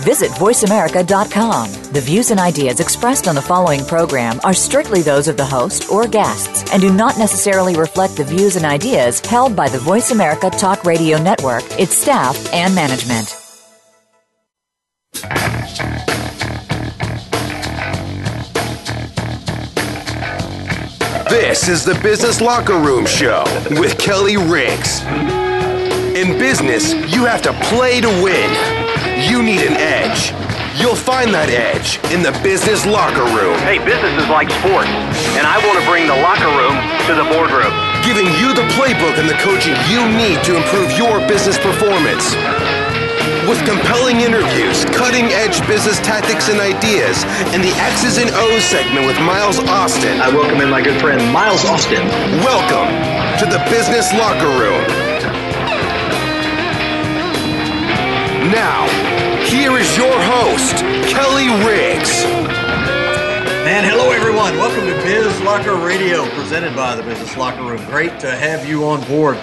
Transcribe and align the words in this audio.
Visit 0.00 0.30
VoiceAmerica.com. 0.32 1.92
The 1.92 2.00
views 2.00 2.30
and 2.30 2.40
ideas 2.40 2.80
expressed 2.80 3.28
on 3.28 3.34
the 3.34 3.42
following 3.42 3.84
program 3.84 4.40
are 4.44 4.54
strictly 4.54 5.02
those 5.02 5.28
of 5.28 5.36
the 5.36 5.44
host 5.44 5.90
or 5.90 6.06
guests 6.06 6.72
and 6.72 6.80
do 6.82 6.92
not 6.92 7.18
necessarily 7.18 7.76
reflect 7.76 8.16
the 8.16 8.24
views 8.24 8.56
and 8.56 8.64
ideas 8.64 9.20
held 9.20 9.54
by 9.54 9.68
the 9.68 9.78
Voice 9.78 10.10
America 10.10 10.50
Talk 10.50 10.84
Radio 10.84 11.22
Network, 11.22 11.64
its 11.78 11.96
staff, 11.96 12.52
and 12.52 12.74
management. 12.74 13.36
This 21.28 21.68
is 21.68 21.84
the 21.84 21.98
Business 22.02 22.40
Locker 22.40 22.78
Room 22.78 23.06
Show 23.06 23.44
with 23.70 23.98
Kelly 23.98 24.36
Riggs. 24.36 25.02
In 26.14 26.38
business, 26.38 26.94
you 27.14 27.24
have 27.24 27.42
to 27.42 27.52
play 27.64 28.00
to 28.00 28.08
win. 28.22 28.93
You 29.24 29.42
need 29.42 29.64
an 29.64 29.72
edge. 29.80 30.36
You'll 30.76 31.00
find 31.00 31.32
that 31.32 31.48
edge 31.48 31.96
in 32.12 32.20
the 32.20 32.36
business 32.44 32.84
locker 32.84 33.24
room. 33.32 33.56
Hey, 33.64 33.80
business 33.80 34.12
is 34.20 34.28
like 34.28 34.52
sports, 34.52 34.92
and 35.40 35.48
I 35.48 35.56
want 35.64 35.80
to 35.80 35.84
bring 35.88 36.04
the 36.04 36.20
locker 36.20 36.52
room 36.52 36.76
to 37.08 37.16
the 37.16 37.24
boardroom. 37.32 37.72
Giving 38.04 38.28
you 38.36 38.52
the 38.52 38.68
playbook 38.76 39.16
and 39.16 39.24
the 39.24 39.40
coaching 39.40 39.72
you 39.88 40.04
need 40.12 40.44
to 40.44 40.60
improve 40.60 40.92
your 41.00 41.24
business 41.24 41.56
performance 41.56 42.36
with 43.48 43.56
compelling 43.64 44.20
interviews, 44.20 44.84
cutting 44.92 45.32
edge 45.32 45.56
business 45.64 45.96
tactics 46.04 46.52
and 46.52 46.60
ideas, 46.60 47.24
and 47.56 47.64
the 47.64 47.72
X's 47.80 48.20
and 48.20 48.28
O's 48.28 48.60
segment 48.60 49.08
with 49.08 49.16
Miles 49.24 49.56
Austin. 49.72 50.20
I 50.20 50.28
welcome 50.28 50.60
in 50.60 50.68
my 50.68 50.84
good 50.84 51.00
friend 51.00 51.16
Miles 51.32 51.64
Austin. 51.64 52.04
Welcome 52.44 52.92
to 53.40 53.48
the 53.48 53.64
Business 53.72 54.12
Locker 54.20 54.52
Room. 54.52 54.84
Now, 58.52 58.84
here 59.46 59.76
is 59.76 59.96
your 59.96 60.20
host, 60.22 60.76
Kelly 61.12 61.48
Riggs. 61.66 62.24
And 63.66 63.86
hello, 63.86 64.10
everyone. 64.10 64.56
Welcome 64.56 64.86
to 64.86 64.94
Biz 65.02 65.40
Locker 65.42 65.74
Radio, 65.76 66.28
presented 66.30 66.74
by 66.74 66.96
the 66.96 67.02
Business 67.02 67.36
Locker 67.36 67.62
Room. 67.62 67.84
Great 67.86 68.18
to 68.20 68.34
have 68.34 68.66
you 68.68 68.84
on 68.84 69.06
board. 69.06 69.38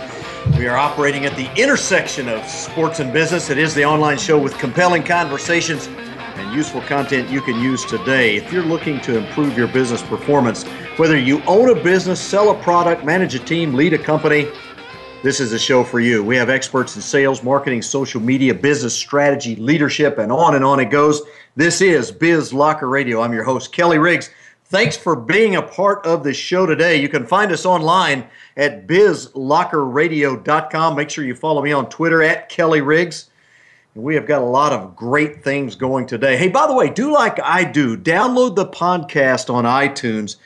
We 0.57 0.67
are 0.67 0.77
operating 0.77 1.25
at 1.25 1.35
the 1.35 1.53
intersection 1.55 2.27
of 2.29 2.45
sports 2.47 2.99
and 2.99 3.13
business. 3.13 3.49
It 3.49 3.57
is 3.57 3.75
the 3.75 3.85
online 3.85 4.17
show 4.17 4.39
with 4.39 4.57
compelling 4.57 5.03
conversations 5.03 5.87
and 5.87 6.53
useful 6.55 6.81
content 6.81 7.29
you 7.29 7.41
can 7.41 7.59
use 7.61 7.85
today. 7.85 8.35
If 8.37 8.51
you're 8.51 8.63
looking 8.63 8.99
to 9.01 9.17
improve 9.17 9.57
your 9.57 9.67
business 9.67 10.01
performance, 10.01 10.63
whether 10.97 11.17
you 11.17 11.43
own 11.43 11.69
a 11.69 11.83
business, 11.83 12.19
sell 12.19 12.49
a 12.49 12.63
product, 12.63 13.05
manage 13.05 13.35
a 13.35 13.39
team, 13.39 13.73
lead 13.73 13.93
a 13.93 13.99
company, 13.99 14.47
this 15.23 15.39
is 15.39 15.53
a 15.53 15.59
show 15.59 15.83
for 15.83 15.99
you. 15.99 16.23
We 16.23 16.35
have 16.37 16.49
experts 16.49 16.95
in 16.95 17.03
sales, 17.03 17.43
marketing, 17.43 17.83
social 17.83 18.19
media, 18.19 18.55
business 18.55 18.95
strategy, 18.95 19.55
leadership, 19.55 20.17
and 20.17 20.31
on 20.31 20.55
and 20.55 20.65
on 20.65 20.79
it 20.79 20.85
goes. 20.85 21.21
This 21.55 21.79
is 21.79 22.11
Biz 22.11 22.51
Locker 22.53 22.89
Radio. 22.89 23.21
I'm 23.21 23.33
your 23.33 23.43
host, 23.43 23.71
Kelly 23.71 23.99
Riggs. 23.99 24.31
Thanks 24.65 24.97
for 24.97 25.15
being 25.15 25.55
a 25.55 25.61
part 25.61 26.03
of 26.07 26.23
the 26.23 26.33
show 26.33 26.65
today. 26.65 26.99
You 26.99 27.07
can 27.07 27.27
find 27.27 27.51
us 27.51 27.67
online 27.67 28.27
at 28.57 28.87
bizlockerradio.com. 28.87 30.95
Make 30.95 31.11
sure 31.11 31.23
you 31.23 31.35
follow 31.35 31.61
me 31.61 31.71
on 31.71 31.87
Twitter 31.89 32.23
at 32.23 32.49
Kelly 32.49 32.81
Riggs. 32.81 33.29
We 33.93 34.15
have 34.15 34.25
got 34.25 34.41
a 34.41 34.45
lot 34.45 34.73
of 34.73 34.95
great 34.95 35.43
things 35.43 35.75
going 35.75 36.07
today. 36.07 36.35
Hey, 36.37 36.47
by 36.47 36.65
the 36.65 36.73
way, 36.73 36.89
do 36.89 37.13
like 37.13 37.39
I 37.43 37.63
do. 37.63 37.95
Download 37.95 38.55
the 38.55 38.65
podcast 38.65 39.53
on 39.53 39.65
iTunes 39.65 40.37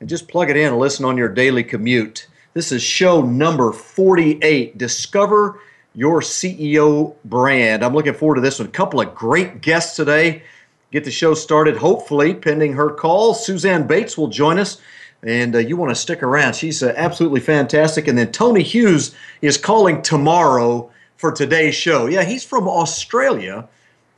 and 0.00 0.08
just 0.08 0.26
plug 0.26 0.50
it 0.50 0.56
in 0.56 0.66
and 0.68 0.78
listen 0.78 1.04
on 1.04 1.16
your 1.16 1.28
daily 1.28 1.62
commute. 1.62 2.26
This 2.56 2.72
is 2.72 2.82
show 2.82 3.20
number 3.20 3.70
48. 3.70 4.78
Discover 4.78 5.60
your 5.94 6.22
CEO 6.22 7.14
brand. 7.26 7.84
I'm 7.84 7.92
looking 7.92 8.14
forward 8.14 8.36
to 8.36 8.40
this 8.40 8.58
one. 8.58 8.66
A 8.66 8.70
couple 8.70 8.98
of 8.98 9.14
great 9.14 9.60
guests 9.60 9.94
today 9.94 10.42
get 10.90 11.04
the 11.04 11.10
show 11.10 11.34
started, 11.34 11.76
hopefully, 11.76 12.32
pending 12.32 12.72
her 12.72 12.88
call. 12.88 13.34
Suzanne 13.34 13.86
Bates 13.86 14.16
will 14.16 14.28
join 14.28 14.58
us, 14.58 14.80
and 15.22 15.54
uh, 15.54 15.58
you 15.58 15.76
want 15.76 15.90
to 15.90 15.94
stick 15.94 16.22
around. 16.22 16.54
She's 16.54 16.82
uh, 16.82 16.94
absolutely 16.96 17.40
fantastic. 17.40 18.08
And 18.08 18.16
then 18.16 18.32
Tony 18.32 18.62
Hughes 18.62 19.14
is 19.42 19.58
calling 19.58 20.00
tomorrow 20.00 20.90
for 21.18 21.32
today's 21.32 21.74
show. 21.74 22.06
Yeah, 22.06 22.24
he's 22.24 22.42
from 22.42 22.66
Australia, 22.68 23.68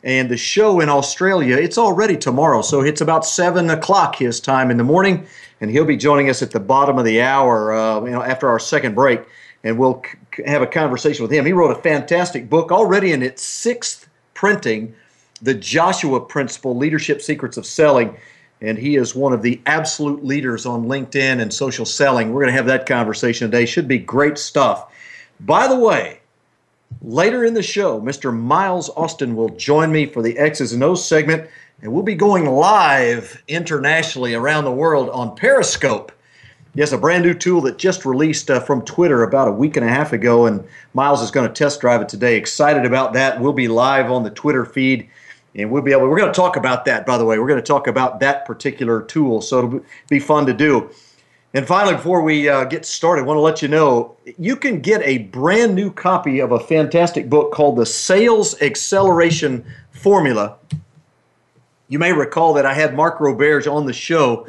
and 0.04 0.30
the 0.30 0.36
show 0.36 0.80
in 0.80 0.88
Australia, 0.88 1.56
it's 1.56 1.78
already 1.78 2.16
tomorrow. 2.16 2.62
So 2.62 2.82
it's 2.82 3.00
about 3.00 3.24
7 3.24 3.68
o'clock 3.70 4.16
his 4.16 4.40
time 4.40 4.70
in 4.70 4.76
the 4.76 4.84
morning, 4.84 5.26
and 5.60 5.70
he'll 5.70 5.84
be 5.84 5.96
joining 5.96 6.30
us 6.30 6.42
at 6.42 6.52
the 6.52 6.60
bottom 6.60 6.98
of 6.98 7.04
the 7.04 7.20
hour, 7.20 7.72
uh, 7.72 8.04
you 8.04 8.10
know, 8.10 8.22
after 8.22 8.48
our 8.48 8.60
second 8.60 8.94
break. 8.94 9.22
And 9.64 9.76
we'll 9.76 10.02
c- 10.36 10.44
have 10.46 10.62
a 10.62 10.66
conversation 10.66 11.22
with 11.22 11.32
him. 11.32 11.44
He 11.44 11.52
wrote 11.52 11.76
a 11.76 11.82
fantastic 11.82 12.48
book 12.48 12.70
already 12.70 13.10
in 13.10 13.22
its 13.22 13.42
sixth 13.42 14.08
printing 14.34 14.94
the 15.42 15.54
Joshua 15.54 16.20
Principle 16.20 16.76
Leadership 16.76 17.20
Secrets 17.20 17.56
of 17.56 17.66
Selling. 17.66 18.16
And 18.60 18.78
he 18.78 18.96
is 18.96 19.14
one 19.14 19.32
of 19.32 19.42
the 19.42 19.60
absolute 19.66 20.24
leaders 20.24 20.64
on 20.64 20.86
LinkedIn 20.86 21.40
and 21.40 21.52
social 21.52 21.84
selling. 21.84 22.32
We're 22.32 22.42
going 22.42 22.52
to 22.52 22.56
have 22.56 22.66
that 22.66 22.86
conversation 22.86 23.50
today. 23.50 23.66
Should 23.66 23.88
be 23.88 23.98
great 23.98 24.38
stuff. 24.38 24.92
By 25.40 25.68
the 25.68 25.78
way, 25.78 26.20
later 27.02 27.44
in 27.44 27.54
the 27.54 27.62
show, 27.62 28.00
Mr. 28.00 28.36
Miles 28.36 28.90
Austin 28.90 29.36
will 29.36 29.50
join 29.50 29.92
me 29.92 30.06
for 30.06 30.22
the 30.22 30.38
X's 30.38 30.72
and 30.72 30.82
O's 30.82 31.04
segment, 31.04 31.48
and 31.82 31.92
we'll 31.92 32.02
be 32.02 32.14
going 32.14 32.46
live 32.46 33.42
internationally 33.48 34.34
around 34.34 34.64
the 34.64 34.72
world 34.72 35.08
on 35.10 35.36
Periscope. 35.36 36.12
Yes, 36.74 36.92
a 36.92 36.98
brand 36.98 37.24
new 37.24 37.34
tool 37.34 37.60
that 37.62 37.78
just 37.78 38.04
released 38.04 38.50
uh, 38.50 38.60
from 38.60 38.84
Twitter 38.84 39.22
about 39.22 39.48
a 39.48 39.52
week 39.52 39.76
and 39.76 39.84
a 39.84 39.88
half 39.88 40.12
ago, 40.12 40.46
and 40.46 40.64
Miles 40.94 41.22
is 41.22 41.30
going 41.30 41.48
to 41.48 41.52
test 41.52 41.80
drive 41.80 42.00
it 42.00 42.08
today. 42.08 42.36
Excited 42.36 42.84
about 42.84 43.14
that. 43.14 43.40
We'll 43.40 43.52
be 43.52 43.68
live 43.68 44.10
on 44.10 44.22
the 44.22 44.30
Twitter 44.30 44.64
feed 44.64 45.08
and 45.54 45.70
we'll 45.70 45.82
be 45.82 45.92
able. 45.92 46.08
We're 46.08 46.18
going 46.18 46.32
to 46.32 46.36
talk 46.36 46.56
about 46.56 46.84
that, 46.84 47.04
by 47.04 47.18
the 47.18 47.24
way. 47.24 47.38
We're 47.38 47.48
going 47.48 47.60
to 47.60 47.66
talk 47.66 47.86
about 47.86 48.20
that 48.20 48.44
particular 48.44 49.02
tool, 49.02 49.40
so 49.40 49.58
it'll 49.58 49.80
be 50.08 50.20
fun 50.20 50.46
to 50.46 50.52
do. 50.52 50.90
And 51.54 51.66
finally, 51.66 51.96
before 51.96 52.20
we 52.20 52.48
uh, 52.48 52.64
get 52.64 52.84
started, 52.84 53.22
I 53.22 53.24
want 53.24 53.38
to 53.38 53.42
let 53.42 53.62
you 53.62 53.68
know 53.68 54.16
you 54.38 54.54
can 54.54 54.80
get 54.80 55.00
a 55.02 55.18
brand 55.18 55.74
new 55.74 55.90
copy 55.90 56.40
of 56.40 56.52
a 56.52 56.60
fantastic 56.60 57.30
book 57.30 57.52
called 57.52 57.76
The 57.76 57.86
Sales 57.86 58.60
Acceleration 58.60 59.64
Formula. 59.90 60.56
You 61.88 61.98
may 61.98 62.12
recall 62.12 62.52
that 62.54 62.66
I 62.66 62.74
had 62.74 62.94
Mark 62.94 63.18
Roberge 63.18 63.66
on 63.70 63.86
the 63.86 63.94
show 63.94 64.46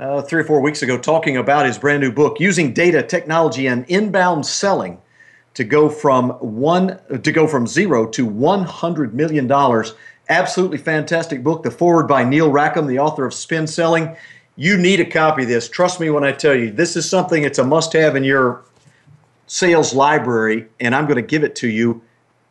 uh, 0.00 0.22
three 0.22 0.40
or 0.40 0.44
four 0.44 0.62
weeks 0.62 0.80
ago 0.80 0.96
talking 0.96 1.36
about 1.36 1.66
his 1.66 1.76
brand 1.76 2.00
new 2.00 2.12
book, 2.12 2.40
Using 2.40 2.72
Data, 2.72 3.02
Technology, 3.02 3.66
and 3.66 3.84
Inbound 3.88 4.46
Selling 4.46 4.98
to 5.52 5.64
go 5.64 5.90
from 5.90 6.30
one 6.30 6.98
to 7.22 7.32
go 7.32 7.46
from 7.46 7.66
zero 7.66 8.06
to 8.08 8.24
one 8.24 8.64
hundred 8.64 9.12
million 9.12 9.46
dollars 9.46 9.92
Absolutely 10.30 10.76
fantastic 10.76 11.42
book. 11.42 11.62
The 11.62 11.70
forward 11.70 12.06
by 12.06 12.22
Neil 12.22 12.50
Rackham, 12.50 12.86
the 12.86 12.98
author 12.98 13.24
of 13.24 13.32
Spin 13.32 13.66
Selling. 13.66 14.14
You 14.60 14.76
need 14.76 14.98
a 14.98 15.04
copy 15.04 15.44
of 15.44 15.48
this. 15.48 15.68
Trust 15.68 16.00
me 16.00 16.10
when 16.10 16.24
I 16.24 16.32
tell 16.32 16.52
you, 16.52 16.72
this 16.72 16.96
is 16.96 17.08
something 17.08 17.44
it's 17.44 17.60
a 17.60 17.64
must 17.64 17.92
have 17.92 18.16
in 18.16 18.24
your 18.24 18.64
sales 19.46 19.94
library, 19.94 20.66
and 20.80 20.96
I'm 20.96 21.04
going 21.04 21.14
to 21.14 21.22
give 21.22 21.44
it 21.44 21.54
to 21.56 21.68
you 21.68 22.02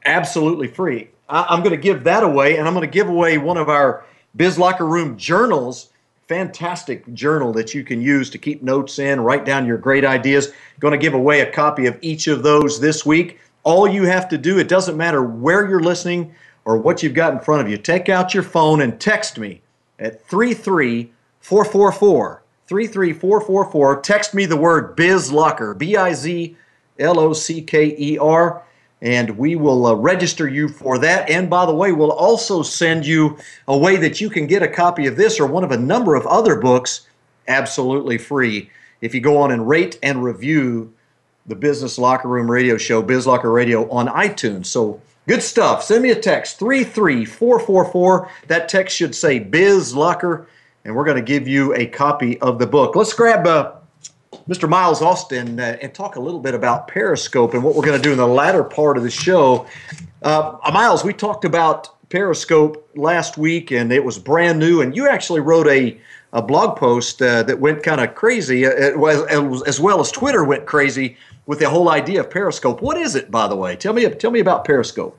absolutely 0.06 0.70
free. 0.70 1.10
I'm 1.28 1.60
going 1.60 1.76
to 1.76 1.82
give 1.82 2.06
that 2.06 2.24
away, 2.24 2.56
and 2.56 2.66
I'm 2.66 2.74
going 2.74 2.88
to 2.88 2.94
give 2.94 3.10
away 3.10 3.38
one 3.38 3.58
of 3.58 3.68
our 3.68 4.06
Biz 4.38 4.58
Locker 4.58 4.86
Room 4.86 5.18
journals. 5.18 5.90
Fantastic 6.30 7.14
journal 7.14 7.52
that 7.52 7.74
you 7.74 7.84
can 7.84 8.00
use 8.00 8.30
to 8.30 8.38
keep 8.38 8.64
notes 8.64 9.00
in, 9.00 9.20
write 9.20 9.44
down 9.44 9.66
your 9.66 9.78
great 9.78 10.06
ideas. 10.06 10.54
Going 10.80 10.94
to 10.94 10.98
give 10.98 11.14
away 11.14 11.42
a 11.42 11.52
copy 11.52 11.88
of 11.88 12.00
each 12.02 12.28
of 12.28 12.42
those 12.42 12.80
this 12.80 13.06
week. 13.06 13.38
All 13.64 13.86
you 13.86 14.04
have 14.04 14.30
to 14.30 14.38
do, 14.38 14.60
it 14.60 14.70
doesn't 14.70 14.96
matter 14.96 15.24
where 15.24 15.68
you're 15.68 15.82
listening, 15.82 16.34
or 16.64 16.78
what 16.78 17.04
you've 17.04 17.14
got 17.14 17.34
in 17.34 17.42
front 17.42 17.64
of 17.64 17.70
you, 17.70 17.76
take 17.78 18.08
out 18.08 18.34
your 18.34 18.44
phone 18.44 18.80
and 18.80 18.98
text 18.98 19.38
me 19.38 19.62
at 20.00 20.26
33444. 21.48 22.44
33444. 22.68 24.02
Text 24.02 24.34
me 24.34 24.46
the 24.46 24.58
word 24.58 24.98
BizLocker, 24.98 25.78
B 25.78 25.96
I 25.96 26.12
Z 26.12 26.58
L 27.00 27.20
O 27.22 27.32
C 27.32 27.62
K 27.62 27.96
E 27.98 28.18
R, 28.18 28.62
and 29.02 29.38
we 29.38 29.56
will 29.56 29.86
uh, 29.86 29.94
register 29.94 30.50
you 30.50 30.68
for 30.68 30.98
that. 30.98 31.30
And 31.30 31.50
by 31.50 31.66
the 31.66 31.74
way, 31.74 31.94
we'll 31.94 32.12
also 32.12 32.64
send 32.64 33.06
you 33.06 33.38
a 33.66 33.78
way 33.78 33.96
that 33.96 34.20
you 34.20 34.30
can 34.30 34.46
get 34.46 34.62
a 34.62 34.68
copy 34.68 35.08
of 35.08 35.16
this 35.16 35.40
or 35.40 35.48
one 35.48 35.64
of 35.64 35.72
a 35.72 35.78
number 35.78 36.16
of 36.16 36.28
other 36.28 36.60
books 36.60 37.08
absolutely 37.48 38.18
free 38.18 38.70
if 39.00 39.16
you 39.16 39.22
go 39.22 39.38
on 39.38 39.52
and 39.52 39.70
rate 39.70 39.98
and 40.04 40.22
review 40.22 40.94
the 41.46 41.56
Business 41.56 41.98
Locker 41.98 42.28
Room 42.28 42.52
Radio 42.52 42.76
Show, 42.76 43.02
BizLocker 43.02 43.54
Radio 43.54 43.90
on 43.90 44.08
iTunes. 44.08 44.66
So 44.66 45.02
Good 45.28 45.44
stuff. 45.44 45.84
Send 45.84 46.04
me 46.04 46.12
a 46.12 46.16
text 46.16 46.58
33444. 46.58 48.32
That 48.48 48.70
text 48.70 48.96
should 48.96 49.14
say 49.14 49.40
Biz 49.40 49.94
Locker, 49.94 50.48
and 50.88 50.96
we're 50.96 51.04
going 51.04 51.18
to 51.18 51.22
give 51.24 51.48
you 51.48 51.76
a 51.76 51.86
copy 51.86 52.40
of 52.40 52.58
the 52.60 52.66
book. 52.66 52.96
Let's 52.96 53.14
grab 53.14 53.46
uh, 53.46 53.74
Mr. 54.48 54.70
Miles 54.70 55.02
Austin 55.02 55.60
uh, 55.60 55.78
and 55.82 55.94
talk 55.94 56.16
a 56.16 56.20
little 56.20 56.40
bit 56.40 56.56
about 56.56 56.88
Periscope 56.88 57.54
and 57.54 57.62
what 57.62 57.76
we're 57.76 57.86
going 57.86 58.02
to 58.02 58.04
do 58.04 58.14
in 58.14 58.18
the 58.18 58.28
latter 58.28 58.64
part 58.64 58.98
of 58.98 59.04
the 59.04 59.12
show. 59.12 59.68
Uh, 60.24 60.58
Miles, 60.72 61.04
we 61.04 61.12
talked 61.12 61.44
about 61.44 61.94
Periscope 62.10 62.90
last 62.96 63.38
week, 63.38 63.72
and 63.72 63.92
it 63.92 64.04
was 64.04 64.18
brand 64.18 64.60
new, 64.60 64.82
and 64.82 64.96
you 64.96 65.08
actually 65.08 65.42
wrote 65.42 65.68
a 65.68 66.00
a 66.34 66.42
blog 66.42 66.78
post 66.78 67.22
uh, 67.22 67.42
that 67.44 67.58
went 67.58 67.82
kind 67.84 68.02
of 68.02 68.14
crazy, 68.14 68.66
uh, 68.66 68.70
as 68.70 69.80
well 69.80 70.02
as 70.02 70.12
Twitter 70.12 70.44
went 70.44 70.66
crazy 70.66 71.16
with 71.46 71.60
the 71.60 71.70
whole 71.70 71.90
idea 71.90 72.20
of 72.20 72.30
Periscope. 72.30 72.82
What 72.82 72.98
is 72.98 73.16
it, 73.16 73.32
by 73.32 73.48
the 73.48 73.56
way? 73.56 73.78
Tell 73.78 73.94
me, 73.94 74.08
tell 74.10 74.32
me 74.32 74.42
about 74.42 74.66
Periscope. 74.66 75.18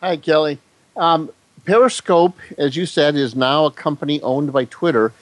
Hi, 0.00 0.16
Kelly. 0.16 0.58
Um, 0.96 1.30
Periscope, 1.64 2.36
as 2.58 2.76
you 2.76 2.86
said, 2.86 3.14
is 3.14 3.36
now 3.36 3.66
a 3.66 3.70
company 3.70 4.20
owned 4.22 4.52
by 4.52 4.64
Twitter. 4.64 5.12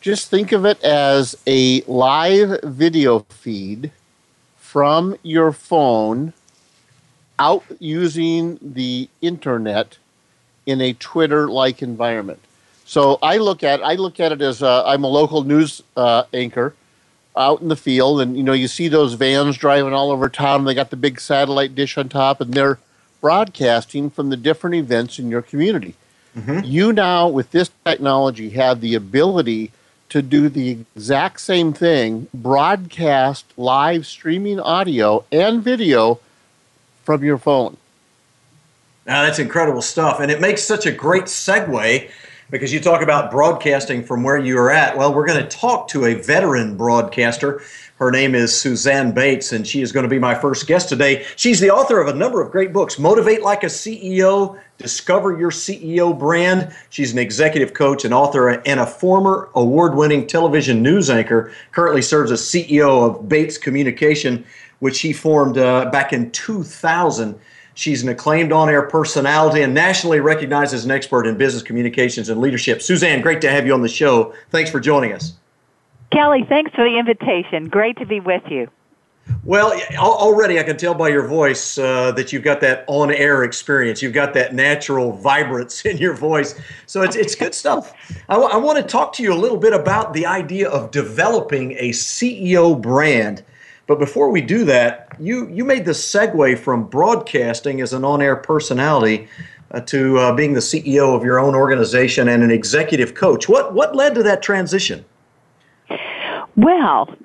Just 0.00 0.30
think 0.30 0.50
of 0.52 0.64
it 0.64 0.82
as 0.82 1.36
a 1.46 1.82
live 1.82 2.60
video 2.62 3.20
feed 3.28 3.92
from 4.56 5.16
your 5.22 5.52
phone 5.52 6.32
out 7.38 7.64
using 7.78 8.58
the 8.62 9.08
internet 9.20 9.98
in 10.64 10.80
a 10.80 10.94
Twitter-like 10.94 11.82
environment. 11.82 12.40
So 12.86 13.18
I 13.22 13.36
look 13.36 13.62
at 13.62 13.82
I 13.84 13.94
look 13.94 14.20
at 14.20 14.32
it 14.32 14.40
as 14.40 14.62
i 14.62 14.92
I'm 14.92 15.04
a 15.04 15.08
local 15.08 15.44
news 15.44 15.82
uh, 15.96 16.24
anchor 16.32 16.74
out 17.36 17.60
in 17.60 17.68
the 17.68 17.76
field, 17.76 18.20
and 18.20 18.36
you 18.36 18.42
know 18.42 18.52
you 18.52 18.68
see 18.68 18.88
those 18.88 19.14
vans 19.14 19.56
driving 19.56 19.92
all 19.92 20.10
over 20.10 20.28
town. 20.28 20.64
They 20.64 20.74
got 20.74 20.90
the 20.90 20.96
big 20.96 21.20
satellite 21.20 21.74
dish 21.74 21.96
on 21.98 22.08
top, 22.08 22.40
and 22.40 22.52
they're 22.52 22.78
broadcasting 23.20 24.10
from 24.10 24.30
the 24.30 24.36
different 24.36 24.76
events 24.76 25.18
in 25.18 25.30
your 25.30 25.42
community. 25.42 25.94
Mm-hmm. 26.36 26.64
You 26.64 26.92
now, 26.92 27.28
with 27.28 27.50
this 27.50 27.70
technology, 27.84 28.50
have 28.50 28.80
the 28.80 28.94
ability 28.94 29.72
to 30.10 30.22
do 30.22 30.48
the 30.48 30.70
exact 30.70 31.40
same 31.40 31.72
thing, 31.72 32.28
broadcast 32.34 33.46
live 33.56 34.06
streaming 34.06 34.60
audio 34.60 35.24
and 35.30 35.62
video 35.62 36.18
from 37.04 37.24
your 37.24 37.38
phone. 37.38 37.76
Now, 39.06 39.22
that's 39.22 39.38
incredible 39.38 39.82
stuff. 39.82 40.20
And 40.20 40.30
it 40.30 40.40
makes 40.40 40.62
such 40.62 40.86
a 40.86 40.92
great 40.92 41.24
segue 41.24 42.10
because 42.50 42.72
you 42.72 42.80
talk 42.80 43.02
about 43.02 43.30
broadcasting 43.30 44.04
from 44.04 44.22
where 44.22 44.36
you 44.36 44.58
are 44.58 44.70
at. 44.70 44.96
Well, 44.96 45.14
we're 45.14 45.26
going 45.26 45.42
to 45.42 45.48
talk 45.48 45.88
to 45.88 46.04
a 46.04 46.14
veteran 46.14 46.76
broadcaster. 46.76 47.62
Her 48.00 48.10
name 48.10 48.34
is 48.34 48.58
Suzanne 48.58 49.12
Bates, 49.12 49.52
and 49.52 49.66
she 49.66 49.82
is 49.82 49.92
going 49.92 50.04
to 50.04 50.08
be 50.08 50.18
my 50.18 50.34
first 50.34 50.66
guest 50.66 50.88
today. 50.88 51.26
She's 51.36 51.60
the 51.60 51.68
author 51.68 52.00
of 52.00 52.08
a 52.08 52.14
number 52.14 52.40
of 52.40 52.50
great 52.50 52.72
books 52.72 52.98
Motivate 52.98 53.42
Like 53.42 53.62
a 53.62 53.66
CEO, 53.66 54.58
Discover 54.78 55.38
Your 55.38 55.50
CEO 55.50 56.18
Brand. 56.18 56.74
She's 56.88 57.12
an 57.12 57.18
executive 57.18 57.74
coach, 57.74 58.06
an 58.06 58.14
author, 58.14 58.48
and 58.48 58.80
a 58.80 58.86
former 58.86 59.50
award 59.54 59.94
winning 59.96 60.26
television 60.26 60.82
news 60.82 61.10
anchor. 61.10 61.52
Currently 61.72 62.00
serves 62.00 62.32
as 62.32 62.40
CEO 62.40 63.06
of 63.06 63.28
Bates 63.28 63.58
Communication, 63.58 64.46
which 64.78 64.96
she 64.96 65.12
formed 65.12 65.58
uh, 65.58 65.90
back 65.90 66.14
in 66.14 66.30
2000. 66.30 67.38
She's 67.74 68.02
an 68.02 68.08
acclaimed 68.08 68.50
on 68.50 68.70
air 68.70 68.88
personality 68.88 69.60
and 69.60 69.74
nationally 69.74 70.20
recognized 70.20 70.72
as 70.72 70.86
an 70.86 70.90
expert 70.90 71.26
in 71.26 71.36
business 71.36 71.62
communications 71.62 72.30
and 72.30 72.40
leadership. 72.40 72.80
Suzanne, 72.80 73.20
great 73.20 73.42
to 73.42 73.50
have 73.50 73.66
you 73.66 73.74
on 73.74 73.82
the 73.82 73.90
show. 73.90 74.32
Thanks 74.48 74.70
for 74.70 74.80
joining 74.80 75.12
us. 75.12 75.34
Kelly, 76.12 76.44
thanks 76.48 76.72
for 76.74 76.84
the 76.84 76.98
invitation. 76.98 77.68
Great 77.68 77.96
to 77.98 78.06
be 78.06 78.20
with 78.20 78.42
you. 78.48 78.68
Well, 79.44 79.80
already 79.96 80.58
I 80.58 80.64
can 80.64 80.76
tell 80.76 80.94
by 80.94 81.08
your 81.08 81.26
voice 81.26 81.78
uh, 81.78 82.12
that 82.12 82.32
you've 82.32 82.42
got 82.42 82.60
that 82.62 82.84
on 82.88 83.12
air 83.12 83.44
experience. 83.44 84.02
You've 84.02 84.12
got 84.12 84.34
that 84.34 84.54
natural 84.54 85.12
vibrance 85.12 85.84
in 85.84 85.98
your 85.98 86.14
voice. 86.14 86.58
So 86.86 87.02
it's, 87.02 87.16
it's 87.16 87.34
good 87.34 87.54
stuff. 87.54 87.92
I, 88.28 88.34
w- 88.34 88.50
I 88.52 88.56
want 88.56 88.78
to 88.78 88.84
talk 88.84 89.12
to 89.14 89.22
you 89.22 89.32
a 89.32 89.36
little 89.36 89.56
bit 89.56 89.72
about 89.72 90.12
the 90.12 90.26
idea 90.26 90.68
of 90.68 90.90
developing 90.90 91.72
a 91.72 91.90
CEO 91.90 92.80
brand. 92.80 93.44
But 93.86 93.98
before 93.98 94.30
we 94.30 94.40
do 94.40 94.64
that, 94.66 95.16
you 95.18 95.48
you 95.48 95.64
made 95.64 95.84
the 95.84 95.92
segue 95.92 96.58
from 96.58 96.84
broadcasting 96.84 97.80
as 97.80 97.92
an 97.92 98.04
on-air 98.04 98.36
personality 98.36 99.26
uh, 99.72 99.80
to 99.80 100.16
uh, 100.16 100.34
being 100.34 100.52
the 100.52 100.60
CEO 100.60 101.16
of 101.16 101.24
your 101.24 101.40
own 101.40 101.56
organization 101.56 102.28
and 102.28 102.44
an 102.44 102.52
executive 102.52 103.14
coach. 103.14 103.48
What 103.48 103.74
what 103.74 103.96
led 103.96 104.14
to 104.14 104.22
that 104.22 104.42
transition? 104.42 105.04
Well, 106.60 107.08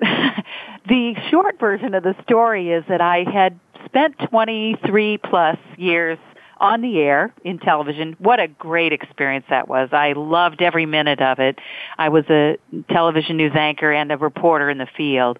the 0.88 1.14
short 1.30 1.60
version 1.60 1.94
of 1.94 2.02
the 2.02 2.14
story 2.22 2.70
is 2.70 2.84
that 2.88 3.02
I 3.02 3.24
had 3.30 3.58
spent 3.84 4.14
23 4.30 5.18
plus 5.18 5.58
years 5.76 6.18
on 6.58 6.80
the 6.80 6.98
air 7.00 7.34
in 7.44 7.58
television. 7.58 8.16
What 8.18 8.40
a 8.40 8.48
great 8.48 8.94
experience 8.94 9.44
that 9.50 9.68
was. 9.68 9.90
I 9.92 10.14
loved 10.14 10.62
every 10.62 10.86
minute 10.86 11.20
of 11.20 11.38
it. 11.38 11.58
I 11.98 12.08
was 12.08 12.24
a 12.30 12.56
television 12.90 13.36
news 13.36 13.52
anchor 13.54 13.92
and 13.92 14.10
a 14.10 14.16
reporter 14.16 14.70
in 14.70 14.78
the 14.78 14.88
field. 14.96 15.38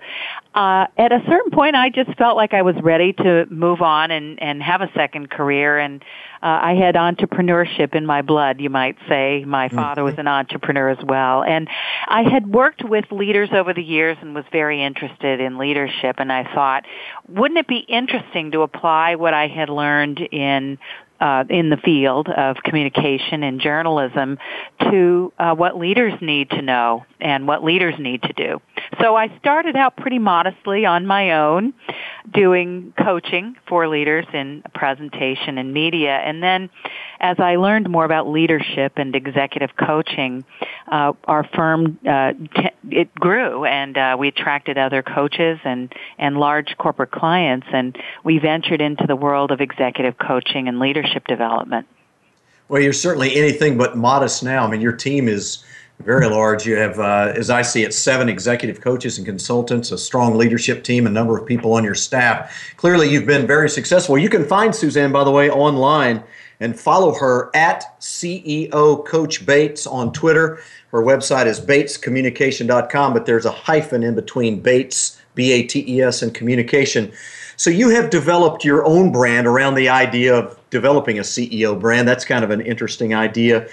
Uh, 0.57 0.87
at 0.97 1.13
a 1.13 1.23
certain 1.29 1.51
point, 1.51 1.77
I 1.77 1.91
just 1.91 2.17
felt 2.17 2.35
like 2.35 2.55
I 2.55 2.63
was 2.63 2.75
ready 2.83 3.13
to 3.13 3.45
move 3.51 3.83
on 3.83 4.11
and, 4.11 4.43
and 4.43 4.63
have 4.63 4.81
a 4.81 4.91
second 4.95 5.29
career. 5.29 5.79
And 5.79 6.03
uh, 6.43 6.47
I 6.63 6.75
had 6.75 6.95
entrepreneurship 6.95 7.95
in 7.95 8.07
my 8.07 8.23
blood, 8.23 8.59
you 8.59 8.71
might 8.71 8.97
say. 9.07 9.45
My 9.47 9.67
mm-hmm. 9.67 9.77
father 9.77 10.03
was 10.03 10.15
an 10.17 10.27
entrepreneur 10.27 10.89
as 10.89 11.05
well. 11.05 11.43
And 11.43 11.69
I 12.09 12.23
had 12.23 12.47
worked 12.47 12.83
with 12.83 13.05
leaders 13.11 13.51
over 13.53 13.75
the 13.75 13.83
years 13.83 14.17
and 14.23 14.35
was 14.35 14.47
very 14.51 14.83
interested 14.83 15.41
in 15.41 15.59
leadership. 15.59 16.17
And 16.19 16.33
I 16.33 16.45
thought, 16.55 16.87
wouldn't 17.29 17.59
it 17.59 17.69
be 17.69 17.81
interesting 17.81 18.53
to 18.53 18.63
apply 18.63 19.17
what 19.17 19.35
I 19.35 19.49
had 19.49 19.69
learned 19.69 20.21
in 20.21 20.79
uh, 21.21 21.45
in 21.49 21.71
the 21.71 21.77
field 21.77 22.29
of 22.29 22.57
communication 22.65 23.43
and 23.43 23.61
journalism 23.61 24.39
to 24.91 25.33
uh, 25.39 25.55
what 25.55 25.77
leaders 25.77 26.13
need 26.21 26.51
to 26.51 26.63
know 26.63 27.05
and 27.21 27.47
what 27.47 27.65
leaders 27.65 27.95
need 27.99 28.23
to 28.23 28.33
do. 28.33 28.61
So 29.01 29.17
I 29.17 29.37
started 29.39 29.77
out 29.77 29.97
pretty 29.97 30.19
modestly 30.19 30.85
on 30.85 31.07
my 31.07 31.33
own, 31.33 31.73
doing 32.33 32.93
coaching 33.03 33.57
for 33.69 33.89
leaders 33.89 34.27
in 34.33 34.63
presentation 34.75 35.59
and 35.59 35.73
media, 35.73 36.17
and 36.17 36.43
then 36.43 36.71
as 37.21 37.39
I 37.41 37.57
learned 37.57 37.89
more 37.89 38.05
about 38.05 38.29
leadership 38.29 38.95
and 38.97 39.15
executive 39.15 39.71
coaching, 39.77 40.45
uh, 40.89 41.13
our 41.25 41.45
firm 41.55 41.99
uh, 42.09 42.33
it 42.91 43.15
grew, 43.15 43.65
and 43.65 43.97
uh, 43.97 44.17
we 44.19 44.29
attracted 44.29 44.79
other 44.79 45.03
coaches 45.03 45.59
and 45.65 45.93
and 46.19 46.39
large 46.39 46.77
corporate 46.79 47.11
clients, 47.11 47.67
and 47.73 47.97
we 48.25 48.39
ventured 48.39 48.81
into 48.81 49.07
the 49.07 49.17
world 49.17 49.51
of 49.51 49.61
executive 49.61 50.19
coaching 50.19 50.69
and 50.69 50.79
leadership 50.79 51.27
development. 51.27 51.87
Well, 52.69 52.83
you're 52.83 52.93
certainly 52.93 53.37
anything 53.37 53.79
but 53.79 53.97
modest 53.97 54.43
now. 54.43 54.67
I 54.67 54.71
mean, 54.71 54.81
your 54.81 54.93
team 54.93 55.29
is 55.29 55.65
very 56.01 56.29
large. 56.29 56.67
You 56.67 56.77
have, 56.77 56.99
uh, 56.99 57.33
as 57.35 57.49
I 57.49 57.63
see 57.63 57.85
it, 57.85 57.95
seven 57.95 58.29
executive 58.29 58.81
coaches 58.81 59.19
and 59.19 59.27
consultants, 59.27 59.93
a 59.93 59.99
strong 59.99 60.37
leadership 60.37 60.85
team, 60.85 61.07
a 61.07 61.11
number 61.11 61.39
of 61.39 61.47
people 61.47 61.73
on 61.73 61.85
your 61.85 61.95
staff. 61.95 62.75
Clearly, 62.77 63.09
you've 63.09 63.27
been 63.27 63.47
very 63.47 63.71
successful. 63.71 64.19
You 64.19 64.29
can 64.29 64.45
find 64.45 64.75
Suzanne, 64.75 65.13
by 65.13 65.25
the 65.25 65.31
way, 65.31 65.49
online 65.51 66.23
and 66.61 66.79
follow 66.79 67.15
her 67.15 67.51
at 67.55 68.01
CEO 68.01 69.05
Coach 69.07 69.45
Bates 69.45 69.87
on 69.87 70.13
Twitter. 70.13 70.61
Her 70.91 71.03
website 71.03 71.47
is 71.47 71.61
batescommunication.com, 71.61 73.13
but 73.13 73.27
there's 73.27 73.45
a 73.45 73.51
hyphen 73.51 74.03
in 74.03 74.15
between 74.15 74.61
Bates, 74.61 75.21
B 75.35 75.53
A 75.53 75.63
T 75.63 75.85
E 75.87 76.03
S, 76.03 76.23
and 76.23 76.35
communication. 76.35 77.13
So 77.57 77.71
you 77.71 77.89
have 77.91 78.11
developed 78.11 78.65
your 78.65 78.85
own 78.85 79.13
brand 79.13 79.47
around 79.47 79.75
the 79.75 79.89
idea 79.89 80.35
of 80.35 80.59
developing 80.71 81.19
a 81.19 81.23
CEO 81.23 81.79
brand. 81.79 82.07
That's 82.07 82.25
kind 82.25 82.45
of 82.45 82.51
an 82.51 82.61
interesting 82.61 83.15
idea. 83.15 83.69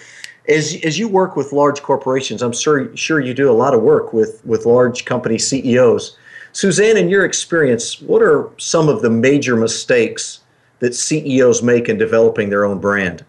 As, 0.48 0.78
as 0.84 1.00
you 1.00 1.08
work 1.08 1.36
with 1.36 1.54
large 1.54 1.82
corporations, 1.82 2.42
I'm 2.42 2.54
sure, 2.54 2.96
sure 2.96 3.20
you 3.20 3.34
do 3.34 3.50
a 3.50 3.54
lot 3.54 3.74
of 3.74 3.82
work 3.82 4.13
with, 4.13 4.46
with 4.46 4.66
large 4.66 5.06
company 5.06 5.38
CEOs. 5.38 6.18
Suzanne, 6.52 6.98
in 6.98 7.10
your 7.10 7.25
experience, 7.25 8.02
what 8.02 8.22
are 8.22 8.50
some 8.58 8.88
of 8.88 9.02
the 9.02 9.10
major 9.10 9.56
mistakes 9.56 10.43
that 10.84 10.94
CEOs 10.94 11.63
make 11.63 11.88
in 11.88 11.98
developing 11.98 12.50
their 12.50 12.66
own 12.66 12.80
brand? 12.80 13.24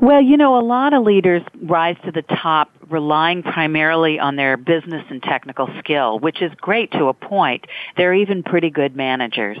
Well, 0.00 0.22
you 0.22 0.36
know, 0.36 0.58
a 0.58 0.64
lot 0.64 0.92
of 0.92 1.04
leaders 1.04 1.42
rise 1.62 1.96
to 2.04 2.10
the 2.10 2.22
top 2.22 2.70
relying 2.90 3.42
primarily 3.42 4.18
on 4.18 4.36
their 4.36 4.56
business 4.56 5.04
and 5.10 5.22
technical 5.22 5.68
skill, 5.78 6.18
which 6.18 6.42
is 6.42 6.50
great 6.56 6.90
to 6.92 7.06
a 7.06 7.14
point. 7.14 7.66
They're 7.96 8.14
even 8.14 8.42
pretty 8.42 8.70
good 8.70 8.96
managers. 8.96 9.58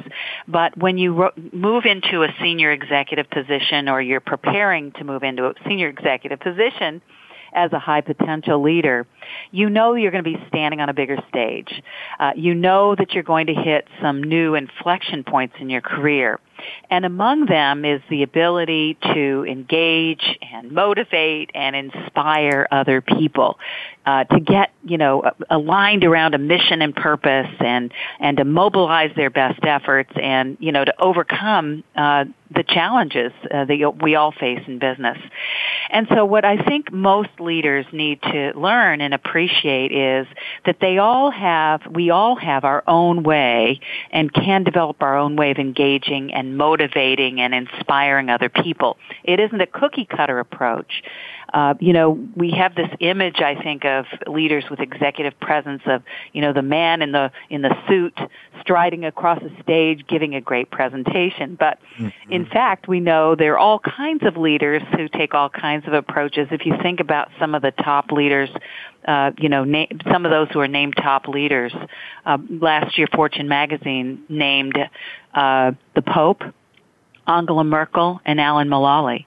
But 0.48 0.76
when 0.76 0.98
you 0.98 1.14
ro- 1.14 1.32
move 1.52 1.84
into 1.84 2.22
a 2.22 2.28
senior 2.40 2.72
executive 2.72 3.28
position 3.30 3.88
or 3.88 4.00
you're 4.00 4.20
preparing 4.20 4.92
to 4.92 5.04
move 5.04 5.22
into 5.22 5.46
a 5.46 5.54
senior 5.66 5.88
executive 5.88 6.40
position, 6.40 7.00
as 7.54 7.72
a 7.72 7.78
high 7.78 8.00
potential 8.00 8.60
leader, 8.60 9.06
you 9.52 9.70
know 9.70 9.94
you're 9.94 10.10
going 10.10 10.24
to 10.24 10.30
be 10.30 10.44
standing 10.48 10.80
on 10.80 10.88
a 10.88 10.92
bigger 10.92 11.16
stage. 11.28 11.82
Uh, 12.18 12.32
you 12.36 12.54
know 12.54 12.94
that 12.94 13.12
you're 13.12 13.22
going 13.22 13.46
to 13.46 13.54
hit 13.54 13.86
some 14.02 14.22
new 14.22 14.54
inflection 14.54 15.24
points 15.24 15.54
in 15.60 15.70
your 15.70 15.80
career. 15.80 16.40
And 16.90 17.04
among 17.04 17.46
them 17.46 17.84
is 17.84 18.00
the 18.10 18.22
ability 18.22 18.96
to 19.14 19.44
engage 19.48 20.38
and 20.52 20.72
motivate 20.72 21.50
and 21.54 21.74
inspire 21.74 22.66
other 22.70 23.00
people 23.00 23.58
uh, 24.06 24.24
to 24.24 24.40
get, 24.40 24.70
you 24.84 24.98
know, 24.98 25.30
aligned 25.48 26.04
around 26.04 26.34
a 26.34 26.38
mission 26.38 26.82
and 26.82 26.94
purpose 26.94 27.50
and, 27.60 27.92
and 28.20 28.36
to 28.36 28.44
mobilize 28.44 29.10
their 29.16 29.30
best 29.30 29.60
efforts 29.64 30.10
and, 30.20 30.56
you 30.60 30.72
know, 30.72 30.84
to 30.84 30.94
overcome 31.00 31.82
uh, 31.96 32.24
the 32.54 32.62
challenges 32.62 33.32
uh, 33.50 33.64
that 33.64 33.98
we 34.02 34.14
all 34.14 34.30
face 34.32 34.60
in 34.66 34.78
business. 34.78 35.18
And 35.90 36.06
so 36.14 36.24
what 36.24 36.44
I 36.44 36.62
think 36.62 36.92
most 36.92 37.30
leaders 37.40 37.86
need 37.92 38.20
to 38.22 38.52
learn 38.54 39.00
and 39.00 39.14
appreciate 39.14 39.92
is 39.92 40.26
that 40.66 40.76
they 40.80 40.98
all 40.98 41.30
have, 41.30 41.80
we 41.90 42.10
all 42.10 42.36
have 42.36 42.64
our 42.64 42.84
own 42.86 43.22
way 43.22 43.80
and 44.10 44.32
can 44.32 44.64
develop 44.64 45.02
our 45.02 45.16
own 45.16 45.36
way 45.36 45.50
of 45.50 45.58
engaging 45.58 46.32
and 46.34 46.43
motivating 46.44 47.40
and 47.40 47.54
inspiring 47.54 48.28
other 48.28 48.48
people. 48.48 48.96
It 49.24 49.40
isn't 49.40 49.60
a 49.60 49.66
cookie 49.66 50.06
cutter 50.06 50.38
approach 50.38 51.02
uh, 51.52 51.74
you 51.80 51.92
know, 51.92 52.18
we 52.34 52.50
have 52.52 52.74
this 52.74 52.88
image, 53.00 53.36
I 53.40 53.60
think, 53.60 53.84
of 53.84 54.06
leaders 54.26 54.64
with 54.70 54.80
executive 54.80 55.38
presence 55.40 55.82
of, 55.86 56.02
you 56.32 56.40
know, 56.40 56.52
the 56.52 56.62
man 56.62 57.02
in 57.02 57.12
the 57.12 57.30
in 57.50 57.62
the 57.62 57.74
suit 57.88 58.18
striding 58.60 59.04
across 59.04 59.42
a 59.42 59.62
stage, 59.62 60.06
giving 60.08 60.34
a 60.34 60.40
great 60.40 60.70
presentation. 60.70 61.56
But 61.58 61.78
mm-hmm. 61.98 62.32
in 62.32 62.46
fact, 62.46 62.88
we 62.88 63.00
know 63.00 63.34
there 63.34 63.54
are 63.54 63.58
all 63.58 63.78
kinds 63.78 64.24
of 64.24 64.36
leaders 64.36 64.82
who 64.96 65.08
take 65.08 65.34
all 65.34 65.50
kinds 65.50 65.86
of 65.86 65.92
approaches. 65.92 66.48
If 66.50 66.64
you 66.64 66.74
think 66.82 67.00
about 67.00 67.28
some 67.38 67.54
of 67.54 67.62
the 67.62 67.72
top 67.72 68.10
leaders 68.10 68.50
uh, 69.06 69.32
you 69.38 69.48
know, 69.48 69.64
na- 69.64 69.86
some 70.10 70.24
of 70.24 70.30
those 70.30 70.48
who 70.52 70.60
are 70.60 70.68
named 70.68 70.94
top 70.96 71.28
leaders. 71.28 71.74
Uh, 72.24 72.38
last 72.48 72.96
year, 72.96 73.06
Fortune 73.14 73.48
magazine 73.48 74.22
named 74.28 74.78
uh, 75.34 75.72
the 75.94 76.02
Pope, 76.02 76.42
Angela 77.26 77.64
Merkel, 77.64 78.20
and 78.24 78.40
Alan 78.40 78.68
Mulally. 78.68 79.26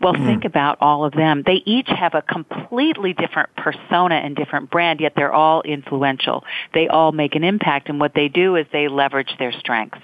Well, 0.00 0.14
mm. 0.14 0.24
think 0.26 0.44
about 0.44 0.78
all 0.80 1.04
of 1.04 1.12
them. 1.12 1.42
They 1.44 1.62
each 1.64 1.88
have 1.88 2.14
a 2.14 2.22
completely 2.22 3.12
different 3.12 3.54
persona 3.56 4.16
and 4.16 4.36
different 4.36 4.70
brand, 4.70 5.00
yet 5.00 5.14
they're 5.16 5.32
all 5.32 5.62
influential. 5.62 6.44
They 6.74 6.88
all 6.88 7.12
make 7.12 7.34
an 7.34 7.44
impact, 7.44 7.88
and 7.88 8.00
what 8.00 8.14
they 8.14 8.28
do 8.28 8.56
is 8.56 8.66
they 8.72 8.88
leverage 8.88 9.36
their 9.38 9.52
strengths. 9.52 10.00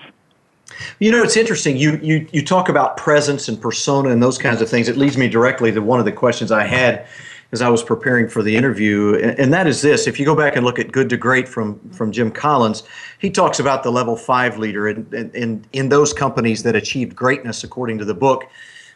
You 1.01 1.13
know, 1.13 1.23
it's 1.23 1.37
interesting. 1.37 1.77
You, 1.77 1.99
you 2.03 2.27
you 2.33 2.45
talk 2.45 2.69
about 2.69 2.97
presence 2.97 3.49
and 3.49 3.61
persona 3.61 4.11
and 4.11 4.23
those 4.23 4.39
kinds 4.39 4.63
of 4.63 4.69
things. 4.69 4.89
It 4.89 4.97
leads 4.97 5.19
me 5.19 5.29
directly 5.29 5.71
to 5.73 5.83
one 5.83 5.99
of 5.99 6.07
the 6.07 6.13
questions 6.13 6.51
I 6.51 6.65
had 6.65 7.07
as 7.53 7.61
I 7.61 7.69
was 7.69 7.83
preparing 7.83 8.29
for 8.29 8.43
the 8.43 8.57
interview, 8.57 9.15
and 9.17 9.53
that 9.53 9.67
is 9.67 9.83
this: 9.83 10.07
if 10.07 10.19
you 10.19 10.25
go 10.25 10.35
back 10.35 10.57
and 10.57 10.65
look 10.65 10.79
at 10.79 10.91
"Good 10.91 11.11
to 11.11 11.19
Great" 11.19 11.47
from 11.47 11.79
from 11.91 12.11
Jim 12.11 12.31
Collins, 12.31 12.83
he 13.19 13.31
talks 13.31 13.61
about 13.61 13.83
the 13.83 13.93
level 13.93 14.17
five 14.17 14.57
leader, 14.57 14.89
and 14.89 15.13
in 15.35 15.65
in 15.73 15.91
those 15.91 16.15
companies 16.15 16.63
that 16.63 16.75
achieved 16.75 17.15
greatness, 17.15 17.63
according 17.63 17.99
to 17.99 18.07
the 18.07 18.15
book, 18.15 18.45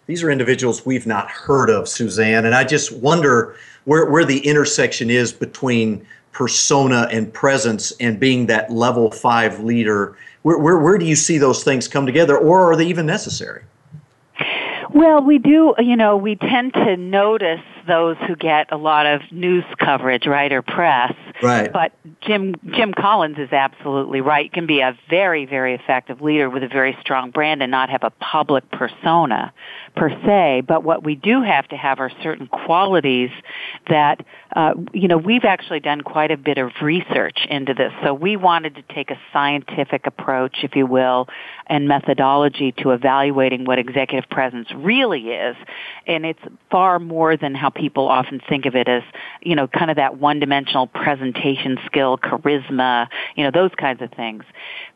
these 0.06 0.22
are 0.22 0.30
individuals 0.30 0.86
we've 0.86 1.06
not 1.06 1.28
heard 1.30 1.68
of, 1.68 1.88
Suzanne. 1.88 2.44
And 2.44 2.54
I 2.54 2.64
just 2.64 2.92
wonder 2.92 3.56
where, 3.84 4.08
where 4.10 4.24
the 4.24 4.38
intersection 4.38 5.10
is 5.10 5.32
between 5.32 6.06
persona 6.32 7.08
and 7.10 7.32
presence 7.32 7.92
and 7.98 8.20
being 8.20 8.46
that 8.46 8.70
level 8.70 9.10
five 9.10 9.60
leader. 9.60 10.16
Where, 10.42 10.58
where, 10.58 10.78
where 10.78 10.98
do 10.98 11.04
you 11.06 11.16
see 11.16 11.38
those 11.38 11.64
things 11.64 11.88
come 11.88 12.06
together, 12.06 12.36
or 12.36 12.70
are 12.70 12.76
they 12.76 12.86
even 12.86 13.06
necessary? 13.06 13.62
Well, 14.90 15.20
we 15.22 15.38
do, 15.38 15.74
you 15.78 15.96
know, 15.96 16.16
we 16.16 16.36
tend 16.36 16.74
to 16.74 16.96
notice 16.96 17.60
those 17.86 18.16
who 18.26 18.36
get 18.36 18.72
a 18.72 18.76
lot 18.76 19.06
of 19.06 19.20
news 19.30 19.64
coverage, 19.78 20.26
right, 20.26 20.52
or 20.52 20.62
press. 20.62 21.14
Right. 21.42 21.72
But 21.72 21.92
Jim 22.20 22.54
Jim 22.74 22.92
Collins 22.92 23.38
is 23.38 23.52
absolutely 23.52 24.20
right. 24.20 24.52
Can 24.52 24.66
be 24.66 24.80
a 24.80 24.96
very 25.08 25.46
very 25.46 25.74
effective 25.74 26.20
leader 26.20 26.48
with 26.50 26.62
a 26.62 26.68
very 26.68 26.96
strong 27.00 27.30
brand 27.30 27.62
and 27.62 27.70
not 27.70 27.90
have 27.90 28.02
a 28.02 28.10
public 28.10 28.70
persona 28.70 29.52
per 29.94 30.10
se. 30.24 30.62
But 30.66 30.84
what 30.84 31.04
we 31.04 31.14
do 31.14 31.42
have 31.42 31.68
to 31.68 31.76
have 31.76 32.00
are 32.00 32.10
certain 32.22 32.46
qualities 32.46 33.30
that 33.88 34.24
uh, 34.54 34.74
you 34.92 35.08
know 35.08 35.16
we've 35.16 35.44
actually 35.44 35.80
done 35.80 36.00
quite 36.00 36.30
a 36.30 36.36
bit 36.36 36.58
of 36.58 36.70
research 36.82 37.38
into 37.48 37.74
this. 37.74 37.92
So 38.04 38.14
we 38.14 38.36
wanted 38.36 38.76
to 38.76 38.82
take 38.94 39.10
a 39.10 39.18
scientific 39.32 40.06
approach, 40.06 40.58
if 40.62 40.76
you 40.76 40.86
will, 40.86 41.28
and 41.66 41.88
methodology 41.88 42.72
to 42.78 42.90
evaluating 42.90 43.64
what 43.64 43.78
executive 43.78 44.28
presence 44.30 44.68
really 44.74 45.30
is, 45.30 45.56
and 46.06 46.24
it's 46.24 46.40
far 46.70 46.98
more 46.98 47.36
than 47.36 47.54
how 47.54 47.70
people 47.70 48.08
often 48.08 48.40
think 48.48 48.66
of 48.66 48.74
it 48.74 48.88
as, 48.88 49.02
you 49.42 49.56
know, 49.56 49.66
kind 49.66 49.90
of 49.90 49.96
that 49.96 50.18
one-dimensional 50.18 50.86
presentation 50.86 51.78
skill, 51.86 52.18
charisma, 52.18 53.08
you 53.34 53.44
know, 53.44 53.50
those 53.50 53.72
kinds 53.76 54.02
of 54.02 54.10
things. 54.12 54.44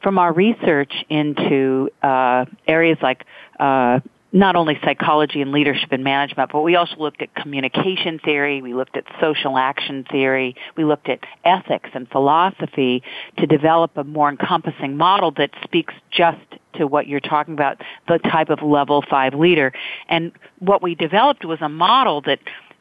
From 0.03 0.19
our 0.19 0.33
research 0.33 0.93
into 1.09 1.91
uh, 2.03 2.45
areas 2.67 2.99
like 3.03 3.25
uh, 3.59 4.01
not 4.33 4.55
only 4.55 4.79
psychology 4.85 5.43
and 5.43 5.51
leadership 5.51 5.91
and 5.91 6.05
management, 6.05 6.53
but 6.53 6.63
we 6.63 6.77
also 6.77 6.95
looked 6.99 7.21
at 7.21 7.35
communication 7.35 8.19
theory, 8.21 8.63
we 8.63 8.75
looked 8.75 8.97
at 8.97 9.05
social 9.21 9.59
action 9.59 10.05
theory, 10.11 10.55
we 10.77 10.85
looked 10.85 11.09
at 11.09 11.21
ethics 11.45 11.91
and 11.95 12.09
philosophy 12.11 13.03
to 13.39 13.47
develop 13.47 13.97
a 13.97 14.05
more 14.05 14.29
encompassing 14.29 14.97
model 14.97 15.33
that 15.33 15.51
speaks 15.65 15.95
just 16.11 16.39
to 16.75 16.87
what 16.87 17.09
you're 17.09 17.21
talking 17.21 17.55
about, 17.55 17.81
the 18.07 18.19
type 18.19 18.51
of 18.51 18.63
level 18.63 19.03
five 19.09 19.35
leader. 19.35 19.73
And 20.09 20.33
what 20.61 20.83
we 20.83 20.95
developed 20.95 21.45
was 21.45 21.59
a 21.61 21.69
model 21.69 22.21
that 22.23 22.39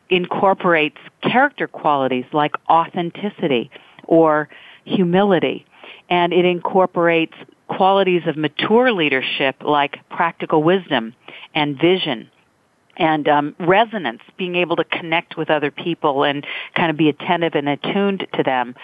incorporates 0.10 0.98
character 1.24 1.68
qualities 1.68 2.25
like 2.32 2.53
authenticity 2.70 3.72
or 4.03 4.50
humility. 4.86 5.65
And 6.10 6.34
it 6.34 6.46
incorporates 6.46 7.36
qualities 7.70 8.24
of 8.28 8.36
mature 8.36 8.92
leadership 8.92 9.58
like 9.62 9.98
practical 10.10 10.64
wisdom 10.64 11.14
and 11.54 11.80
vision 11.80 12.30
and 13.00 13.30
um, 13.30 13.56
resonance, 13.60 14.20
being 14.38 14.56
able 14.56 14.76
to 14.76 14.84
connect 14.84 15.38
with 15.38 15.50
other 15.50 15.72
people 15.72 16.26
and 16.26 16.46
kind 16.76 16.92
of 16.92 16.98
be 16.98 17.08
attentive 17.08 17.56
and 17.56 17.70
attuned 17.70 18.28
to 18.34 18.44
them. 18.44 18.76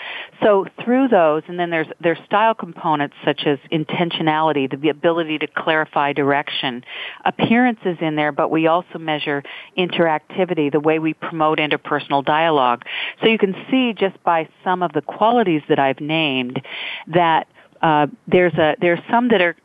So 0.42 0.66
through 0.84 1.10
those, 1.10 1.44
and 1.50 1.60
then 1.60 1.70
there's 1.70 1.88
there's 2.00 2.18
style 2.26 2.54
components 2.54 3.16
such 3.26 3.42
as 3.46 3.60
intentionality, 3.72 4.82
the 4.82 4.90
ability 4.90 5.40
to 5.40 5.48
clarify 5.48 6.14
direction, 6.14 6.86
appearances 7.26 7.98
in 8.00 8.16
there, 8.16 8.32
but 8.32 8.50
we 8.50 8.68
also 8.68 8.98
measure 8.98 9.44
interactivity, 9.78 10.72
the 10.72 10.80
way 10.80 10.98
we 10.98 11.14
promote 11.14 11.60
interpersonal 11.60 12.24
dialogue. 12.24 12.84
So 13.22 13.28
you 13.28 13.38
can 13.38 13.54
see 13.70 13.94
just 13.94 14.24
by 14.24 14.48
some 14.64 14.82
of 14.82 14.94
the 14.94 15.02
qualities 15.02 15.62
that 15.68 15.78
I've 15.78 16.00
named 16.00 16.62
that 17.08 17.48
uh, 17.86 18.08
there's 18.28 18.54
a 18.56 18.76
there's 18.82 19.00
some 19.12 19.28
that 19.30 19.42
are 19.42 19.56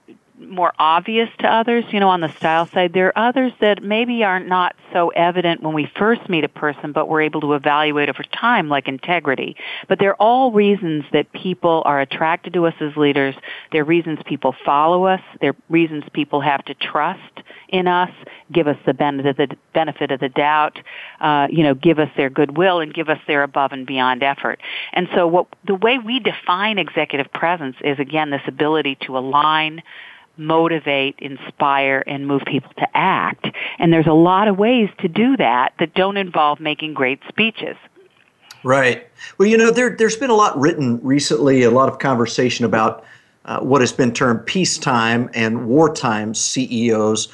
more 0.50 0.72
obvious 0.78 1.28
to 1.38 1.46
others, 1.46 1.84
you 1.90 2.00
know, 2.00 2.08
on 2.08 2.20
the 2.20 2.28
style 2.28 2.66
side. 2.66 2.92
There 2.92 3.08
are 3.08 3.28
others 3.28 3.52
that 3.60 3.82
maybe 3.82 4.24
are 4.24 4.40
not 4.40 4.74
so 4.92 5.08
evident 5.10 5.62
when 5.62 5.74
we 5.74 5.90
first 5.96 6.28
meet 6.28 6.44
a 6.44 6.48
person, 6.48 6.92
but 6.92 7.08
we're 7.08 7.22
able 7.22 7.40
to 7.42 7.54
evaluate 7.54 8.08
over 8.08 8.22
time, 8.22 8.68
like 8.68 8.88
integrity. 8.88 9.56
But 9.88 9.98
they're 9.98 10.20
all 10.20 10.52
reasons 10.52 11.04
that 11.12 11.32
people 11.32 11.82
are 11.84 12.00
attracted 12.00 12.52
to 12.54 12.66
us 12.66 12.74
as 12.80 12.96
leaders. 12.96 13.34
They're 13.72 13.84
reasons 13.84 14.18
people 14.26 14.54
follow 14.64 15.04
us. 15.04 15.20
They're 15.40 15.56
reasons 15.68 16.04
people 16.12 16.40
have 16.40 16.64
to 16.66 16.74
trust 16.74 17.20
in 17.68 17.86
us, 17.86 18.10
give 18.52 18.66
us 18.66 18.76
the 18.84 18.94
benefit 18.94 20.10
of 20.10 20.20
the, 20.20 20.28
doubt, 20.28 20.78
uh, 21.20 21.46
you 21.50 21.62
know, 21.62 21.74
give 21.74 21.98
us 21.98 22.08
their 22.16 22.30
goodwill 22.30 22.80
and 22.80 22.92
give 22.92 23.08
us 23.08 23.18
their 23.26 23.42
above 23.42 23.72
and 23.72 23.86
beyond 23.86 24.22
effort. 24.22 24.60
And 24.92 25.08
so 25.14 25.26
what, 25.26 25.46
the 25.66 25.74
way 25.74 25.98
we 25.98 26.18
define 26.18 26.78
executive 26.78 27.32
presence 27.32 27.76
is 27.82 27.98
again 27.98 28.30
this 28.30 28.42
ability 28.46 28.96
to 29.02 29.16
align, 29.16 29.82
motivate, 30.36 31.16
inspire, 31.18 32.02
and 32.06 32.26
move 32.26 32.42
people 32.46 32.72
to 32.78 32.86
act. 32.94 33.46
And 33.78 33.92
there's 33.92 34.06
a 34.06 34.12
lot 34.12 34.48
of 34.48 34.58
ways 34.58 34.88
to 35.00 35.08
do 35.08 35.36
that 35.36 35.74
that 35.78 35.94
don't 35.94 36.16
involve 36.16 36.60
making 36.60 36.94
great 36.94 37.20
speeches. 37.28 37.76
Right. 38.62 39.08
Well, 39.38 39.48
you 39.48 39.56
know, 39.56 39.70
there, 39.70 39.96
there's 39.96 40.16
been 40.16 40.30
a 40.30 40.34
lot 40.34 40.58
written 40.58 41.00
recently, 41.02 41.62
a 41.62 41.70
lot 41.70 41.88
of 41.88 41.98
conversation 41.98 42.64
about 42.64 43.04
uh, 43.46 43.60
what 43.60 43.80
has 43.80 43.92
been 43.92 44.12
termed 44.12 44.44
peacetime 44.46 45.30
and 45.32 45.66
wartime 45.66 46.34
CEOs. 46.34 47.28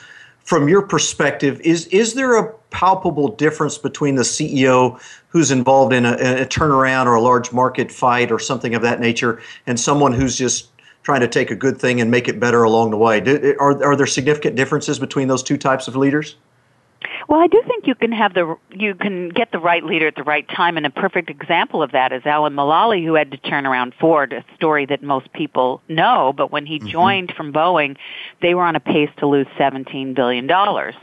From 0.44 0.68
your 0.68 0.82
perspective, 0.82 1.60
is, 1.62 1.86
is 1.88 2.14
there 2.14 2.36
a 2.36 2.52
palpable 2.70 3.28
difference 3.28 3.78
between 3.78 4.14
the 4.14 4.22
CEO 4.22 5.00
who's 5.28 5.50
involved 5.50 5.92
in 5.92 6.06
a, 6.06 6.12
a 6.12 6.46
turnaround 6.46 7.06
or 7.06 7.14
a 7.14 7.20
large 7.20 7.52
market 7.52 7.90
fight 7.90 8.30
or 8.30 8.38
something 8.38 8.74
of 8.74 8.82
that 8.82 9.00
nature 9.00 9.40
and 9.66 9.80
someone 9.80 10.12
who's 10.12 10.36
just 10.36 10.70
trying 11.06 11.20
to 11.20 11.28
take 11.28 11.52
a 11.52 11.54
good 11.54 11.78
thing 11.78 12.00
and 12.00 12.10
make 12.10 12.26
it 12.26 12.40
better 12.40 12.64
along 12.64 12.90
the 12.90 12.96
way. 12.96 13.20
Are, 13.60 13.80
are 13.84 13.94
there 13.94 14.08
significant 14.08 14.56
differences 14.56 14.98
between 14.98 15.28
those 15.28 15.40
two 15.40 15.56
types 15.56 15.86
of 15.86 15.94
leaders? 15.94 16.34
Well, 17.28 17.38
I 17.38 17.46
do 17.46 17.62
think 17.64 17.86
you 17.86 17.94
can 17.94 18.10
have 18.10 18.34
the 18.34 18.56
you 18.72 18.92
can 18.96 19.28
get 19.28 19.52
the 19.52 19.60
right 19.60 19.84
leader 19.84 20.08
at 20.08 20.16
the 20.16 20.24
right 20.24 20.48
time, 20.48 20.76
and 20.76 20.84
a 20.84 20.90
perfect 20.90 21.30
example 21.30 21.80
of 21.80 21.92
that 21.92 22.12
is 22.12 22.26
Alan 22.26 22.54
Mulally, 22.54 23.04
who 23.04 23.14
had 23.14 23.30
to 23.30 23.36
turn 23.36 23.66
around 23.66 23.94
Ford, 24.00 24.32
a 24.32 24.44
story 24.56 24.84
that 24.86 25.00
most 25.04 25.32
people 25.32 25.80
know. 25.88 26.32
But 26.36 26.50
when 26.50 26.66
he 26.66 26.78
mm-hmm. 26.78 26.88
joined 26.88 27.32
from 27.36 27.52
Boeing, 27.52 27.96
they 28.42 28.54
were 28.54 28.64
on 28.64 28.74
a 28.74 28.80
pace 28.80 29.10
to 29.18 29.28
lose 29.28 29.46
seventeen 29.56 30.12
billion 30.12 30.48
dollars 30.48 30.96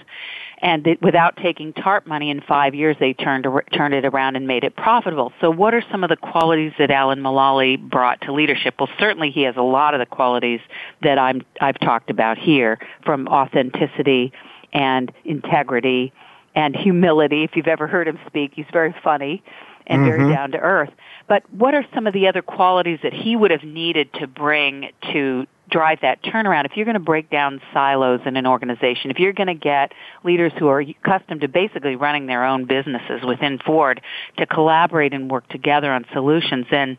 and 0.63 0.87
it, 0.87 1.01
without 1.01 1.35
taking 1.35 1.73
TARP 1.73 2.07
money 2.07 2.29
in 2.29 2.39
five 2.39 2.73
years, 2.73 2.95
they 2.97 3.11
turned 3.11 3.45
turned 3.73 3.93
it 3.93 4.05
around 4.05 4.37
and 4.37 4.47
made 4.47 4.63
it 4.63 4.77
profitable. 4.77 5.33
So, 5.41 5.51
what 5.51 5.73
are 5.73 5.83
some 5.91 6.05
of 6.05 6.09
the 6.09 6.15
qualities 6.15 6.71
that 6.79 6.89
Alan 6.89 7.19
Mulally 7.19 7.77
brought 7.77 8.21
to 8.21 8.31
leadership? 8.31 8.75
Well, 8.79 8.89
certainly 8.97 9.29
he 9.29 9.41
has 9.41 9.57
a 9.57 9.61
lot 9.61 9.93
of 9.93 9.99
the 9.99 10.05
qualities 10.05 10.61
that 11.01 11.19
I'm 11.19 11.41
I've 11.59 11.77
talked 11.81 12.09
about 12.09 12.37
here, 12.37 12.79
from 13.03 13.27
authenticity 13.27 14.31
and 14.71 15.11
integrity 15.25 16.13
and 16.55 16.73
humility. 16.73 17.43
If 17.43 17.57
you've 17.57 17.67
ever 17.67 17.85
heard 17.85 18.07
him 18.07 18.17
speak, 18.25 18.53
he's 18.55 18.65
very 18.71 18.95
funny 19.03 19.43
and 19.85 20.03
mm-hmm. 20.03 20.17
very 20.17 20.33
down 20.33 20.51
to 20.51 20.59
earth. 20.59 20.91
But 21.27 21.43
what 21.51 21.73
are 21.73 21.85
some 21.93 22.07
of 22.07 22.13
the 22.13 22.29
other 22.29 22.41
qualities 22.41 22.99
that 23.03 23.13
he 23.13 23.35
would 23.35 23.51
have 23.51 23.63
needed 23.63 24.13
to 24.13 24.27
bring 24.27 24.91
to 25.11 25.45
drive 25.73 25.99
that 26.03 26.23
turnaround, 26.23 26.65
if 26.65 26.77
you're 26.77 26.85
going 26.85 26.93
to 26.93 26.99
break 26.99 27.29
down 27.31 27.59
silos 27.73 28.21
in 28.25 28.37
an 28.37 28.45
organization, 28.45 29.09
if 29.09 29.17
you're 29.17 29.33
going 29.33 29.47
to 29.47 29.55
get 29.55 29.91
leaders 30.23 30.53
who 30.59 30.67
are 30.67 30.79
accustomed 30.79 31.41
to 31.41 31.47
basically 31.47 31.95
running 31.95 32.27
their 32.27 32.45
own 32.45 32.65
businesses 32.65 33.21
within 33.25 33.57
Ford 33.57 33.99
to 34.37 34.45
collaborate 34.45 35.13
and 35.13 35.31
work 35.31 35.49
together 35.49 35.91
on 35.91 36.05
solutions, 36.13 36.67
then 36.69 36.97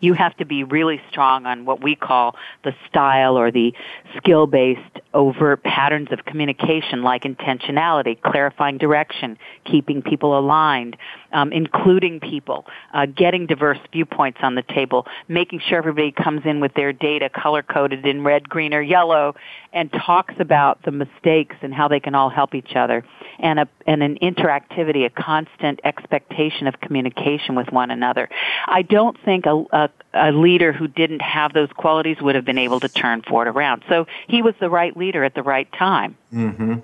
you 0.00 0.14
have 0.14 0.36
to 0.36 0.44
be 0.44 0.64
really 0.64 1.00
strong 1.10 1.46
on 1.46 1.64
what 1.64 1.82
we 1.82 1.94
call 1.94 2.36
the 2.64 2.74
style 2.88 3.36
or 3.36 3.50
the 3.50 3.72
skill-based 4.16 5.00
overt 5.14 5.62
patterns 5.62 6.08
of 6.10 6.24
communication 6.24 7.02
like 7.02 7.22
intentionality, 7.22 8.20
clarifying 8.20 8.78
direction, 8.78 9.38
keeping 9.64 10.02
people 10.02 10.38
aligned, 10.38 10.96
um, 11.32 11.52
including 11.52 12.20
people, 12.20 12.66
uh, 12.92 13.06
getting 13.06 13.46
diverse 13.46 13.78
viewpoints 13.92 14.38
on 14.42 14.54
the 14.54 14.62
table, 14.62 15.06
making 15.28 15.60
sure 15.60 15.78
everybody 15.78 16.12
comes 16.12 16.42
in 16.44 16.60
with 16.60 16.72
their 16.74 16.92
data 16.92 17.28
color 17.28 17.62
coded 17.62 18.06
in 18.06 18.22
red, 18.22 18.48
green, 18.48 18.74
or 18.74 18.82
yellow, 18.82 19.34
and 19.72 19.92
talks 19.92 20.34
about 20.38 20.82
the 20.84 20.90
mistakes 20.90 21.56
and 21.62 21.74
how 21.74 21.88
they 21.88 22.00
can 22.00 22.14
all 22.14 22.30
help 22.30 22.54
each 22.54 22.74
other, 22.74 23.04
and 23.38 23.60
a 23.60 23.68
and 23.86 24.02
an 24.02 24.18
interactivity, 24.22 25.04
a 25.04 25.10
constant 25.10 25.80
expectation 25.84 26.66
of 26.66 26.80
communication 26.80 27.54
with 27.54 27.70
one 27.70 27.90
another. 27.90 28.28
I 28.66 28.82
don't 28.82 29.16
think 29.24 29.46
a, 29.46 29.64
a, 29.72 29.85
a 30.14 30.32
leader 30.32 30.72
who 30.72 30.88
didn't 30.88 31.22
have 31.22 31.52
those 31.52 31.70
qualities 31.72 32.20
would 32.20 32.34
have 32.34 32.44
been 32.44 32.58
able 32.58 32.80
to 32.80 32.88
turn 32.88 33.22
Ford 33.22 33.48
around. 33.48 33.84
So 33.88 34.06
he 34.28 34.42
was 34.42 34.54
the 34.60 34.70
right 34.70 34.96
leader 34.96 35.24
at 35.24 35.34
the 35.34 35.42
right 35.42 35.70
time. 35.72 36.16
Mm-hmm. 36.32 36.76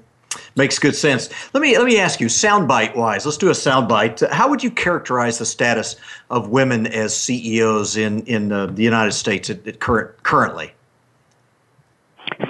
Makes 0.57 0.79
good 0.79 0.97
sense. 0.97 1.29
Let 1.53 1.63
me 1.63 1.77
let 1.77 1.87
me 1.87 1.99
ask 1.99 2.21
you, 2.21 2.27
soundbite 2.27 2.97
wise. 2.97 3.25
Let's 3.27 3.37
do 3.37 3.49
a 3.49 3.53
soundbite. 3.53 4.29
How 4.31 4.49
would 4.49 4.63
you 4.63 4.71
characterize 4.71 5.39
the 5.39 5.47
status 5.47 5.97
of 6.31 6.49
women 6.49 6.87
as 6.87 7.15
CEOs 7.17 7.97
in 7.97 8.23
in 8.25 8.53
uh, 8.53 8.67
the 8.67 8.83
United 8.83 9.13
States 9.13 9.51
at, 9.51 9.67
at 9.67 9.81
current 9.81 10.23
currently? 10.23 10.73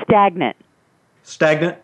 Stagnant. 0.05 0.57
Stagnant. 1.25 1.79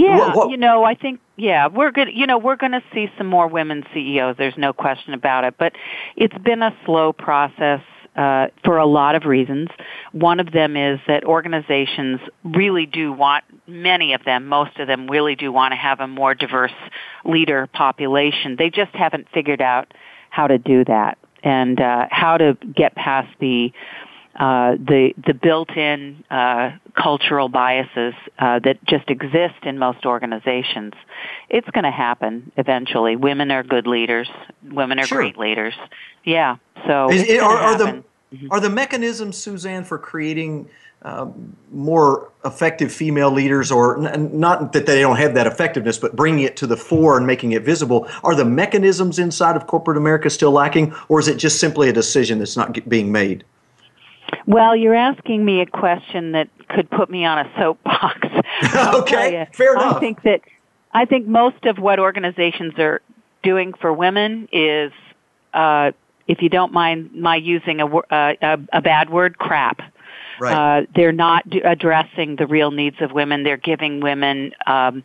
Yeah, 0.00 0.18
what, 0.18 0.36
what? 0.36 0.50
you 0.50 0.56
know, 0.56 0.84
I 0.84 0.94
think 0.94 1.20
yeah, 1.36 1.68
we're 1.68 1.90
good. 1.90 2.08
You 2.12 2.26
know, 2.26 2.38
we're 2.38 2.56
going 2.56 2.72
to 2.72 2.82
see 2.92 3.08
some 3.16 3.26
more 3.26 3.46
women 3.48 3.84
CEOs. 3.94 4.36
There's 4.36 4.56
no 4.56 4.72
question 4.72 5.14
about 5.14 5.44
it. 5.44 5.54
But 5.58 5.72
it's 6.16 6.36
been 6.38 6.62
a 6.62 6.76
slow 6.84 7.12
process 7.12 7.80
uh, 8.16 8.48
for 8.64 8.78
a 8.78 8.86
lot 8.86 9.14
of 9.14 9.24
reasons. 9.24 9.68
One 10.12 10.40
of 10.40 10.52
them 10.52 10.76
is 10.76 11.00
that 11.06 11.24
organizations 11.24 12.20
really 12.44 12.86
do 12.86 13.12
want, 13.12 13.44
many 13.66 14.14
of 14.14 14.24
them, 14.24 14.46
most 14.46 14.78
of 14.78 14.86
them 14.86 15.06
really 15.08 15.36
do 15.36 15.52
want 15.52 15.72
to 15.72 15.76
have 15.76 16.00
a 16.00 16.08
more 16.08 16.34
diverse 16.34 16.74
leader 17.24 17.68
population. 17.72 18.56
They 18.58 18.68
just 18.68 18.94
haven't 18.94 19.28
figured 19.32 19.62
out 19.62 19.94
how 20.28 20.46
to 20.46 20.58
do 20.58 20.84
that 20.84 21.18
and 21.42 21.80
uh, 21.80 22.06
how 22.10 22.36
to 22.36 22.58
get 22.74 22.94
past 22.94 23.28
the 23.40 23.72
uh, 24.40 24.72
the 24.72 25.12
the 25.26 25.34
built-in 25.34 26.24
uh, 26.30 26.70
cultural 26.94 27.50
biases 27.50 28.14
uh, 28.38 28.58
that 28.60 28.82
just 28.86 29.10
exist 29.10 29.60
in 29.64 29.78
most 29.78 30.06
organizations. 30.06 30.94
It's 31.50 31.68
going 31.70 31.84
to 31.84 31.90
happen 31.90 32.50
eventually. 32.56 33.16
Women 33.16 33.50
are 33.50 33.62
good 33.62 33.86
leaders. 33.86 34.30
Women 34.64 34.98
are 34.98 35.06
sure. 35.06 35.18
great 35.18 35.36
leaders. 35.36 35.74
Yeah. 36.24 36.56
So 36.86 37.10
Is, 37.10 37.38
are, 37.38 37.58
are, 37.66 37.76
the 37.76 37.84
mm-hmm. 37.84 38.50
are 38.50 38.60
the 38.60 38.70
mechanisms, 38.70 39.36
Suzanne, 39.36 39.84
for 39.84 39.98
creating 39.98 40.70
um, 41.02 41.54
more 41.70 42.32
effective 42.42 42.90
female 42.90 43.30
leaders, 43.30 43.70
or 43.70 44.06
n- 44.06 44.40
not 44.40 44.72
that 44.72 44.86
they 44.86 45.00
don't 45.00 45.16
have 45.16 45.34
that 45.34 45.46
effectiveness, 45.46 45.98
but 45.98 46.16
bringing 46.16 46.44
it 46.44 46.56
to 46.56 46.66
the 46.66 46.78
fore 46.78 47.18
and 47.18 47.26
making 47.26 47.52
it 47.52 47.62
visible? 47.62 48.08
Are 48.24 48.34
the 48.34 48.46
mechanisms 48.46 49.18
inside 49.18 49.54
of 49.54 49.66
corporate 49.66 49.98
America 49.98 50.30
still 50.30 50.52
lacking, 50.52 50.94
or 51.08 51.20
is 51.20 51.28
it 51.28 51.36
just 51.36 51.60
simply 51.60 51.90
a 51.90 51.92
decision 51.92 52.38
that's 52.38 52.56
not 52.56 52.88
being 52.88 53.12
made? 53.12 53.44
Well, 54.46 54.76
you're 54.76 54.94
asking 54.94 55.44
me 55.44 55.60
a 55.60 55.66
question 55.66 56.32
that 56.32 56.48
could 56.68 56.90
put 56.90 57.10
me 57.10 57.24
on 57.24 57.38
a 57.38 57.52
soapbox. 57.58 58.28
okay, 58.94 59.48
fair 59.52 59.74
enough. 59.74 59.96
I 59.96 60.00
think 60.00 60.22
that 60.22 60.40
I 60.92 61.04
think 61.04 61.26
most 61.26 61.64
of 61.64 61.78
what 61.78 61.98
organizations 61.98 62.74
are 62.78 63.00
doing 63.42 63.72
for 63.74 63.92
women 63.92 64.48
is, 64.52 64.92
uh, 65.54 65.92
if 66.26 66.42
you 66.42 66.48
don't 66.48 66.72
mind 66.72 67.10
my 67.14 67.36
using 67.36 67.80
a, 67.80 67.86
uh, 67.86 68.34
a, 68.40 68.58
a 68.72 68.82
bad 68.82 69.10
word, 69.10 69.38
crap. 69.38 69.80
Right. 70.40 70.82
Uh, 70.82 70.86
they're 70.94 71.12
not 71.12 71.44
addressing 71.64 72.36
the 72.36 72.46
real 72.46 72.70
needs 72.70 72.96
of 73.00 73.12
women. 73.12 73.42
They're 73.42 73.56
giving 73.56 74.00
women 74.00 74.52
um, 74.66 75.04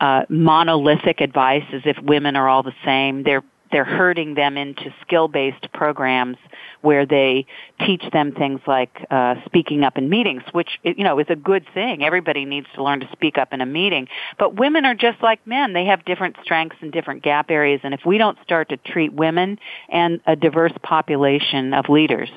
uh, 0.00 0.24
monolithic 0.28 1.20
advice 1.20 1.64
as 1.72 1.82
if 1.84 1.98
women 2.02 2.36
are 2.36 2.48
all 2.48 2.62
the 2.62 2.74
same. 2.84 3.22
They're 3.22 3.44
they're 3.72 3.84
herding 3.84 4.34
them 4.34 4.56
into 4.56 4.94
skill-based 5.02 5.72
programs 5.72 6.36
where 6.82 7.06
they 7.06 7.46
teach 7.86 8.04
them 8.12 8.32
things 8.32 8.60
like 8.66 9.04
uh, 9.10 9.36
speaking 9.46 9.82
up 9.82 9.96
in 9.96 10.08
meetings, 10.08 10.42
which 10.52 10.78
you 10.82 11.04
know 11.04 11.18
is 11.18 11.26
a 11.30 11.36
good 11.36 11.64
thing. 11.74 12.04
Everybody 12.04 12.44
needs 12.44 12.66
to 12.74 12.82
learn 12.82 13.00
to 13.00 13.08
speak 13.12 13.38
up 13.38 13.52
in 13.52 13.60
a 13.60 13.66
meeting. 13.66 14.08
But 14.38 14.56
women 14.56 14.84
are 14.84 14.94
just 14.94 15.22
like 15.22 15.44
men; 15.46 15.72
they 15.72 15.86
have 15.86 16.04
different 16.04 16.36
strengths 16.42 16.76
and 16.80 16.92
different 16.92 17.22
gap 17.22 17.50
areas. 17.50 17.80
And 17.82 17.94
if 17.94 18.00
we 18.04 18.18
don't 18.18 18.38
start 18.42 18.68
to 18.68 18.76
treat 18.76 19.12
women 19.12 19.58
and 19.88 20.20
a 20.26 20.36
diverse 20.36 20.72
population 20.82 21.72
of 21.72 21.88
leaders 21.88 22.30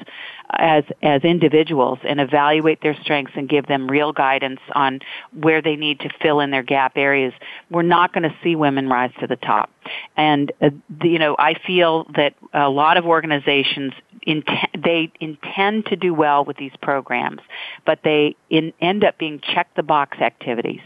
as 0.51 0.84
as 1.01 1.23
individuals 1.23 1.99
and 2.03 2.19
evaluate 2.19 2.81
their 2.81 2.95
strengths 3.01 3.34
and 3.36 3.49
give 3.49 3.67
them 3.67 3.89
real 3.89 4.12
guidance 4.12 4.60
on 4.73 4.99
where 5.34 5.62
they 5.62 5.75
need 5.75 5.99
to 5.99 6.10
fill 6.21 6.39
in 6.39 6.51
their 6.51 6.63
gap 6.63 6.93
areas, 6.95 7.34
we're 7.69 7.81
not 7.81 8.13
going 8.13 8.23
to 8.23 8.36
see 8.43 8.55
women 8.55 8.88
rise 8.88 9.12
to 9.19 9.27
the 9.27 9.36
top. 9.36 9.69
And 10.15 10.51
uh, 10.62 10.69
the, 10.89 11.10
you 11.10 11.19
know, 11.19 11.36
I 11.38 11.55
feel 11.65 12.05
that 12.15 12.36
a 12.53 12.69
lot 12.69 12.97
of 12.97 13.05
organizations 13.05 13.93
they 14.25 15.12
intend 15.19 15.86
to 15.86 15.95
do 15.95 16.13
well 16.13 16.45
with 16.45 16.58
these 16.58 16.71
programs, 16.81 17.41
but 17.86 17.99
they 18.03 18.36
in, 18.49 18.73
end 18.81 19.03
up 19.03 19.17
being 19.17 19.39
check 19.53 19.67
the 19.75 19.84
box 19.84 20.17
activities. 20.19 20.81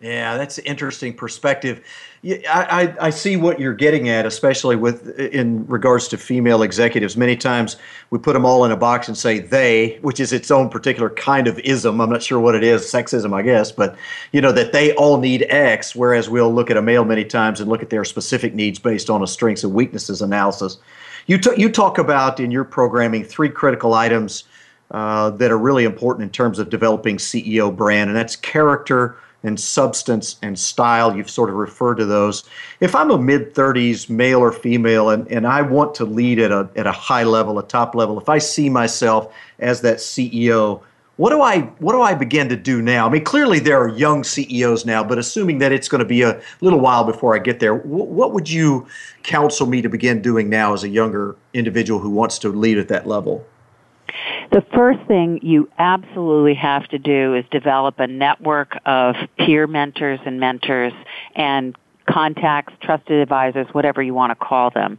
Yeah, 0.00 0.36
that's 0.36 0.58
an 0.58 0.64
interesting 0.64 1.12
perspective. 1.12 1.84
I, 2.24 2.38
I, 2.48 3.06
I, 3.06 3.10
see 3.10 3.36
what 3.36 3.58
you're 3.58 3.74
getting 3.74 4.08
at, 4.08 4.26
especially 4.26 4.76
with 4.76 5.18
in 5.18 5.66
regards 5.66 6.06
to 6.08 6.16
female 6.16 6.62
executives. 6.62 7.16
Many 7.16 7.34
times 7.34 7.76
we 8.10 8.20
put 8.20 8.34
them 8.34 8.44
all 8.44 8.64
in 8.64 8.70
a 8.70 8.76
box 8.76 9.08
and 9.08 9.18
say 9.18 9.40
they, 9.40 9.98
which 10.02 10.20
is 10.20 10.32
its 10.32 10.52
own 10.52 10.68
particular 10.68 11.10
kind 11.10 11.48
of 11.48 11.58
ism. 11.60 12.00
I'm 12.00 12.10
not 12.10 12.22
sure 12.22 12.38
what 12.38 12.54
it 12.54 12.62
is, 12.62 12.82
sexism, 12.82 13.34
I 13.34 13.42
guess, 13.42 13.72
but 13.72 13.96
you 14.30 14.40
know 14.40 14.52
that 14.52 14.72
they 14.72 14.94
all 14.94 15.18
need 15.18 15.46
X, 15.48 15.96
whereas 15.96 16.28
we'll 16.28 16.54
look 16.54 16.70
at 16.70 16.76
a 16.76 16.82
male 16.82 17.04
many 17.04 17.24
times 17.24 17.60
and 17.60 17.68
look 17.68 17.82
at 17.82 17.90
their 17.90 18.04
specific 18.04 18.54
needs 18.54 18.78
based 18.78 19.10
on 19.10 19.22
a 19.22 19.26
strengths 19.26 19.64
and 19.64 19.74
weaknesses 19.74 20.22
analysis. 20.22 20.78
You 21.26 21.38
t- 21.38 21.54
you 21.56 21.68
talk 21.68 21.98
about 21.98 22.38
in 22.38 22.52
your 22.52 22.64
programming 22.64 23.24
three 23.24 23.50
critical 23.50 23.94
items 23.94 24.44
uh, 24.92 25.30
that 25.30 25.50
are 25.50 25.58
really 25.58 25.84
important 25.84 26.22
in 26.22 26.30
terms 26.30 26.60
of 26.60 26.70
developing 26.70 27.16
CEO 27.16 27.74
brand, 27.74 28.10
and 28.10 28.16
that's 28.16 28.36
character 28.36 29.16
and 29.42 29.58
substance 29.58 30.36
and 30.42 30.58
style. 30.58 31.16
You've 31.16 31.30
sort 31.30 31.50
of 31.50 31.56
referred 31.56 31.96
to 31.96 32.06
those. 32.06 32.44
If 32.80 32.94
I'm 32.94 33.10
a 33.10 33.18
mid 33.18 33.54
30s 33.54 34.10
male 34.10 34.40
or 34.40 34.52
female 34.52 35.10
and, 35.10 35.26
and 35.28 35.46
I 35.46 35.62
want 35.62 35.94
to 35.96 36.04
lead 36.04 36.38
at 36.38 36.50
a, 36.50 36.68
at 36.76 36.86
a 36.86 36.92
high 36.92 37.22
level, 37.22 37.58
a 37.58 37.66
top 37.66 37.94
level, 37.94 38.18
if 38.18 38.28
I 38.28 38.38
see 38.38 38.68
myself 38.68 39.32
as 39.58 39.80
that 39.82 39.98
CEO, 39.98 40.82
what 41.16 41.30
do 41.30 41.42
I 41.42 41.62
what 41.80 41.94
do 41.94 42.00
I 42.00 42.14
begin 42.14 42.48
to 42.48 42.56
do 42.56 42.80
now? 42.80 43.06
I 43.06 43.10
mean, 43.10 43.24
clearly 43.24 43.58
there 43.58 43.76
are 43.80 43.88
young 43.88 44.22
CEOs 44.22 44.86
now, 44.86 45.02
but 45.02 45.18
assuming 45.18 45.58
that 45.58 45.72
it's 45.72 45.88
going 45.88 45.98
to 45.98 46.04
be 46.04 46.22
a 46.22 46.40
little 46.60 46.78
while 46.78 47.02
before 47.02 47.34
I 47.34 47.40
get 47.40 47.58
there, 47.58 47.74
what 47.74 48.32
would 48.32 48.48
you 48.48 48.86
counsel 49.24 49.66
me 49.66 49.82
to 49.82 49.88
begin 49.88 50.22
doing 50.22 50.48
now 50.48 50.74
as 50.74 50.84
a 50.84 50.88
younger 50.88 51.34
individual 51.54 51.98
who 51.98 52.10
wants 52.10 52.38
to 52.40 52.50
lead 52.50 52.78
at 52.78 52.86
that 52.88 53.08
level? 53.08 53.44
The 54.50 54.64
first 54.74 55.00
thing 55.06 55.40
you 55.42 55.68
absolutely 55.78 56.54
have 56.54 56.88
to 56.88 56.98
do 56.98 57.34
is 57.34 57.44
develop 57.50 57.98
a 57.98 58.06
network 58.06 58.78
of 58.86 59.14
peer 59.38 59.66
mentors 59.66 60.20
and 60.24 60.40
mentors 60.40 60.94
and 61.34 61.76
contacts, 62.08 62.72
trusted 62.80 63.20
advisors, 63.20 63.66
whatever 63.72 64.02
you 64.02 64.14
want 64.14 64.30
to 64.30 64.44
call 64.44 64.70
them. 64.70 64.98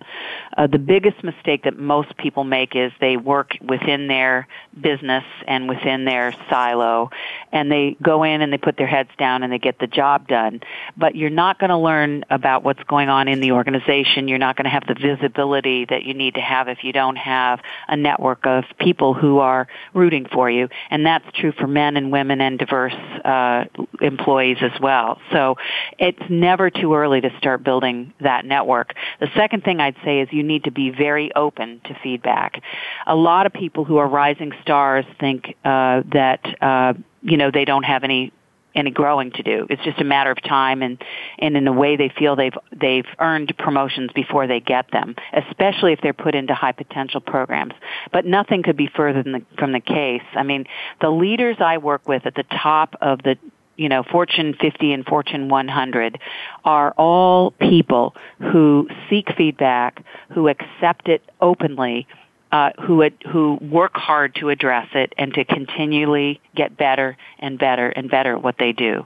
Uh, 0.56 0.68
the 0.68 0.78
biggest 0.78 1.24
mistake 1.24 1.64
that 1.64 1.78
most 1.78 2.16
people 2.18 2.44
make 2.44 2.76
is 2.76 2.92
they 3.02 3.18
work 3.18 3.52
within 3.62 4.08
their 4.08 4.48
business 4.80 5.24
and 5.48 5.68
within 5.68 6.06
their 6.06 6.34
silo, 6.50 7.10
and 7.52 7.72
they 7.72 7.98
go 8.02 8.24
in 8.24 8.42
and 8.42 8.54
they 8.54 8.58
put 8.58 8.78
their 8.78 8.88
heads 8.88 9.10
down 9.18 9.42
and 9.42 9.52
they 9.52 9.58
get 9.58 9.80
the 9.80 9.88
job 9.88 10.28
done. 10.28 10.62
But 10.96 11.16
you're 11.16 11.30
not 11.32 11.60
going 11.60 11.72
to 11.72 11.78
learn 11.78 12.26
about 12.30 12.64
what's 12.64 12.84
going 12.84 13.10
on 13.10 13.28
in 13.28 13.40
the 13.40 13.54
organization. 13.54 14.28
You're 14.28 14.38
not 14.38 14.56
going 14.56 14.66
to 14.66 14.70
have 14.70 14.86
the 14.88 14.94
visibility 14.94 15.86
that 15.86 16.04
you 16.04 16.14
need 16.14 16.36
to 16.36 16.42
have 16.42 16.68
if 16.68 16.84
you 16.84 16.94
don't 16.94 17.16
have 17.16 17.60
a 17.88 17.98
network 17.98 18.46
of 18.46 18.66
people 18.80 19.16
who 19.16 19.40
are 19.40 19.68
rooting 19.94 20.28
for 20.32 20.50
you. 20.50 20.70
And 20.92 21.06
that's 21.06 21.26
true 21.34 21.54
for 21.54 21.68
men 21.68 21.98
and 21.98 22.12
women 22.12 22.40
and 22.40 22.60
diverse 22.60 22.94
uh, 22.94 23.66
employees 24.00 24.58
as 24.62 24.80
well. 24.80 25.20
So 25.32 25.56
it's 25.98 26.22
never 26.30 26.70
too 26.70 26.94
early 26.94 26.99
to 27.08 27.30
start 27.38 27.64
building 27.64 28.14
that 28.20 28.46
network. 28.46 28.94
The 29.20 29.30
second 29.36 29.64
thing 29.64 29.80
I'd 29.80 29.96
say 30.04 30.20
is 30.20 30.30
you 30.32 30.44
need 30.44 30.66
to 30.66 30.72
be 30.72 30.90
very 30.90 31.34
open 31.36 31.82
to 31.86 31.98
feedback. 32.02 32.62
A 33.08 33.16
lot 33.16 33.46
of 33.46 33.54
people 33.54 33.86
who 33.86 33.98
are 33.98 34.08
rising 34.08 34.52
stars 34.62 35.06
think 35.20 35.56
uh, 35.64 36.04
that 36.12 36.42
uh, 36.62 36.94
you 37.22 37.38
know 37.38 37.52
they 37.52 37.66
don't 37.66 37.84
have 37.84 38.04
any 38.04 38.32
any 38.76 38.92
growing 38.92 39.32
to 39.32 39.44
do. 39.44 39.68
It's 39.70 39.84
just 39.84 40.00
a 40.00 40.04
matter 40.04 40.32
of 40.32 40.42
time 40.44 40.82
and, 40.82 41.04
and 41.40 41.58
in 41.58 41.68
a 41.68 41.74
way 41.74 41.96
they 41.96 42.10
feel 42.10 42.36
they've, 42.36 42.54
they've 42.72 43.06
earned 43.20 43.54
promotions 43.58 44.12
before 44.14 44.48
they 44.48 44.60
get 44.60 44.92
them, 44.92 45.16
especially 45.34 45.94
if 45.94 46.02
they're 46.02 46.14
put 46.14 46.36
into 46.36 46.54
high 46.54 46.72
potential 46.72 47.20
programs. 47.20 47.74
But 48.12 48.26
nothing 48.26 48.64
could 48.64 48.78
be 48.78 48.88
further 48.88 49.24
the, 49.24 49.42
from 49.58 49.72
the 49.72 49.80
case. 49.80 50.24
I 50.34 50.44
mean, 50.44 50.66
the 51.02 51.10
leaders 51.10 51.58
I 51.60 51.78
work 51.80 52.08
with 52.08 52.26
at 52.26 52.36
the 52.36 52.44
top 52.44 52.96
of 53.02 53.24
the 53.24 53.38
you 53.80 53.88
know, 53.88 54.04
Fortune 54.04 54.54
50 54.60 54.92
and 54.92 55.06
Fortune 55.06 55.48
100 55.48 56.20
are 56.66 56.92
all 56.98 57.52
people 57.52 58.14
who 58.52 58.90
seek 59.10 59.28
feedback, 59.38 60.04
who 60.34 60.50
accept 60.50 61.08
it 61.08 61.24
openly, 61.40 62.06
uh, 62.52 62.72
who 62.82 63.08
who 63.32 63.60
work 63.62 63.96
hard 63.96 64.34
to 64.36 64.50
address 64.50 64.88
it 64.96 65.14
and 65.18 65.34
to 65.34 65.46
continually 65.46 66.42
get 66.56 66.76
better 66.76 67.16
and 67.38 67.60
better 67.60 67.90
and 67.90 68.10
better 68.10 68.36
at 68.36 68.44
what 68.44 68.56
they 68.58 68.72
do. 68.72 69.06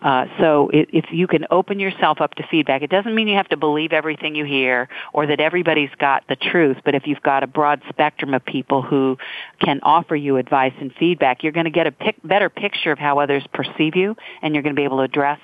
Uh, 0.00 0.24
so 0.38 0.70
if, 0.72 0.88
if 0.92 1.04
you 1.12 1.26
can 1.26 1.44
open 1.50 1.78
yourself 1.78 2.20
up 2.20 2.34
to 2.34 2.46
feedback, 2.50 2.82
it 2.82 2.90
doesn't 2.90 3.14
mean 3.14 3.28
you 3.28 3.36
have 3.36 3.48
to 3.48 3.56
believe 3.58 3.92
everything 3.92 4.34
you 4.34 4.44
hear 4.44 4.88
or 5.12 5.26
that 5.26 5.38
everybody's 5.38 5.90
got 5.98 6.26
the 6.28 6.36
truth. 6.36 6.78
But 6.84 6.94
if 6.94 7.06
you've 7.06 7.22
got 7.22 7.42
a 7.42 7.46
broad 7.46 7.82
spectrum 7.90 8.32
of 8.32 8.44
people 8.44 8.80
who 8.80 9.18
can 9.60 9.80
offer 9.82 10.16
you 10.16 10.36
advice 10.36 10.74
and 10.80 10.92
feedback, 10.94 11.42
you're 11.42 11.52
going 11.52 11.64
to 11.64 11.70
get 11.70 11.86
a 11.86 11.92
pic- 11.92 12.22
better 12.24 12.48
picture 12.48 12.90
of 12.90 12.98
how 12.98 13.18
others 13.18 13.44
perceive 13.52 13.96
you, 13.96 14.16
and 14.40 14.54
you're 14.54 14.62
going 14.62 14.74
to 14.74 14.80
be 14.80 14.84
able 14.84 14.98
to 14.98 15.02
address 15.02 15.40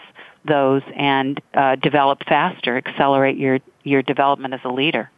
those 0.47 0.83
and 0.97 1.41
uh, 1.55 1.77
develop 1.77 2.23
faster, 2.27 2.77
accelerate 2.77 3.37
your 3.37 3.61
your 3.83 4.03
development 4.03 4.55
as 4.55 4.61
a 4.65 4.69
leader. 4.69 5.11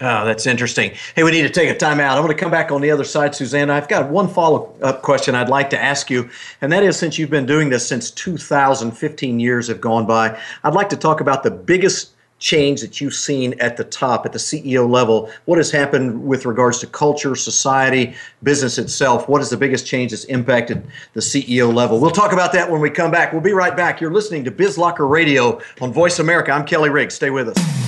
Oh, 0.00 0.24
that's 0.24 0.46
interesting. 0.46 0.92
Hey, 1.14 1.22
we 1.22 1.30
need 1.30 1.42
to 1.42 1.50
take 1.50 1.70
a 1.70 1.76
time 1.76 2.00
out. 2.00 2.18
I'm 2.18 2.24
going 2.24 2.36
to 2.36 2.40
come 2.40 2.50
back 2.50 2.72
on 2.72 2.80
the 2.80 2.90
other 2.90 3.04
side, 3.04 3.34
Suzanne. 3.34 3.70
I've 3.70 3.88
got 3.88 4.10
one 4.10 4.26
follow 4.26 4.74
up 4.82 5.02
question 5.02 5.36
I'd 5.36 5.48
like 5.48 5.70
to 5.70 5.80
ask 5.80 6.10
you, 6.10 6.28
and 6.60 6.72
that 6.72 6.82
is 6.82 6.96
since 6.96 7.16
you've 7.16 7.30
been 7.30 7.46
doing 7.46 7.70
this 7.70 7.86
since 7.86 8.10
2000, 8.10 8.90
15 8.90 9.38
years 9.38 9.68
have 9.68 9.80
gone 9.80 10.04
by, 10.04 10.36
I'd 10.64 10.74
like 10.74 10.88
to 10.88 10.96
talk 10.96 11.20
about 11.20 11.44
the 11.44 11.50
biggest 11.52 12.10
change 12.40 12.80
that 12.80 13.00
you've 13.00 13.14
seen 13.14 13.54
at 13.60 13.76
the 13.76 13.84
top, 13.84 14.26
at 14.26 14.32
the 14.32 14.38
CEO 14.38 14.90
level. 14.90 15.30
What 15.44 15.58
has 15.58 15.70
happened 15.70 16.26
with 16.26 16.44
regards 16.44 16.80
to 16.80 16.88
culture, 16.88 17.36
society, 17.36 18.16
business 18.42 18.78
itself? 18.78 19.28
What 19.28 19.40
is 19.40 19.48
the 19.48 19.56
biggest 19.56 19.86
change 19.86 20.10
that's 20.10 20.24
impacted 20.24 20.84
the 21.12 21.20
CEO 21.20 21.72
level? 21.72 22.00
We'll 22.00 22.10
talk 22.10 22.32
about 22.32 22.52
that 22.52 22.68
when 22.68 22.80
we 22.80 22.90
come 22.90 23.12
back. 23.12 23.32
We'll 23.32 23.42
be 23.42 23.52
right 23.52 23.76
back. 23.76 24.00
You're 24.00 24.12
listening 24.12 24.44
to 24.44 24.50
BizLocker 24.50 25.08
Radio 25.08 25.60
on 25.80 25.92
Voice 25.92 26.18
America. 26.18 26.50
I'm 26.50 26.66
Kelly 26.66 26.90
Riggs. 26.90 27.14
Stay 27.14 27.30
with 27.30 27.48
us. 27.48 27.83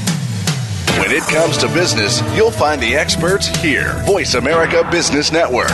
When 0.99 1.13
it 1.13 1.23
comes 1.25 1.59
to 1.59 1.69
business, 1.69 2.23
you'll 2.35 2.51
find 2.51 2.81
the 2.81 2.97
experts 2.97 3.49
here. 3.59 4.03
Voice 4.07 4.35
America 4.35 4.87
Business 4.91 5.31
Network. 5.31 5.71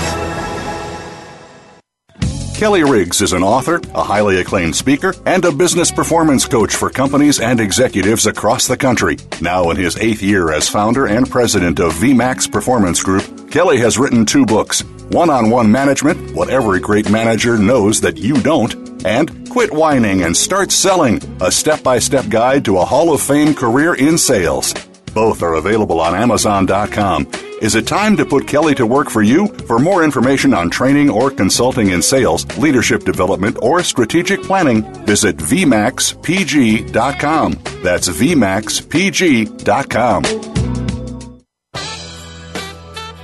Kelly 2.62 2.84
Riggs 2.84 3.20
is 3.20 3.32
an 3.32 3.42
author, 3.42 3.80
a 3.94 4.04
highly 4.04 4.40
acclaimed 4.40 4.76
speaker, 4.76 5.14
and 5.26 5.44
a 5.44 5.50
business 5.50 5.90
performance 5.90 6.46
coach 6.46 6.74
for 6.76 6.90
companies 6.90 7.40
and 7.40 7.58
executives 7.58 8.26
across 8.26 8.68
the 8.68 8.76
country. 8.76 9.16
Now 9.40 9.70
in 9.70 9.76
his 9.76 9.96
eighth 9.96 10.22
year 10.22 10.52
as 10.52 10.68
founder 10.68 11.06
and 11.06 11.28
president 11.28 11.80
of 11.80 11.92
VMAX 11.94 12.50
Performance 12.52 13.02
Group, 13.02 13.50
Kelly 13.50 13.78
has 13.78 13.98
written 13.98 14.24
two 14.24 14.46
books 14.46 14.84
One 15.10 15.28
on 15.28 15.50
One 15.50 15.72
Management 15.72 16.36
What 16.36 16.50
Every 16.50 16.78
Great 16.78 17.10
Manager 17.10 17.58
Knows 17.58 18.00
That 18.00 18.18
You 18.18 18.40
Don't, 18.42 19.04
and 19.04 19.50
Quit 19.50 19.72
Whining 19.72 20.22
and 20.22 20.36
Start 20.36 20.70
Selling 20.70 21.20
A 21.40 21.50
Step 21.50 21.82
by 21.82 21.98
Step 21.98 22.28
Guide 22.28 22.64
to 22.66 22.78
a 22.78 22.84
Hall 22.84 23.12
of 23.12 23.20
Fame 23.20 23.54
Career 23.54 23.94
in 23.94 24.16
Sales. 24.18 24.72
Both 25.14 25.42
are 25.42 25.54
available 25.54 26.00
on 26.00 26.14
Amazon.com. 26.14 27.30
Is 27.62 27.74
it 27.76 27.86
time 27.86 28.16
to 28.16 28.26
put 28.26 28.48
Kelly 28.48 28.74
to 28.74 28.84
work 28.86 29.08
for 29.08 29.22
you? 29.22 29.46
For 29.46 29.78
more 29.78 30.02
information 30.02 30.52
on 30.52 30.68
training 30.68 31.08
or 31.10 31.30
consulting 31.30 31.90
in 31.90 32.02
sales, 32.02 32.44
leadership 32.58 33.04
development, 33.04 33.56
or 33.62 33.80
strategic 33.82 34.42
planning, 34.42 34.82
visit 35.04 35.36
VMAXPG.com. 35.36 37.52
That's 37.82 38.08
VMAXPG.com. 38.08 40.24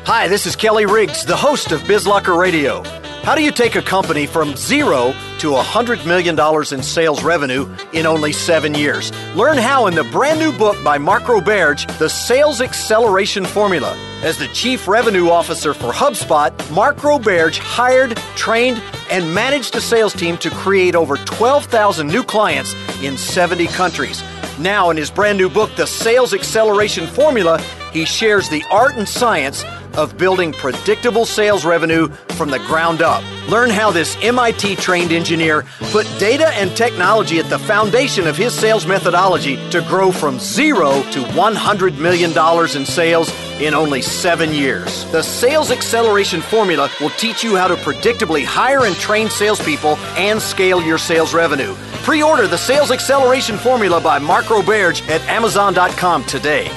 Hi, 0.05 0.29
this 0.29 0.47
is 0.47 0.57
Kelly 0.57 0.87
Riggs, 0.87 1.27
the 1.27 1.37
host 1.37 1.71
of 1.71 1.83
BizLocker 1.83 2.39
Radio. 2.39 2.83
How 3.29 3.35
do 3.35 3.43
you 3.43 3.53
take 3.53 3.77
a 3.77 3.83
company 3.83 4.25
from 4.25 4.57
zero 4.57 5.13
to 5.41 5.51
$100 5.51 6.07
million 6.07 6.35
in 6.73 6.83
sales 6.83 7.23
revenue 7.23 7.69
in 7.93 8.07
only 8.07 8.33
seven 8.33 8.73
years? 8.73 9.13
Learn 9.35 9.59
how 9.59 9.87
in 9.87 9.95
the 9.95 10.05
brand 10.05 10.41
new 10.41 10.51
book 10.51 10.83
by 10.83 10.97
Mark 10.97 11.25
Roberge, 11.25 11.87
The 11.99 12.09
Sales 12.09 12.63
Acceleration 12.63 13.45
Formula. 13.45 13.95
As 14.23 14.39
the 14.39 14.49
Chief 14.55 14.89
Revenue 14.89 15.29
Officer 15.29 15.75
for 15.75 15.93
HubSpot, 15.93 16.51
Mark 16.71 16.97
Roberge 17.03 17.59
hired, 17.59 18.17
trained, 18.35 18.83
and 19.11 19.35
managed 19.35 19.77
a 19.77 19.81
sales 19.83 20.15
team 20.15 20.39
to 20.39 20.49
create 20.49 20.95
over 20.95 21.19
12,000 21.19 22.07
new 22.07 22.25
clients 22.25 22.75
in 23.03 23.19
70 23.19 23.67
countries. 23.67 24.23
Now, 24.59 24.89
in 24.89 24.97
his 24.97 25.11
brand 25.11 25.37
new 25.37 25.51
book, 25.51 25.77
The 25.77 25.87
Sales 25.87 26.33
Acceleration 26.33 27.07
Formula, 27.07 27.61
he 27.93 28.07
shares 28.07 28.49
the 28.49 28.65
art 28.71 28.97
and 28.97 29.07
science 29.07 29.65
of 29.99 30.17
building 30.17 30.53
predictable 30.53 31.27
sales 31.27 31.65
revenue 31.65 32.09
from 32.37 32.51
the 32.51 32.61
ground 32.61 33.03
up. 33.03 33.23
Learn 33.49 33.69
how 33.69 33.91
this 33.91 34.17
MIT 34.23 34.77
trained 34.77 35.11
engineer 35.11 35.65
put 35.91 36.07
data 36.19 36.49
and 36.55 36.75
technology 36.77 37.41
at 37.41 37.51
the 37.51 37.59
foundation 37.59 38.27
of 38.29 38.37
his 38.37 38.55
sales 38.55 38.87
methodology 38.87 39.57
to 39.71 39.81
grow 39.83 40.13
from 40.13 40.39
zero 40.39 41.03
to 41.11 41.21
$100 41.23 41.99
million 41.99 42.31
in 42.77 42.87
sales 42.87 43.31
in 43.61 43.75
only 43.75 44.01
seven 44.01 44.53
years. 44.53 45.05
The 45.11 45.23
Sales 45.23 45.73
Acceleration 45.73 46.41
Formula 46.41 46.89
will 47.01 47.11
teach 47.11 47.43
you 47.43 47.57
how 47.57 47.67
to 47.67 47.75
predictably 47.75 48.45
hire 48.45 48.87
and 48.87 48.95
train 48.97 49.29
salespeople 49.29 49.97
and 50.17 50.41
scale 50.41 50.81
your 50.81 50.99
sales 50.99 51.35
revenue. 51.35 51.75
Pre 52.05 52.23
order 52.23 52.47
the 52.47 52.57
Sales 52.57 52.93
Acceleration 52.93 53.59
Formula 53.59 54.01
by 54.01 54.21
Mark 54.21 54.45
Roberge 54.47 55.03
at 55.09 55.21
Amazon.com 55.23 56.25
today. 56.25 56.71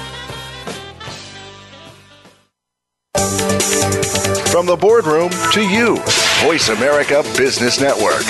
From 3.72 4.66
the 4.66 4.76
boardroom 4.76 5.30
to 5.54 5.62
you, 5.62 5.96
Voice 6.44 6.68
America 6.68 7.24
Business 7.38 7.80
Network. 7.80 8.22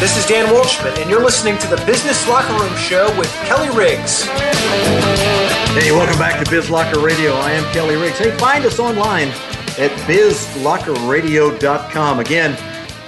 This 0.00 0.16
is 0.16 0.26
Dan 0.26 0.46
Walshman, 0.46 1.00
and 1.00 1.08
you're 1.08 1.22
listening 1.22 1.56
to 1.58 1.68
the 1.68 1.76
Business 1.86 2.26
Locker 2.28 2.52
Room 2.54 2.74
Show 2.76 3.16
with 3.16 3.32
Kelly 3.44 3.68
Riggs. 3.78 4.24
Hey, 5.74 5.92
welcome 5.92 6.18
back 6.18 6.44
to 6.44 6.50
Biz 6.50 6.68
Locker 6.68 6.98
Radio. 6.98 7.34
I 7.34 7.52
am 7.52 7.62
Kelly 7.72 7.94
Riggs. 7.94 8.18
Hey, 8.18 8.36
find 8.38 8.64
us 8.64 8.80
online 8.80 9.28
at 9.78 9.92
bizlockerradio.com. 10.08 12.18
Again, 12.18 12.56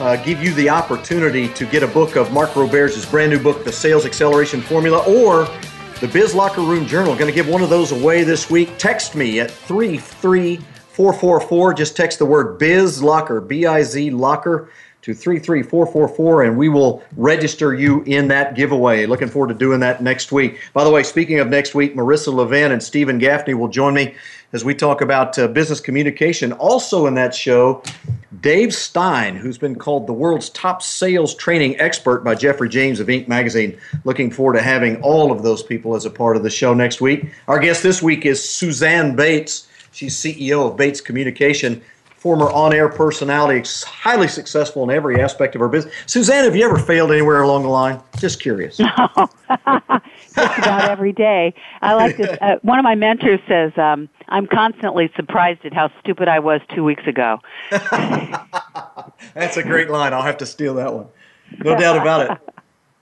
uh, 0.01 0.17
give 0.25 0.43
you 0.43 0.53
the 0.55 0.69
opportunity 0.69 1.49
to 1.49 1.67
get 1.67 1.83
a 1.83 1.87
book 1.87 2.17
of 2.17 2.33
Mark 2.33 2.57
Roberge's 2.57 3.07
brand 3.07 3.31
new 3.31 3.39
book, 3.39 3.65
The 3.65 3.73
Sales 3.73 4.05
Acceleration 4.05 4.61
Formula, 4.61 4.99
or 5.07 5.49
the 6.01 6.09
Biz 6.09 6.35
Locker 6.35 6.63
Room 6.63 6.87
Journal. 6.87 7.15
Going 7.15 7.31
to 7.31 7.35
give 7.35 7.49
one 7.49 7.63
of 7.63 7.71
those 7.71 7.93
away 7.93 8.25
this 8.25 8.51
week. 8.51 8.71
Text 8.77 9.15
me 9.15 9.41
at 9.41 9.51
33444. 9.51 11.75
Just 11.75 11.97
text 11.97 12.19
the 12.19 12.27
word 12.27 12.59
Biz 12.59 13.03
Locker, 13.03 13.41
B 13.41 13.65
I 13.67 13.83
Z 13.83 14.11
Locker, 14.11 14.71
to 15.03 15.13
33444, 15.13 16.45
and 16.45 16.57
we 16.57 16.71
will 16.71 17.03
register 17.17 17.75
you 17.75 18.03
in 18.05 18.29
that 18.29 18.57
giveaway. 18.57 19.05
Looking 19.05 19.29
forward 19.29 19.49
to 19.49 19.55
doing 19.55 19.81
that 19.81 20.03
next 20.03 20.33
week. 20.33 20.61
By 20.73 20.83
the 20.83 20.91
way, 20.91 21.03
speaking 21.03 21.41
of 21.41 21.49
next 21.49 21.75
week, 21.75 21.95
Marissa 21.95 22.33
Levin 22.33 22.73
and 22.73 22.83
Stephen 22.83 23.19
Gaffney 23.19 23.53
will 23.53 23.69
join 23.69 23.93
me 23.93 24.15
as 24.55 24.65
we 24.65 24.73
talk 24.73 25.01
about 25.01 25.37
uh, 25.37 25.49
business 25.49 25.81
communication. 25.81 26.53
Also 26.53 27.07
in 27.07 27.15
that 27.15 27.35
show, 27.35 27.83
Dave 28.41 28.73
Stein, 28.73 29.35
who's 29.35 29.59
been 29.59 29.75
called 29.75 30.07
the 30.07 30.13
world's 30.13 30.49
top 30.51 30.81
sales 30.81 31.35
training 31.35 31.79
expert 31.81 32.23
by 32.23 32.37
Geoffrey 32.37 32.69
James 32.69 33.01
of 33.01 33.09
Inc. 33.09 33.27
magazine. 33.27 33.77
Looking 34.05 34.31
forward 34.31 34.55
to 34.55 34.63
having 34.63 35.03
all 35.03 35.33
of 35.33 35.43
those 35.43 35.65
people 35.65 35.97
as 35.97 36.05
a 36.05 36.11
part 36.11 36.37
of 36.37 36.45
the 36.45 36.51
show 36.51 36.73
next 36.73 37.01
week. 37.01 37.27
Our 37.49 37.59
guest 37.59 37.83
this 37.83 38.01
week 38.01 38.25
is 38.25 38.49
Suzanne 38.49 39.17
Bates. 39.17 39.67
She's 39.91 40.17
CEO 40.17 40.71
of 40.71 40.77
Bates 40.77 41.01
Communication 41.01 41.83
former 42.25 42.51
on-air 42.51 42.89
personality, 42.89 43.63
highly 43.87 44.27
successful 44.27 44.83
in 44.83 44.89
every 44.89 45.21
aspect 45.21 45.55
of 45.55 45.61
her 45.61 45.69
business. 45.69 45.95
Suzanne, 46.07 46.45
have 46.45 46.57
you 46.57 46.65
ever 46.65 46.79
failed 46.79 47.13
anywhere 47.13 47.43
along 47.43 47.65
the 47.65 47.69
line? 47.69 48.01
Just 48.17 48.41
curious. 48.41 48.79
No, 48.79 48.89
just 49.51 50.35
about 50.35 50.89
every 50.89 51.13
day. 51.13 51.53
I 51.83 51.93
like 51.93 52.17
this. 52.17 52.35
Uh, 52.41 52.57
one 52.63 52.79
of 52.79 52.83
my 52.83 52.95
mentors 52.95 53.41
says, 53.47 53.73
um, 53.77 54.09
"I'm 54.31 54.47
constantly 54.47 55.13
surprised 55.15 55.67
at 55.67 55.75
how 55.75 55.91
stupid 56.01 56.27
I 56.27 56.39
was 56.39 56.63
two 56.75 56.83
weeks 56.83 57.07
ago." 57.07 57.41
That's 57.71 59.59
a 59.59 59.63
great 59.63 59.91
line. 59.91 60.15
I'll 60.15 60.23
have 60.23 60.39
to 60.39 60.47
steal 60.47 60.73
that 60.77 60.95
one. 60.95 61.09
No 61.59 61.79
doubt 61.79 61.99
about 61.99 62.31
it. 62.31 62.39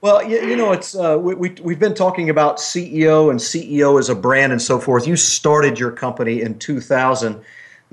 Well, 0.01 0.21
you, 0.27 0.41
you 0.41 0.57
know, 0.57 0.73
it's 0.73 0.97
uh, 0.97 1.17
we, 1.17 1.33
we 1.33 1.55
we've 1.61 1.79
been 1.79 1.95
talking 1.95 2.29
about 2.29 2.57
CEO 2.57 3.29
and 3.29 3.39
CEO 3.39 3.97
as 3.97 4.09
a 4.09 4.15
brand 4.15 4.51
and 4.51 4.61
so 4.61 4.81
forth. 4.81 5.07
You 5.07 5.15
started 5.15 5.79
your 5.79 5.91
company 5.91 6.41
in 6.41 6.59
2000 6.59 7.41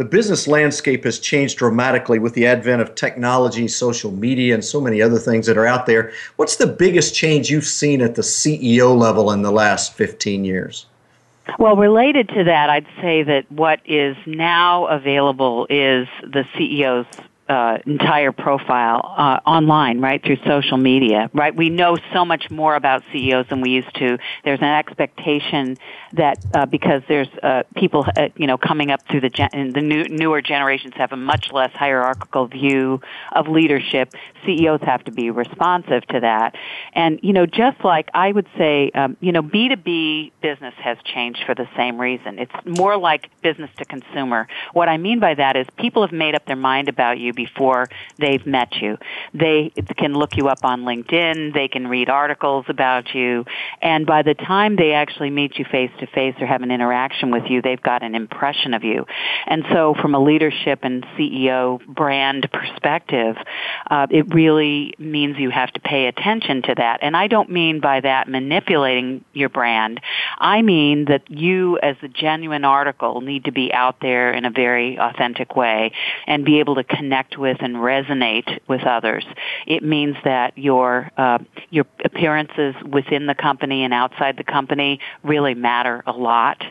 the 0.01 0.07
business 0.07 0.49
landscape 0.49 1.05
has 1.05 1.19
changed 1.19 1.59
dramatically 1.59 2.19
with 2.19 2.33
the 2.33 2.47
advent 2.47 2.81
of 2.81 2.95
technology, 2.95 3.69
social 3.69 4.11
media, 4.11 4.55
and 4.55 4.65
so 4.65 4.81
many 4.81 5.03
other 5.03 5.19
things 5.19 5.45
that 5.45 5.59
are 5.59 5.67
out 5.67 5.85
there. 5.85 6.11
What's 6.37 6.57
the 6.57 6.67
biggest 6.67 7.15
change 7.15 7.51
you've 7.51 7.67
seen 7.67 8.01
at 8.01 8.15
the 8.15 8.23
CEO 8.23 8.97
level 8.97 9.31
in 9.31 9.43
the 9.43 9.53
last 9.53 9.93
15 9.93 10.47
years? 10.47 10.87
Well, 11.59 11.77
related 11.77 12.31
to 12.31 12.45
that, 12.45 12.71
I'd 12.71 12.87
say 13.03 13.23
that 13.25 13.45
what 13.53 13.81
is 13.85 14.17
now 14.25 14.87
available 14.87 15.67
is 15.69 16.09
the 16.23 16.47
CEO's 16.55 17.07
uh, 17.51 17.79
entire 17.85 18.31
profile 18.31 19.01
uh, 19.19 19.41
online, 19.45 20.01
right, 20.01 20.25
through 20.25 20.37
social 20.47 20.77
media, 20.77 21.29
right? 21.35 21.55
We 21.55 21.69
know 21.69 21.99
so 22.15 22.25
much 22.25 22.49
more 22.49 22.77
about 22.77 23.03
CEOs 23.13 23.47
than 23.51 23.61
we 23.61 23.71
used 23.71 23.93
to. 23.97 24.19
There's 24.45 24.61
an 24.61 24.67
expectation 24.67 25.77
that 26.13 26.39
uh, 26.55 26.67
because 26.67 27.03
there's 27.09 27.29
uh, 27.43 27.65
people, 27.75 28.07
uh, 28.17 28.29
you 28.37 28.47
know, 28.47 28.57
coming 28.57 28.93
up 28.93 29.01
through 29.11 29.23
the 29.23 29.31
gen- 29.31 29.73
the 29.75 29.81
new, 29.81 30.09
newer 30.09 30.41
generations 30.41 30.95
have 30.97 31.11
a 31.11 31.17
much 31.17 31.47
less 31.53 31.73
hierarchical 31.73 32.47
view 32.47 33.01
of 33.33 33.49
leadership. 33.49 34.15
CEOs 34.47 34.81
have 34.83 35.03
to 35.05 35.11
be 35.11 35.31
responsive 35.31 36.07
to 36.07 36.21
that, 36.21 36.55
and 36.93 37.19
you 37.23 37.33
know, 37.33 37.47
just 37.47 37.85
like 37.85 38.09
I 38.15 38.31
would 38.31 38.47
say, 38.57 38.93
um, 38.95 39.17
you 39.21 39.33
know, 39.33 39.43
B2B 39.43 40.33
business 40.41 40.75
has 40.79 40.99
changed 41.05 41.41
for 41.47 41.57
the 41.57 41.69
same 41.77 42.01
reason. 42.01 42.39
It's 42.39 42.53
more 42.65 42.97
like 42.97 43.29
business 43.43 43.71
to 43.79 43.85
consumer. 43.85 44.47
What 44.73 44.89
I 44.89 44.99
mean 44.99 45.19
by 45.19 45.35
that 45.35 45.57
is 45.57 45.67
people 45.79 46.03
have 46.03 46.13
made 46.13 46.37
up 46.37 46.47
their 46.47 46.55
mind 46.55 46.89
about 46.89 47.19
you 47.19 47.33
before 47.45 47.89
they've 48.19 48.47
met 48.47 48.71
you. 48.83 48.99
They 49.33 49.73
can 49.97 50.13
look 50.15 50.37
you 50.37 50.49
up 50.49 50.65
on 50.65 50.83
LinkedIn, 50.83 51.55
they 51.55 51.69
can 51.69 51.87
read 51.87 52.09
articles 52.09 52.67
about 52.69 53.15
you, 53.15 53.45
and 53.81 54.07
by 54.07 54.23
the 54.23 54.35
time 54.35 54.77
they 54.77 54.93
actually 54.93 55.31
meet 55.31 55.59
you 55.59 55.65
face 55.65 55.91
to 56.01 56.07
face 56.07 56.35
or 56.41 56.47
have 56.47 56.63
an 56.63 56.71
interaction 56.71 57.31
with 57.31 57.45
you, 57.49 57.63
they've 57.63 57.81
got 57.81 58.03
an 58.03 58.15
impression 58.15 58.75
of 58.75 58.85
you. 58.85 59.07
And 59.47 59.65
so 59.73 59.95
from 60.01 60.15
a 60.15 60.23
leadership 60.23 60.81
and 60.83 61.05
CEO 61.17 61.85
brand 61.87 62.49
perspective, 62.53 63.37
uh, 63.91 64.07
it 64.11 64.35
really 64.35 64.95
means 64.99 65.39
you 65.39 65.51
have 65.51 65.73
to 65.73 65.81
pay 65.81 66.07
attention 66.07 66.63
to 66.63 66.75
that. 66.77 66.99
And 67.03 67.17
I 67.17 67.27
don't 67.27 67.51
mean 67.51 67.81
by 67.81 68.01
that 68.01 68.29
manipulating 68.29 69.25
your 69.33 69.49
brand. 69.49 70.01
I 70.39 70.63
mean 70.63 71.07
that 71.07 71.31
you 71.31 71.79
as 71.79 71.97
a 72.03 72.09
genuine 72.09 72.65
article 72.65 73.21
need 73.21 73.45
to 73.45 73.53
be 73.53 73.73
out 73.73 73.97
there 74.01 74.33
in 74.33 74.45
a 74.45 74.51
very 74.51 74.99
authentic 74.99 75.57
way 75.57 75.93
and 76.27 76.45
be 76.45 76.61
able 76.61 76.75
to 76.77 76.85
connect 76.85 77.30
connect 77.31 77.41
with 77.41 77.59
and 77.61 77.77
resonate 77.77 78.61
with 78.69 78.83
others. 78.83 79.25
It 79.67 79.83
means 79.83 80.17
that 80.25 80.57
your 80.57 81.11
uh, 81.17 81.39
your 81.71 81.85
appearances 82.05 82.75
within 82.89 83.27
the 83.27 83.35
company 83.35 83.85
and 83.85 83.93
outside 83.93 84.37
the 84.37 84.45
company 84.45 85.01
really 85.23 85.55
matter 85.55 86.03
a 86.07 86.13
lot. 86.13 86.63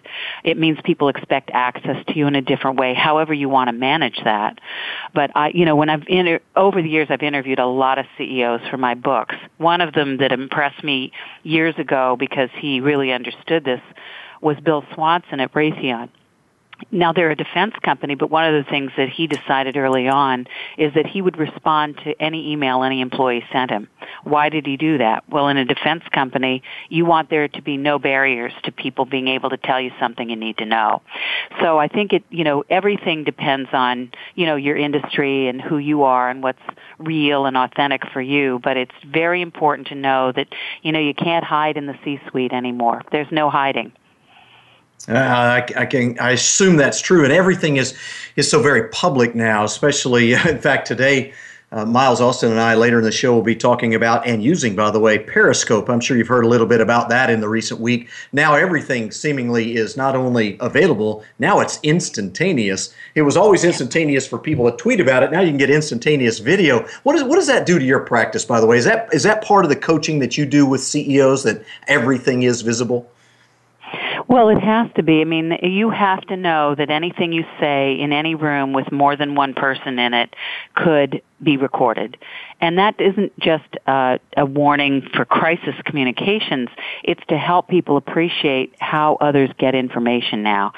It 0.43 0.58
means 0.58 0.78
people 0.84 1.10
expect 1.10 1.52
access 1.54 2.04
to 2.08 2.17
you 2.17 2.28
in 2.28 2.36
a 2.36 2.41
different 2.41 2.80
way, 2.80 2.93
however 2.93 3.34
you 3.34 3.50
want 3.50 3.69
to 3.69 3.74
manage 3.74 4.19
that. 4.24 4.60
But 5.13 5.32
I, 5.36 5.50
you 5.50 5.65
know, 5.65 5.76
when 5.76 5.89
I've 5.89 6.04
inter- 6.08 6.41
over 6.56 6.82
the 6.82 6.89
years, 6.89 7.08
I've 7.10 7.24
interviewed 7.24 7.60
a 7.60 7.67
lot 7.67 8.00
of 8.00 8.06
CEOs 8.17 8.62
for 8.69 8.78
my 8.78 8.95
books. 8.95 9.36
One 9.58 9.82
of 9.82 9.93
them 9.93 10.17
that 10.17 10.32
impressed 10.32 10.84
me 10.84 11.12
years 11.43 11.76
ago 11.78 12.15
because 12.17 12.50
he 12.60 12.80
really 12.80 13.12
understood 13.12 13.63
this 13.63 13.82
was 14.41 14.58
Bill 14.63 14.84
Swanson 14.93 15.39
at 15.41 15.54
Raytheon 15.54 16.10
now 16.91 17.13
they're 17.13 17.31
a 17.31 17.35
defense 17.35 17.73
company, 17.81 18.15
but 18.15 18.29
one 18.29 18.45
of 18.45 18.53
the 18.63 18.69
things 18.69 18.91
that 18.97 19.09
he 19.09 19.27
decided 19.27 19.77
early 19.77 20.07
on 20.07 20.47
is 20.77 20.93
that 20.93 21.05
he 21.05 21.21
would 21.21 21.37
respond 21.37 21.97
to 22.03 22.21
any 22.21 22.51
email 22.51 22.83
any 22.83 23.01
employee 23.01 23.43
sent 23.51 23.71
him. 23.71 23.87
Why 24.23 24.49
did 24.49 24.65
he 24.65 24.77
do 24.77 24.97
that? 24.97 25.23
Well, 25.29 25.47
in 25.47 25.57
a 25.57 25.65
defense 25.65 26.03
company, 26.11 26.63
you 26.89 27.05
want 27.05 27.29
there 27.29 27.47
to 27.47 27.61
be 27.61 27.77
no 27.77 27.99
barriers 27.99 28.53
to 28.63 28.71
people 28.71 29.05
being 29.05 29.27
able 29.27 29.49
to 29.51 29.57
tell 29.57 29.79
you 29.79 29.91
something 29.99 30.29
you 30.29 30.35
need 30.35 30.57
to 30.57 30.65
know. 30.65 31.01
So 31.61 31.77
I 31.77 31.87
think 31.87 32.13
it, 32.13 32.23
you 32.29 32.43
know, 32.43 32.63
everything 32.69 33.23
depends 33.23 33.69
on, 33.73 34.11
you 34.35 34.45
know, 34.45 34.55
your 34.55 34.77
industry 34.77 35.47
and 35.47 35.61
who 35.61 35.77
you 35.77 36.03
are 36.03 36.29
and 36.29 36.41
what's 36.43 36.61
real 36.97 37.45
and 37.45 37.57
authentic 37.57 38.05
for 38.11 38.21
you, 38.21 38.59
but 38.63 38.77
it's 38.77 38.95
very 39.05 39.41
important 39.41 39.87
to 39.89 39.95
know 39.95 40.31
that, 40.31 40.47
you 40.81 40.91
know, 40.91 40.99
you 40.99 41.13
can't 41.13 41.43
hide 41.43 41.77
in 41.77 41.85
the 41.85 41.97
C-suite 42.03 42.53
anymore. 42.53 43.03
There's 43.11 43.31
no 43.31 43.49
hiding. 43.49 43.93
Uh, 45.07 45.13
I, 45.13 45.65
I, 45.77 45.85
can 45.85 46.19
I 46.19 46.31
assume 46.31 46.75
that's 46.75 47.01
true, 47.01 47.23
and 47.23 47.31
everything 47.31 47.77
is 47.77 47.97
is 48.35 48.49
so 48.49 48.62
very 48.62 48.89
public 48.89 49.33
now. 49.33 49.63
Especially, 49.63 50.33
in 50.47 50.59
fact, 50.59 50.88
today, 50.88 51.33
uh, 51.71 51.85
Miles 51.85 52.19
Austin 52.19 52.51
and 52.51 52.59
I 52.59 52.73
later 52.73 52.97
in 52.97 53.03
the 53.03 53.12
show 53.12 53.33
will 53.33 53.43
be 53.43 53.55
talking 53.55 53.93
about 53.93 54.25
and 54.25 54.43
using, 54.43 54.75
by 54.75 54.89
the 54.89 54.99
way, 54.99 55.19
Periscope. 55.19 55.88
I'm 55.88 55.99
sure 55.99 56.17
you've 56.17 56.27
heard 56.27 56.43
a 56.43 56.47
little 56.47 56.65
bit 56.65 56.81
about 56.81 57.09
that 57.09 57.29
in 57.29 57.41
the 57.41 57.47
recent 57.49 57.79
week. 57.79 58.09
Now 58.33 58.55
everything 58.55 59.12
seemingly 59.12 59.75
is 59.75 59.95
not 59.95 60.15
only 60.15 60.57
available, 60.59 61.23
now 61.38 61.59
it's 61.59 61.79
instantaneous. 61.83 62.93
It 63.13 63.21
was 63.21 63.38
always 63.38 63.63
instantaneous 63.63 64.27
for 64.27 64.39
people 64.39 64.69
to 64.69 64.75
tweet 64.77 64.99
about 64.99 65.21
it. 65.21 65.31
Now 65.31 65.41
you 65.41 65.49
can 65.49 65.57
get 65.57 65.69
instantaneous 65.69 66.39
video. 66.39 66.88
What 67.03 67.13
does 67.13 67.23
what 67.23 67.35
does 67.35 67.47
that 67.47 67.67
do 67.67 67.77
to 67.77 67.85
your 67.85 68.01
practice? 68.01 68.45
By 68.45 68.59
the 68.59 68.67
way, 68.67 68.77
is 68.77 68.85
that 68.85 69.07
is 69.13 69.23
that 69.23 69.43
part 69.43 69.63
of 69.63 69.69
the 69.69 69.75
coaching 69.75 70.19
that 70.19 70.38
you 70.38 70.45
do 70.45 70.65
with 70.65 70.81
CEOs 70.81 71.43
that 71.43 71.63
everything 71.88 72.43
is 72.43 72.63
visible? 72.63 73.09
Well, 74.29 74.49
it 74.49 74.61
has 74.61 74.91
to 74.95 75.01
be. 75.01 75.21
I 75.21 75.23
mean, 75.23 75.57
you 75.63 75.89
have 75.89 76.21
to 76.27 76.37
know 76.37 76.75
that 76.75 76.91
anything 76.91 77.33
you 77.33 77.45
say 77.59 77.99
in 77.99 78.13
any 78.13 78.35
room 78.35 78.73
with 78.73 78.91
more 78.91 79.15
than 79.15 79.33
one 79.33 79.55
person 79.55 79.97
in 79.97 80.13
it 80.13 80.35
could 80.75 81.23
be 81.41 81.57
recorded. 81.57 82.15
And 82.62 82.78
that 82.78 83.00
isn't 83.00 83.38
just 83.39 83.65
uh, 83.88 84.17
a 84.36 84.45
warning 84.45 85.08
for 85.13 85.26
crisis 85.26 85.76
communications. 85.86 86.69
It's 87.04 87.22
to 87.30 87.38
help 87.38 87.67
people 87.67 87.98
appreciate 87.98 88.76
how 88.80 89.17
others 89.22 89.50
get 89.58 89.76
information 89.76 90.43
now. 90.43 90.74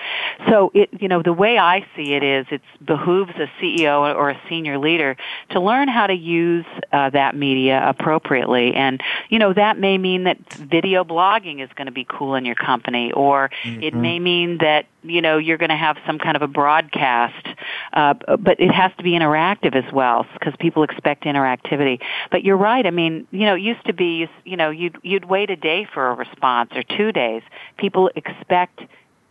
So 0.47 0.71
it, 0.73 0.89
you 0.99 1.07
know, 1.07 1.23
the 1.23 1.33
way 1.33 1.57
I 1.57 1.85
see 1.95 2.13
it 2.13 2.23
is 2.23 2.45
it 2.51 2.61
behooves 2.85 3.31
a 3.35 3.49
CEO 3.61 4.15
or 4.15 4.29
a 4.29 4.41
senior 4.47 4.77
leader 4.77 5.17
to 5.49 5.59
learn 5.59 5.87
how 5.87 6.07
to 6.07 6.13
use 6.13 6.65
uh, 6.91 7.09
that 7.11 7.35
media 7.35 7.81
appropriately. 7.83 8.73
And, 8.75 9.01
you 9.29 9.39
know, 9.39 9.53
that 9.53 9.79
may 9.79 9.97
mean 9.97 10.25
that 10.25 10.53
video 10.53 11.03
blogging 11.03 11.63
is 11.63 11.69
going 11.75 11.87
to 11.87 11.91
be 11.91 12.05
cool 12.07 12.35
in 12.35 12.45
your 12.45 12.55
company 12.55 13.11
or 13.11 13.49
mm-hmm. 13.63 13.81
it 13.81 13.93
may 13.95 14.19
mean 14.19 14.59
that, 14.59 14.85
you 15.03 15.21
know, 15.21 15.37
you're 15.37 15.57
going 15.57 15.69
to 15.69 15.75
have 15.75 15.97
some 16.05 16.19
kind 16.19 16.35
of 16.35 16.41
a 16.41 16.47
broadcast, 16.47 17.47
uh, 17.93 18.13
but 18.37 18.59
it 18.59 18.71
has 18.71 18.91
to 18.97 19.03
be 19.03 19.11
interactive 19.11 19.75
as 19.75 19.91
well 19.93 20.25
because 20.33 20.53
people 20.59 20.83
expect 20.83 21.23
interactivity. 21.23 21.99
But 22.29 22.43
you're 22.43 22.57
right. 22.57 22.85
I 22.85 22.91
mean, 22.91 23.27
you 23.31 23.45
know, 23.45 23.55
it 23.55 23.61
used 23.61 23.85
to 23.85 23.93
be, 23.93 24.27
you 24.45 24.57
know, 24.57 24.69
you'd 24.69 24.97
you'd 25.03 25.25
wait 25.25 25.49
a 25.49 25.55
day 25.55 25.87
for 25.91 26.09
a 26.09 26.13
response 26.13 26.71
or 26.75 26.83
two 26.83 27.11
days. 27.11 27.41
People 27.77 28.11
expect 28.15 28.81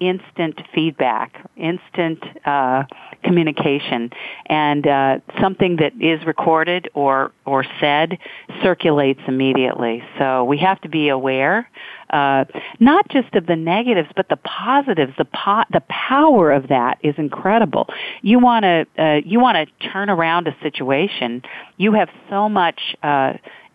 instant 0.00 0.60
feedback, 0.74 1.46
instant 1.56 2.24
uh, 2.46 2.84
communication, 3.22 4.10
and 4.46 4.86
uh, 4.86 5.18
something 5.40 5.76
that 5.76 5.92
is 6.00 6.24
recorded 6.26 6.88
or 6.94 7.32
or 7.44 7.64
said 7.80 8.18
circulates 8.62 9.20
immediately. 9.28 10.02
So 10.18 10.44
we 10.44 10.58
have 10.58 10.80
to 10.82 10.88
be 10.88 11.08
aware 11.08 11.68
uh, 12.10 12.44
not 12.80 13.08
just 13.08 13.34
of 13.34 13.46
the 13.46 13.56
negatives, 13.56 14.08
but 14.16 14.28
the 14.28 14.36
positives. 14.36 15.12
The 15.16 15.26
po- 15.26 15.64
the 15.70 15.82
power 15.88 16.50
of 16.50 16.68
that 16.68 16.98
is 17.02 17.14
incredible. 17.18 17.86
You 18.22 18.38
want 18.40 18.64
to 18.64 18.86
uh, 18.98 19.20
you 19.24 19.38
want 19.38 19.56
to 19.56 19.88
turn 19.88 20.10
around 20.10 20.48
a 20.48 20.56
situation. 20.62 21.42
You 21.76 21.92
have 21.92 22.08
so 22.28 22.48
much. 22.48 22.80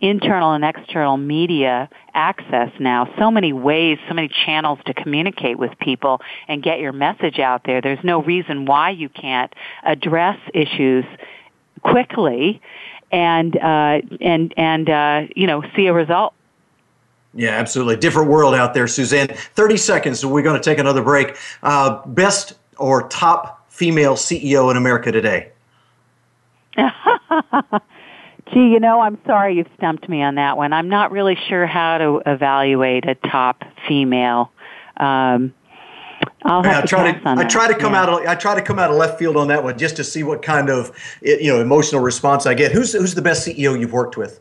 Internal 0.01 0.53
and 0.53 0.63
external 0.63 1.17
media 1.17 1.89
access 2.13 2.69
now, 2.79 3.11
so 3.17 3.31
many 3.31 3.53
ways, 3.53 3.97
so 4.07 4.13
many 4.13 4.29
channels 4.45 4.79
to 4.85 4.93
communicate 4.93 5.57
with 5.57 5.71
people 5.79 6.21
and 6.47 6.61
get 6.61 6.79
your 6.79 6.91
message 6.91 7.39
out 7.39 7.63
there. 7.65 7.81
There's 7.81 8.03
no 8.03 8.21
reason 8.21 8.65
why 8.65 8.91
you 8.91 9.09
can't 9.09 9.53
address 9.83 10.37
issues 10.53 11.05
quickly 11.81 12.61
and 13.11 13.55
uh, 13.57 14.01
and 14.21 14.53
and 14.57 14.89
uh, 14.89 15.21
you 15.35 15.47
know 15.47 15.63
see 15.75 15.87
a 15.87 15.93
result 15.93 16.33
yeah, 17.35 17.51
absolutely. 17.51 17.97
Different 17.97 18.29
world 18.29 18.55
out 18.55 18.73
there, 18.73 18.87
Suzanne. 18.87 19.27
30 19.27 19.77
seconds, 19.77 20.19
so 20.21 20.29
we're 20.29 20.41
going 20.41 20.59
to 20.59 20.63
take 20.63 20.79
another 20.79 21.03
break. 21.03 21.35
Uh, 21.61 22.05
best 22.07 22.53
or 22.77 23.09
top 23.09 23.69
female 23.69 24.15
CEO 24.15 24.71
in 24.71 24.77
America 24.77 25.11
today? 25.11 25.51
Gee, 28.53 28.69
you 28.69 28.79
know, 28.79 29.01
I'm 29.01 29.17
sorry 29.25 29.55
you 29.55 29.65
stumped 29.77 30.07
me 30.07 30.21
on 30.21 30.35
that 30.35 30.55
one. 30.55 30.71
I'm 30.71 30.89
not 30.89 31.11
really 31.11 31.37
sure 31.49 31.65
how 31.65 31.97
to 31.97 32.21
evaluate 32.25 33.07
a 33.07 33.15
top 33.15 33.63
female. 33.87 34.51
Um, 34.97 35.53
I'll 36.43 36.61
have 36.63 36.77
I 36.77 36.81
to 36.81 36.87
try 36.87 37.11
to, 37.11 37.29
I 37.29 37.43
try 37.45 37.67
to 37.67 37.75
come 37.75 37.93
yeah. 37.93 38.03
out 38.03 38.09
of 38.09 38.27
I 38.27 38.35
try 38.35 38.53
to 38.53 38.61
come 38.61 38.77
out 38.77 38.91
of 38.91 38.97
left 38.97 39.17
field 39.17 39.35
on 39.35 39.47
that 39.47 39.63
one 39.63 39.77
just 39.77 39.95
to 39.95 40.03
see 40.03 40.21
what 40.23 40.43
kind 40.43 40.69
of 40.69 40.91
you 41.21 41.51
know 41.51 41.59
emotional 41.59 42.01
response 42.01 42.45
I 42.45 42.53
get. 42.53 42.71
Who's 42.71 42.93
who's 42.93 43.15
the 43.15 43.21
best 43.21 43.47
CEO 43.47 43.77
you've 43.79 43.93
worked 43.93 44.15
with? 44.15 44.39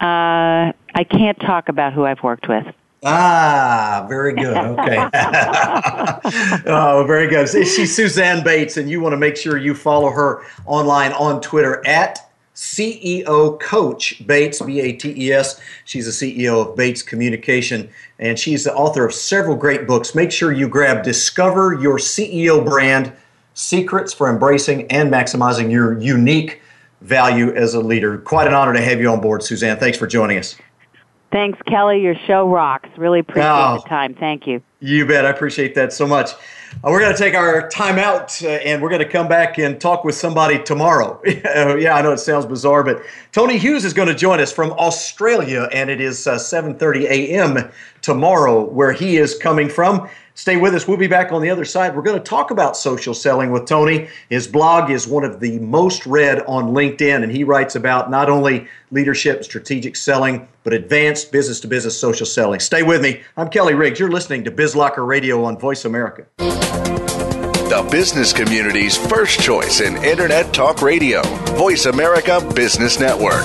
Uh, 0.00 0.74
I 0.94 1.04
can't 1.08 1.38
talk 1.40 1.68
about 1.68 1.92
who 1.92 2.04
I've 2.04 2.22
worked 2.22 2.48
with. 2.48 2.66
Ah, 3.04 4.06
very 4.08 4.34
good. 4.34 4.56
Okay. 4.56 4.96
oh, 6.66 7.04
very 7.06 7.28
good. 7.28 7.48
She's 7.48 7.94
Suzanne 7.94 8.42
Bates, 8.42 8.76
and 8.76 8.90
you 8.90 9.00
want 9.00 9.12
to 9.12 9.16
make 9.16 9.36
sure 9.36 9.56
you 9.56 9.74
follow 9.74 10.10
her 10.10 10.42
online 10.66 11.12
on 11.12 11.40
Twitter 11.40 11.86
at 11.86 12.28
CEO 12.54 13.60
Coach 13.60 14.26
Bates, 14.26 14.60
B 14.60 14.80
A 14.80 14.92
T 14.92 15.14
E 15.16 15.32
S. 15.32 15.60
She's 15.84 16.06
the 16.06 16.34
CEO 16.42 16.68
of 16.68 16.76
Bates 16.76 17.02
Communication, 17.02 17.88
and 18.18 18.36
she's 18.36 18.64
the 18.64 18.74
author 18.74 19.04
of 19.04 19.14
several 19.14 19.54
great 19.54 19.86
books. 19.86 20.16
Make 20.16 20.32
sure 20.32 20.50
you 20.52 20.68
grab 20.68 21.04
Discover 21.04 21.74
Your 21.74 21.98
CEO 21.98 22.64
Brand 22.64 23.12
Secrets 23.54 24.12
for 24.12 24.28
Embracing 24.28 24.90
and 24.90 25.08
Maximizing 25.08 25.70
Your 25.70 26.00
Unique 26.00 26.60
Value 27.02 27.54
as 27.54 27.74
a 27.74 27.80
Leader. 27.80 28.18
Quite 28.18 28.48
an 28.48 28.54
honor 28.54 28.72
to 28.72 28.80
have 28.80 29.00
you 29.00 29.08
on 29.08 29.20
board, 29.20 29.44
Suzanne. 29.44 29.76
Thanks 29.76 29.96
for 29.96 30.08
joining 30.08 30.38
us. 30.38 30.56
Thanks, 31.30 31.58
Kelly. 31.66 32.00
Your 32.00 32.14
show 32.26 32.48
rocks. 32.48 32.88
Really 32.96 33.20
appreciate 33.20 33.46
oh, 33.46 33.80
the 33.82 33.88
time. 33.88 34.14
Thank 34.14 34.46
you. 34.46 34.62
You 34.80 35.06
bet. 35.06 35.26
I 35.26 35.30
appreciate 35.30 35.74
that 35.74 35.92
so 35.92 36.06
much. 36.06 36.30
Uh, 36.32 36.90
we're 36.90 37.00
going 37.00 37.12
to 37.12 37.18
take 37.18 37.34
our 37.34 37.68
time 37.68 37.98
out 37.98 38.40
uh, 38.42 38.48
and 38.48 38.80
we're 38.80 38.88
going 38.88 39.02
to 39.02 39.08
come 39.08 39.28
back 39.28 39.58
and 39.58 39.80
talk 39.80 40.04
with 40.04 40.14
somebody 40.14 40.62
tomorrow. 40.62 41.20
yeah, 41.26 41.94
I 41.96 42.02
know 42.02 42.12
it 42.12 42.18
sounds 42.18 42.46
bizarre, 42.46 42.82
but 42.82 43.02
Tony 43.32 43.58
Hughes 43.58 43.84
is 43.84 43.92
going 43.92 44.08
to 44.08 44.14
join 44.14 44.40
us 44.40 44.52
from 44.52 44.70
Australia, 44.72 45.68
and 45.72 45.90
it 45.90 46.00
is 46.00 46.26
uh, 46.26 46.36
7:30 46.36 47.04
a.m. 47.04 47.70
tomorrow, 48.00 48.64
where 48.64 48.92
he 48.92 49.16
is 49.16 49.36
coming 49.36 49.68
from. 49.68 50.08
Stay 50.38 50.56
with 50.56 50.72
us. 50.72 50.86
We'll 50.86 50.96
be 50.96 51.08
back 51.08 51.32
on 51.32 51.42
the 51.42 51.50
other 51.50 51.64
side. 51.64 51.96
We're 51.96 52.02
going 52.02 52.16
to 52.16 52.22
talk 52.22 52.52
about 52.52 52.76
social 52.76 53.12
selling 53.12 53.50
with 53.50 53.66
Tony. 53.66 54.06
His 54.30 54.46
blog 54.46 54.88
is 54.88 55.04
one 55.04 55.24
of 55.24 55.40
the 55.40 55.58
most 55.58 56.06
read 56.06 56.42
on 56.42 56.72
LinkedIn, 56.72 57.24
and 57.24 57.32
he 57.32 57.42
writes 57.42 57.74
about 57.74 58.08
not 58.08 58.30
only 58.30 58.68
leadership, 58.92 59.38
and 59.38 59.44
strategic 59.44 59.96
selling, 59.96 60.46
but 60.62 60.72
advanced 60.72 61.32
business 61.32 61.58
to 61.58 61.66
business 61.66 61.98
social 61.98 62.24
selling. 62.24 62.60
Stay 62.60 62.84
with 62.84 63.02
me. 63.02 63.20
I'm 63.36 63.48
Kelly 63.48 63.74
Riggs. 63.74 63.98
You're 63.98 64.12
listening 64.12 64.44
to 64.44 64.52
BizLocker 64.52 65.04
Radio 65.04 65.42
on 65.42 65.58
Voice 65.58 65.84
America. 65.84 66.24
The 66.36 67.88
business 67.90 68.32
community's 68.32 68.96
first 68.96 69.40
choice 69.40 69.80
in 69.80 69.96
Internet 70.04 70.54
Talk 70.54 70.82
Radio, 70.82 71.22
Voice 71.56 71.86
America 71.86 72.40
Business 72.54 73.00
Network. 73.00 73.44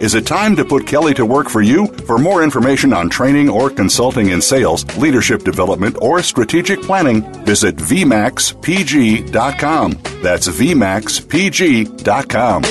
Is 0.00 0.14
it 0.14 0.26
time 0.26 0.56
to 0.56 0.64
put 0.64 0.88
Kelly 0.88 1.14
to 1.14 1.24
work 1.24 1.48
for 1.48 1.62
you? 1.62 1.86
For 1.86 2.18
more 2.18 2.42
information 2.42 2.92
on 2.92 3.08
training 3.08 3.48
or 3.48 3.70
consulting 3.70 4.30
in 4.30 4.42
sales, 4.42 4.84
leadership 4.96 5.44
development, 5.44 5.96
or 6.02 6.20
strategic 6.22 6.82
planning, 6.82 7.22
visit 7.44 7.76
VMAXPG.com. 7.76 9.92
That's 10.22 10.48
VMAXPG.com. 10.48 12.62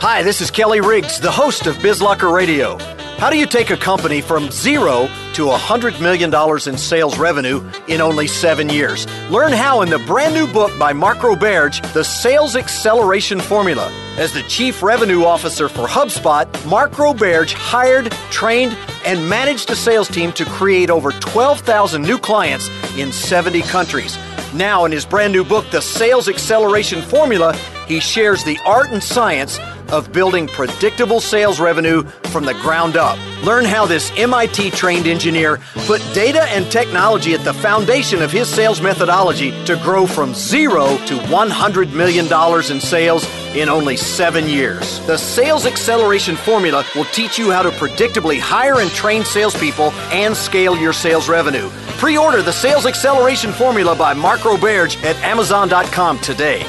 Hi, 0.00 0.22
this 0.22 0.40
is 0.40 0.50
Kelly 0.50 0.80
Riggs, 0.80 1.20
the 1.20 1.30
host 1.30 1.66
of 1.66 1.76
BizLocker 1.76 2.32
Radio. 2.32 2.78
How 3.20 3.28
do 3.28 3.36
you 3.36 3.44
take 3.44 3.68
a 3.68 3.76
company 3.76 4.22
from 4.22 4.50
zero 4.50 5.06
to 5.34 5.44
$100 5.44 6.00
million 6.00 6.32
in 6.66 6.78
sales 6.78 7.18
revenue 7.18 7.62
in 7.86 8.00
only 8.00 8.26
seven 8.26 8.70
years? 8.70 9.06
Learn 9.28 9.52
how 9.52 9.82
in 9.82 9.90
the 9.90 9.98
brand 9.98 10.32
new 10.32 10.50
book 10.50 10.72
by 10.78 10.94
Mark 10.94 11.18
Roberge, 11.18 11.82
The 11.92 12.02
Sales 12.02 12.56
Acceleration 12.56 13.38
Formula. 13.38 13.92
As 14.16 14.32
the 14.32 14.42
Chief 14.44 14.82
Revenue 14.82 15.24
Officer 15.24 15.68
for 15.68 15.86
HubSpot, 15.86 16.46
Mark 16.66 16.92
Roberge 16.92 17.52
hired, 17.52 18.10
trained, 18.30 18.74
and 19.04 19.28
managed 19.28 19.68
a 19.68 19.76
sales 19.76 20.08
team 20.08 20.32
to 20.32 20.46
create 20.46 20.88
over 20.88 21.12
12,000 21.12 22.00
new 22.00 22.16
clients 22.16 22.70
in 22.96 23.12
70 23.12 23.60
countries. 23.62 24.16
Now, 24.54 24.86
in 24.86 24.92
his 24.92 25.04
brand 25.04 25.34
new 25.34 25.44
book, 25.44 25.70
The 25.70 25.82
Sales 25.82 26.26
Acceleration 26.26 27.02
Formula, 27.02 27.54
he 27.86 28.00
shares 28.00 28.44
the 28.44 28.58
art 28.64 28.92
and 28.92 29.02
science 29.02 29.58
of 29.92 30.12
building 30.12 30.46
predictable 30.48 31.20
sales 31.20 31.60
revenue 31.60 32.02
from 32.32 32.44
the 32.44 32.54
ground 32.54 32.96
up. 32.96 33.18
Learn 33.44 33.64
how 33.64 33.86
this 33.86 34.12
MIT 34.16 34.70
trained 34.72 35.06
engineer 35.06 35.58
put 35.86 36.00
data 36.14 36.42
and 36.50 36.70
technology 36.70 37.34
at 37.34 37.44
the 37.44 37.54
foundation 37.54 38.22
of 38.22 38.30
his 38.30 38.48
sales 38.48 38.80
methodology 38.80 39.50
to 39.64 39.76
grow 39.76 40.06
from 40.06 40.34
zero 40.34 40.96
to 41.06 41.16
$100 41.16 41.92
million 41.94 42.26
in 42.70 42.80
sales 42.80 43.26
in 43.54 43.68
only 43.68 43.96
seven 43.96 44.48
years. 44.48 45.04
The 45.06 45.16
Sales 45.16 45.66
Acceleration 45.66 46.36
Formula 46.36 46.84
will 46.94 47.04
teach 47.06 47.38
you 47.38 47.50
how 47.50 47.62
to 47.62 47.70
predictably 47.70 48.38
hire 48.38 48.80
and 48.80 48.90
train 48.90 49.24
salespeople 49.24 49.90
and 50.12 50.36
scale 50.36 50.76
your 50.76 50.92
sales 50.92 51.28
revenue. 51.28 51.68
Pre 51.98 52.16
order 52.16 52.42
the 52.42 52.52
Sales 52.52 52.86
Acceleration 52.86 53.52
Formula 53.52 53.94
by 53.96 54.14
Mark 54.14 54.40
Roberge 54.40 55.02
at 55.04 55.16
Amazon.com 55.16 56.18
today. 56.20 56.64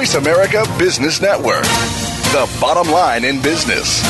Voice 0.00 0.14
America 0.14 0.64
Business 0.78 1.20
Network, 1.20 1.64
the 2.32 2.50
bottom 2.58 2.90
line 2.90 3.22
in 3.22 3.38
business. 3.42 4.00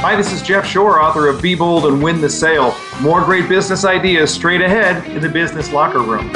Hi, 0.00 0.16
this 0.16 0.32
is 0.32 0.42
Jeff 0.42 0.66
Shore, 0.66 1.00
author 1.00 1.28
of 1.28 1.40
Be 1.40 1.54
Bold 1.54 1.86
and 1.86 2.02
Win 2.02 2.20
the 2.20 2.28
Sale. 2.28 2.74
More 3.00 3.24
great 3.24 3.48
business 3.48 3.84
ideas 3.84 4.34
straight 4.34 4.60
ahead 4.60 5.06
in 5.06 5.22
the 5.22 5.28
business 5.28 5.70
locker 5.70 6.00
room. 6.00 6.28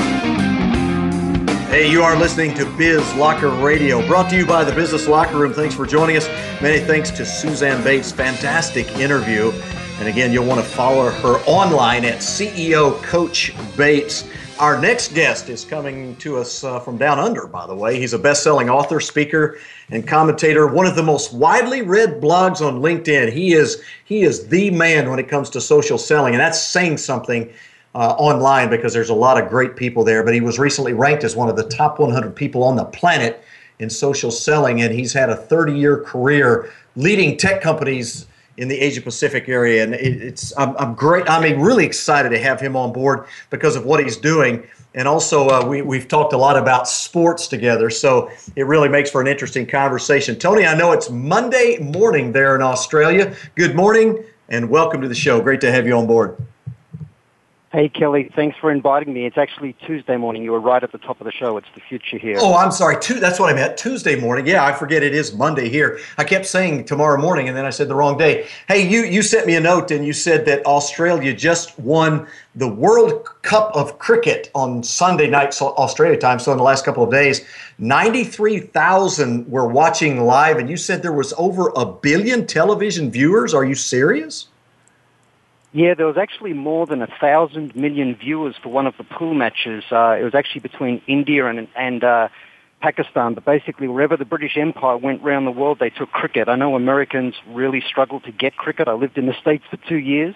Hey, 1.68 1.90
you 1.90 2.02
are 2.02 2.16
listening 2.16 2.54
to 2.54 2.64
Biz 2.78 3.14
Locker 3.16 3.50
Radio, 3.50 4.04
brought 4.06 4.30
to 4.30 4.36
you 4.38 4.46
by 4.46 4.64
the 4.64 4.72
Business 4.72 5.06
Locker 5.06 5.36
Room. 5.36 5.52
Thanks 5.52 5.74
for 5.74 5.84
joining 5.84 6.16
us. 6.16 6.26
Many 6.62 6.78
thanks 6.80 7.10
to 7.10 7.26
Suzanne 7.26 7.84
Bates. 7.84 8.10
Fantastic 8.10 8.90
interview. 8.92 9.50
And 9.98 10.08
again, 10.08 10.32
you'll 10.32 10.46
want 10.46 10.62
to 10.62 10.66
follow 10.66 11.10
her 11.10 11.36
online 11.44 12.06
at 12.06 12.20
CEO 12.20 13.00
Coach 13.02 13.52
Bates. 13.76 14.26
Our 14.58 14.80
next 14.80 15.12
guest 15.12 15.50
is 15.50 15.66
coming 15.66 16.16
to 16.16 16.38
us 16.38 16.64
uh, 16.64 16.80
from 16.80 16.96
down 16.96 17.18
under, 17.18 17.46
by 17.46 17.66
the 17.66 17.74
way. 17.74 18.00
He's 18.00 18.14
a 18.14 18.18
best 18.18 18.42
selling 18.42 18.70
author, 18.70 18.98
speaker, 18.98 19.58
and 19.90 20.08
commentator, 20.08 20.68
one 20.68 20.86
of 20.86 20.96
the 20.96 21.02
most 21.02 21.34
widely 21.34 21.82
read 21.82 22.18
blogs 22.18 22.66
on 22.66 22.80
LinkedIn. 22.80 23.30
He 23.30 23.52
is, 23.52 23.82
he 24.06 24.22
is 24.22 24.48
the 24.48 24.70
man 24.70 25.10
when 25.10 25.18
it 25.18 25.28
comes 25.28 25.50
to 25.50 25.60
social 25.60 25.98
selling, 25.98 26.32
and 26.32 26.40
that's 26.40 26.62
saying 26.62 26.96
something 26.96 27.52
uh, 27.98 28.12
online 28.12 28.70
because 28.70 28.92
there's 28.92 29.10
a 29.10 29.14
lot 29.14 29.42
of 29.42 29.50
great 29.50 29.74
people 29.74 30.04
there. 30.04 30.22
But 30.22 30.32
he 30.32 30.40
was 30.40 30.56
recently 30.56 30.92
ranked 30.92 31.24
as 31.24 31.34
one 31.34 31.48
of 31.48 31.56
the 31.56 31.64
top 31.64 31.98
100 31.98 32.34
people 32.34 32.62
on 32.62 32.76
the 32.76 32.84
planet 32.84 33.42
in 33.80 33.90
social 33.90 34.30
selling, 34.30 34.80
and 34.82 34.94
he's 34.94 35.12
had 35.12 35.30
a 35.30 35.36
30 35.36 35.76
year 35.76 36.00
career 36.00 36.72
leading 36.94 37.36
tech 37.36 37.60
companies 37.60 38.26
in 38.56 38.68
the 38.68 38.78
Asia 38.78 39.00
Pacific 39.00 39.48
area. 39.48 39.82
And 39.82 39.94
it, 39.94 40.22
it's 40.22 40.56
I'm, 40.56 40.76
I'm 40.76 40.94
great. 40.94 41.28
I 41.28 41.40
mean, 41.40 41.60
really 41.60 41.84
excited 41.84 42.28
to 42.30 42.38
have 42.38 42.60
him 42.60 42.76
on 42.76 42.92
board 42.92 43.26
because 43.50 43.74
of 43.74 43.84
what 43.84 44.02
he's 44.02 44.16
doing. 44.16 44.64
And 44.94 45.08
also, 45.08 45.48
uh, 45.48 45.66
we, 45.66 45.82
we've 45.82 46.06
talked 46.06 46.32
a 46.32 46.38
lot 46.38 46.56
about 46.56 46.88
sports 46.88 47.48
together, 47.48 47.90
so 47.90 48.30
it 48.56 48.66
really 48.66 48.88
makes 48.88 49.10
for 49.10 49.20
an 49.20 49.26
interesting 49.26 49.66
conversation. 49.66 50.38
Tony, 50.38 50.64
I 50.66 50.76
know 50.76 50.92
it's 50.92 51.10
Monday 51.10 51.78
morning 51.78 52.30
there 52.30 52.54
in 52.54 52.62
Australia. 52.62 53.34
Good 53.56 53.74
morning 53.74 54.24
and 54.48 54.70
welcome 54.70 55.00
to 55.02 55.08
the 55.08 55.14
show. 55.14 55.40
Great 55.40 55.60
to 55.60 55.70
have 55.70 55.86
you 55.86 55.96
on 55.96 56.06
board. 56.06 56.36
Hey, 57.70 57.90
Kelly, 57.90 58.30
thanks 58.34 58.56
for 58.58 58.72
inviting 58.72 59.12
me. 59.12 59.26
It's 59.26 59.36
actually 59.36 59.74
Tuesday 59.74 60.16
morning. 60.16 60.42
You 60.42 60.52
were 60.52 60.60
right 60.60 60.82
at 60.82 60.90
the 60.90 60.96
top 60.96 61.20
of 61.20 61.26
the 61.26 61.30
show. 61.30 61.58
It's 61.58 61.68
the 61.74 61.82
future 61.82 62.16
here. 62.16 62.38
Oh, 62.40 62.56
I'm 62.56 62.72
sorry. 62.72 62.96
that's 63.20 63.38
what 63.38 63.50
I 63.50 63.52
meant. 63.52 63.76
Tuesday 63.76 64.18
morning. 64.18 64.46
Yeah, 64.46 64.64
I 64.64 64.72
forget 64.72 65.02
it 65.02 65.14
is 65.14 65.34
Monday 65.34 65.68
here. 65.68 66.00
I 66.16 66.24
kept 66.24 66.46
saying 66.46 66.86
tomorrow 66.86 67.20
morning, 67.20 67.46
and 67.46 67.54
then 67.54 67.66
I 67.66 67.70
said 67.70 67.88
the 67.88 67.94
wrong 67.94 68.16
day. 68.16 68.48
Hey, 68.68 68.88
you, 68.88 69.02
you 69.04 69.20
sent 69.20 69.46
me 69.46 69.54
a 69.54 69.60
note, 69.60 69.90
and 69.90 70.06
you 70.06 70.14
said 70.14 70.46
that 70.46 70.64
Australia 70.64 71.34
just 71.34 71.78
won 71.78 72.26
the 72.54 72.68
World 72.68 73.28
Cup 73.42 73.76
of 73.76 73.98
Cricket 73.98 74.50
on 74.54 74.82
Sunday 74.82 75.28
night, 75.28 75.54
Australia 75.60 76.16
time. 76.16 76.38
So 76.38 76.52
in 76.52 76.56
the 76.56 76.64
last 76.64 76.86
couple 76.86 77.04
of 77.04 77.10
days, 77.10 77.44
93,000 77.76 79.46
were 79.46 79.68
watching 79.68 80.24
live, 80.24 80.56
and 80.56 80.70
you 80.70 80.78
said 80.78 81.02
there 81.02 81.12
was 81.12 81.34
over 81.36 81.70
a 81.76 81.84
billion 81.84 82.46
television 82.46 83.10
viewers. 83.10 83.52
Are 83.52 83.66
you 83.66 83.74
serious? 83.74 84.48
Yeah, 85.72 85.94
there 85.94 86.06
was 86.06 86.16
actually 86.16 86.54
more 86.54 86.86
than 86.86 87.02
a 87.02 87.06
thousand 87.06 87.76
million 87.76 88.14
viewers 88.14 88.56
for 88.62 88.70
one 88.70 88.86
of 88.86 88.96
the 88.96 89.04
pool 89.04 89.34
matches. 89.34 89.84
Uh, 89.92 90.16
it 90.18 90.24
was 90.24 90.34
actually 90.34 90.62
between 90.62 91.02
India 91.06 91.46
and, 91.46 91.68
and 91.76 92.02
uh, 92.02 92.28
Pakistan, 92.80 93.34
but 93.34 93.44
basically 93.44 93.86
wherever 93.86 94.16
the 94.16 94.24
British 94.24 94.56
Empire 94.56 94.96
went 94.96 95.22
around 95.22 95.44
the 95.44 95.50
world, 95.50 95.78
they 95.78 95.90
took 95.90 96.10
cricket. 96.10 96.48
I 96.48 96.56
know 96.56 96.74
Americans 96.74 97.34
really 97.48 97.82
struggle 97.82 98.20
to 98.20 98.32
get 98.32 98.56
cricket. 98.56 98.88
I 98.88 98.94
lived 98.94 99.18
in 99.18 99.26
the 99.26 99.34
States 99.34 99.64
for 99.70 99.76
two 99.76 99.98
years, 99.98 100.34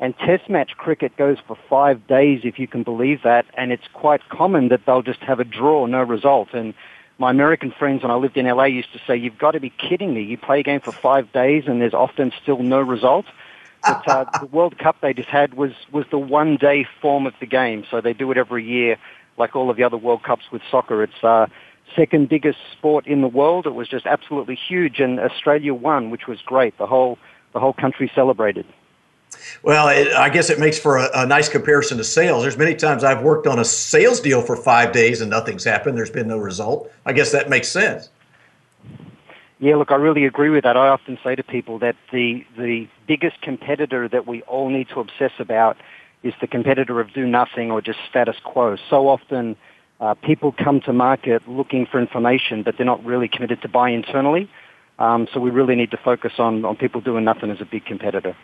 and 0.00 0.16
Test 0.18 0.50
match 0.50 0.72
cricket 0.76 1.16
goes 1.16 1.38
for 1.46 1.56
five 1.68 2.04
days, 2.08 2.40
if 2.42 2.58
you 2.58 2.66
can 2.66 2.82
believe 2.82 3.22
that, 3.22 3.46
and 3.56 3.70
it's 3.70 3.86
quite 3.92 4.28
common 4.28 4.70
that 4.70 4.80
they'll 4.86 5.02
just 5.02 5.20
have 5.20 5.38
a 5.38 5.44
draw, 5.44 5.86
no 5.86 6.02
result. 6.02 6.48
And 6.52 6.74
my 7.18 7.30
American 7.30 7.70
friends 7.70 8.02
when 8.02 8.10
I 8.10 8.16
lived 8.16 8.36
in 8.36 8.46
LA 8.46 8.64
used 8.64 8.92
to 8.92 9.00
say, 9.06 9.16
"You've 9.16 9.38
got 9.38 9.52
to 9.52 9.60
be 9.60 9.70
kidding 9.70 10.12
me! 10.12 10.22
You 10.22 10.36
play 10.36 10.60
a 10.60 10.62
game 10.64 10.80
for 10.80 10.90
five 10.90 11.30
days 11.32 11.68
and 11.68 11.80
there's 11.80 11.94
often 11.94 12.32
still 12.42 12.58
no 12.58 12.80
result." 12.80 13.26
But 13.86 14.08
uh, 14.08 14.24
the 14.40 14.46
World 14.46 14.78
Cup 14.78 14.96
they 15.00 15.12
just 15.12 15.28
had 15.28 15.54
was 15.54 15.72
was 15.92 16.06
the 16.10 16.18
one 16.18 16.56
day 16.56 16.86
form 17.00 17.26
of 17.26 17.34
the 17.40 17.46
game, 17.46 17.84
so 17.90 18.00
they 18.00 18.12
do 18.12 18.30
it 18.30 18.38
every 18.38 18.64
year, 18.64 18.96
like 19.36 19.54
all 19.54 19.70
of 19.70 19.76
the 19.76 19.84
other 19.84 19.96
World 19.96 20.22
Cups 20.22 20.44
with 20.50 20.62
soccer. 20.70 21.02
It's 21.02 21.22
uh, 21.22 21.46
second 21.94 22.28
biggest 22.28 22.58
sport 22.72 23.06
in 23.06 23.20
the 23.20 23.28
world. 23.28 23.66
It 23.66 23.74
was 23.74 23.88
just 23.88 24.06
absolutely 24.06 24.56
huge, 24.56 25.00
and 25.00 25.20
Australia 25.20 25.74
won, 25.74 26.10
which 26.10 26.26
was 26.26 26.40
great. 26.40 26.76
The 26.78 26.86
whole 26.86 27.18
the 27.52 27.60
whole 27.60 27.72
country 27.74 28.10
celebrated. 28.14 28.66
Well, 29.62 29.88
it, 29.88 30.12
I 30.12 30.28
guess 30.28 30.50
it 30.50 30.58
makes 30.58 30.78
for 30.78 30.98
a, 30.98 31.10
a, 31.14 31.26
nice 31.26 31.48
comparison 31.48 31.98
to 31.98 32.04
sales. 32.04 32.42
There's 32.42 32.56
many 32.56 32.74
times 32.74 33.02
I've 33.02 33.22
worked 33.22 33.46
on 33.46 33.58
a 33.58 33.64
sales 33.64 34.20
deal 34.20 34.42
for 34.42 34.56
five 34.56 34.92
days 34.92 35.20
and 35.20 35.28
nothing's 35.30 35.64
happened. 35.64 35.96
There's 35.96 36.10
been 36.10 36.28
no 36.28 36.38
result. 36.38 36.90
I 37.04 37.12
guess 37.12 37.32
that 37.32 37.48
makes 37.48 37.68
sense. 37.68 38.10
Yeah, 39.64 39.76
look, 39.76 39.90
I 39.90 39.94
really 39.94 40.26
agree 40.26 40.50
with 40.50 40.64
that. 40.64 40.76
I 40.76 40.88
often 40.88 41.16
say 41.24 41.34
to 41.36 41.42
people 41.42 41.78
that 41.78 41.96
the 42.12 42.44
the 42.54 42.86
biggest 43.08 43.40
competitor 43.40 44.06
that 44.10 44.26
we 44.26 44.42
all 44.42 44.68
need 44.68 44.90
to 44.90 45.00
obsess 45.00 45.32
about 45.38 45.78
is 46.22 46.34
the 46.42 46.46
competitor 46.46 47.00
of 47.00 47.14
do 47.14 47.26
nothing 47.26 47.70
or 47.70 47.80
just 47.80 47.98
status 48.10 48.36
quo. 48.44 48.76
So 48.90 49.08
often, 49.08 49.56
uh, 50.00 50.16
people 50.16 50.52
come 50.52 50.82
to 50.82 50.92
market 50.92 51.48
looking 51.48 51.86
for 51.86 51.98
information, 51.98 52.62
but 52.62 52.76
they're 52.76 52.84
not 52.84 53.02
really 53.06 53.26
committed 53.26 53.62
to 53.62 53.68
buy 53.70 53.88
internally. 53.88 54.50
Um, 54.98 55.28
so 55.32 55.40
we 55.40 55.48
really 55.48 55.76
need 55.76 55.92
to 55.92 55.96
focus 55.96 56.32
on 56.36 56.66
on 56.66 56.76
people 56.76 57.00
doing 57.00 57.24
nothing 57.24 57.50
as 57.50 57.62
a 57.62 57.64
big 57.64 57.86
competitor. 57.86 58.36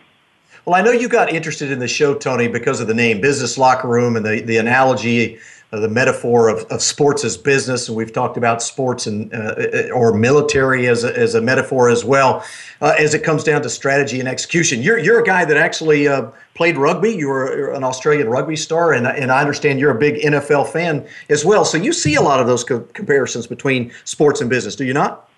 Well, 0.66 0.74
I 0.74 0.82
know 0.82 0.90
you 0.90 1.08
got 1.08 1.32
interested 1.32 1.70
in 1.70 1.78
the 1.78 1.88
show, 1.88 2.14
Tony, 2.14 2.46
because 2.46 2.80
of 2.80 2.86
the 2.86 2.94
name 2.94 3.20
Business 3.20 3.56
Locker 3.56 3.88
Room 3.88 4.16
and 4.16 4.26
the, 4.26 4.42
the 4.42 4.58
analogy, 4.58 5.38
uh, 5.72 5.80
the 5.80 5.88
metaphor 5.88 6.48
of, 6.48 6.64
of 6.64 6.82
sports 6.82 7.24
as 7.24 7.38
business. 7.38 7.88
And 7.88 7.96
we've 7.96 8.12
talked 8.12 8.36
about 8.36 8.60
sports 8.62 9.06
and 9.06 9.32
uh, 9.32 9.88
or 9.94 10.12
military 10.12 10.86
as 10.86 11.02
a, 11.02 11.16
as 11.16 11.34
a 11.34 11.40
metaphor 11.40 11.88
as 11.88 12.04
well, 12.04 12.44
uh, 12.82 12.94
as 12.98 13.14
it 13.14 13.24
comes 13.24 13.42
down 13.42 13.62
to 13.62 13.70
strategy 13.70 14.20
and 14.20 14.28
execution. 14.28 14.82
You're, 14.82 14.98
you're 14.98 15.20
a 15.20 15.24
guy 15.24 15.46
that 15.46 15.56
actually 15.56 16.08
uh, 16.08 16.30
played 16.54 16.76
rugby. 16.76 17.10
You 17.10 17.28
were 17.28 17.72
an 17.72 17.82
Australian 17.82 18.28
rugby 18.28 18.56
star, 18.56 18.92
and, 18.92 19.06
and 19.06 19.32
I 19.32 19.40
understand 19.40 19.80
you're 19.80 19.96
a 19.96 19.98
big 19.98 20.16
NFL 20.16 20.68
fan 20.68 21.06
as 21.30 21.42
well. 21.42 21.64
So 21.64 21.78
you 21.78 21.94
see 21.94 22.16
a 22.16 22.22
lot 22.22 22.38
of 22.38 22.46
those 22.46 22.64
co- 22.64 22.80
comparisons 22.80 23.46
between 23.46 23.92
sports 24.04 24.42
and 24.42 24.50
business, 24.50 24.76
do 24.76 24.84
you 24.84 24.92
not? 24.92 25.29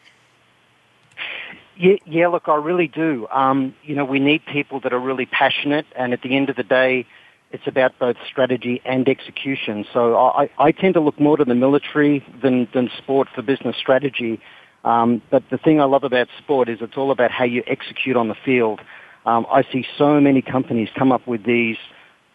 Yeah, 1.82 1.96
yeah, 2.06 2.28
look, 2.28 2.44
I 2.46 2.54
really 2.54 2.86
do. 2.86 3.26
Um, 3.32 3.74
you 3.82 3.96
know, 3.96 4.04
we 4.04 4.20
need 4.20 4.46
people 4.46 4.78
that 4.82 4.92
are 4.92 5.00
really 5.00 5.26
passionate, 5.26 5.84
and 5.96 6.12
at 6.12 6.22
the 6.22 6.36
end 6.36 6.48
of 6.48 6.54
the 6.54 6.62
day, 6.62 7.04
it's 7.50 7.66
about 7.66 7.98
both 7.98 8.14
strategy 8.24 8.80
and 8.84 9.08
execution. 9.08 9.84
So 9.92 10.16
I, 10.16 10.48
I 10.60 10.70
tend 10.70 10.94
to 10.94 11.00
look 11.00 11.18
more 11.18 11.36
to 11.36 11.44
the 11.44 11.56
military 11.56 12.24
than, 12.40 12.68
than 12.72 12.88
sport 12.98 13.26
for 13.34 13.42
business 13.42 13.74
strategy. 13.76 14.40
Um, 14.84 15.22
but 15.28 15.42
the 15.50 15.58
thing 15.58 15.80
I 15.80 15.84
love 15.84 16.04
about 16.04 16.28
sport 16.38 16.68
is 16.68 16.78
it's 16.80 16.96
all 16.96 17.10
about 17.10 17.32
how 17.32 17.44
you 17.44 17.64
execute 17.66 18.16
on 18.16 18.28
the 18.28 18.36
field. 18.44 18.80
Um, 19.26 19.44
I 19.50 19.64
see 19.72 19.84
so 19.98 20.20
many 20.20 20.40
companies 20.40 20.88
come 20.96 21.10
up 21.10 21.26
with 21.26 21.44
these, 21.44 21.78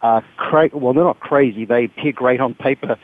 uh, 0.02 0.20
cra- 0.36 0.72
well, 0.74 0.94
they're 0.94 1.06
not 1.06 1.22
crazy. 1.22 1.64
They 1.64 1.86
appear 1.86 2.12
great 2.12 2.42
on 2.42 2.54
paper 2.54 2.98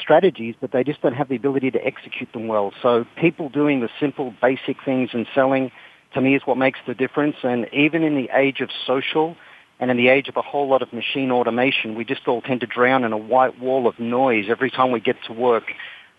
strategies, 0.00 0.54
but 0.60 0.72
they 0.72 0.84
just 0.84 1.00
don't 1.02 1.14
have 1.14 1.28
the 1.28 1.36
ability 1.36 1.70
to 1.72 1.84
execute 1.84 2.32
them 2.32 2.48
well. 2.48 2.72
So 2.82 3.06
people 3.16 3.48
doing 3.48 3.80
the 3.80 3.88
simple, 4.00 4.34
basic 4.40 4.76
things 4.84 5.10
and 5.12 5.26
selling, 5.34 5.70
to 6.14 6.20
me, 6.20 6.34
is 6.34 6.42
what 6.44 6.56
makes 6.56 6.78
the 6.86 6.94
difference. 6.94 7.36
And 7.42 7.68
even 7.72 8.02
in 8.02 8.14
the 8.14 8.30
age 8.34 8.60
of 8.60 8.70
social 8.86 9.36
and 9.80 9.90
in 9.90 9.96
the 9.96 10.08
age 10.08 10.28
of 10.28 10.36
a 10.36 10.42
whole 10.42 10.68
lot 10.68 10.82
of 10.82 10.92
machine 10.92 11.30
automation, 11.30 11.94
we 11.94 12.04
just 12.04 12.26
all 12.26 12.42
tend 12.42 12.60
to 12.60 12.66
drown 12.66 13.04
in 13.04 13.12
a 13.12 13.18
white 13.18 13.58
wall 13.60 13.86
of 13.86 13.98
noise 13.98 14.46
every 14.48 14.70
time 14.70 14.90
we 14.90 15.00
get 15.00 15.16
to 15.26 15.32
work. 15.32 15.64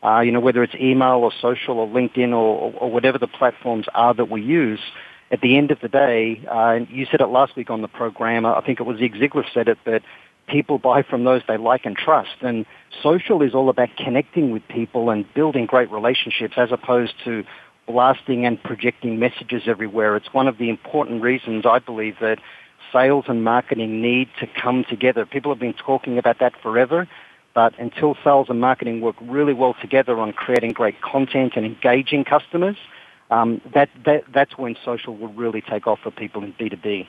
Uh, 0.02 0.22
you 0.22 0.32
know, 0.32 0.40
whether 0.40 0.64
it's 0.64 0.76
email 0.76 1.18
or 1.18 1.32
social 1.42 1.78
or 1.78 1.88
LinkedIn 1.88 2.30
or, 2.30 2.74
or 2.74 2.90
whatever 2.90 3.18
the 3.18 3.28
platforms 3.28 3.86
are 3.94 4.14
that 4.14 4.30
we 4.30 4.42
use, 4.42 4.80
at 5.32 5.42
the 5.42 5.58
end 5.58 5.72
of 5.72 5.80
the 5.82 5.90
day, 5.90 6.42
uh, 6.50 6.80
you 6.90 7.06
said 7.12 7.22
it 7.22 7.28
last 7.28 7.56
week 7.56 7.70
on 7.70 7.82
the 7.82 7.88
program, 7.88 8.46
I 8.46 8.62
think 8.62 8.80
it 8.80 8.84
was 8.84 8.98
Zig 8.98 9.14
Ziglar 9.14 9.44
said 9.54 9.68
it, 9.68 9.78
but 9.86 10.02
people 10.50 10.78
buy 10.78 11.04
from 11.04 11.24
those 11.24 11.42
they 11.48 11.58
like 11.58 11.86
and 11.86 11.96
trust. 11.96 12.36
And 12.42 12.66
social 13.02 13.42
is 13.42 13.54
all 13.54 13.70
about 13.70 13.90
connecting 13.98 14.52
with 14.52 14.68
people 14.68 15.10
and 15.10 15.32
building 15.34 15.66
great 15.66 15.92
relationships 15.92 16.56
as 16.58 16.72
opposed 16.72 17.14
to 17.26 17.44
blasting 17.88 18.46
and 18.46 18.62
projecting 18.62 19.20
messages 19.20 19.64
everywhere. 19.66 20.16
It's 20.16 20.34
one 20.34 20.48
of 20.48 20.58
the 20.58 20.70
important 20.70 21.22
reasons 21.22 21.66
I 21.66 21.80
believe 21.80 22.18
that 22.22 22.40
sales 22.94 23.26
and 23.28 23.44
marketing 23.44 24.02
need 24.02 24.30
to 24.40 24.48
come 24.48 24.86
together. 24.90 25.26
People 25.26 25.52
have 25.52 25.60
been 25.60 25.74
talking 25.74 26.18
about 26.18 26.40
that 26.40 26.54
forever, 26.62 27.08
but 27.54 27.78
until 27.80 28.16
sales 28.24 28.48
and 28.50 28.60
marketing 28.62 29.02
work 29.02 29.16
really 29.22 29.54
well 29.54 29.76
together 29.82 30.20
on 30.20 30.34
creating 30.34 30.72
great 30.72 31.02
content 31.02 31.54
and 31.56 31.66
engaging 31.66 32.24
customers, 32.24 32.78
um, 33.32 33.62
that, 33.74 33.90
that, 34.06 34.24
that's 34.34 34.58
when 34.58 34.76
social 34.84 35.16
will 35.16 35.34
really 35.34 35.62
take 35.62 35.88
off 35.88 36.00
for 36.02 36.12
people 36.12 36.44
in 36.44 36.54
B2B. 36.54 37.08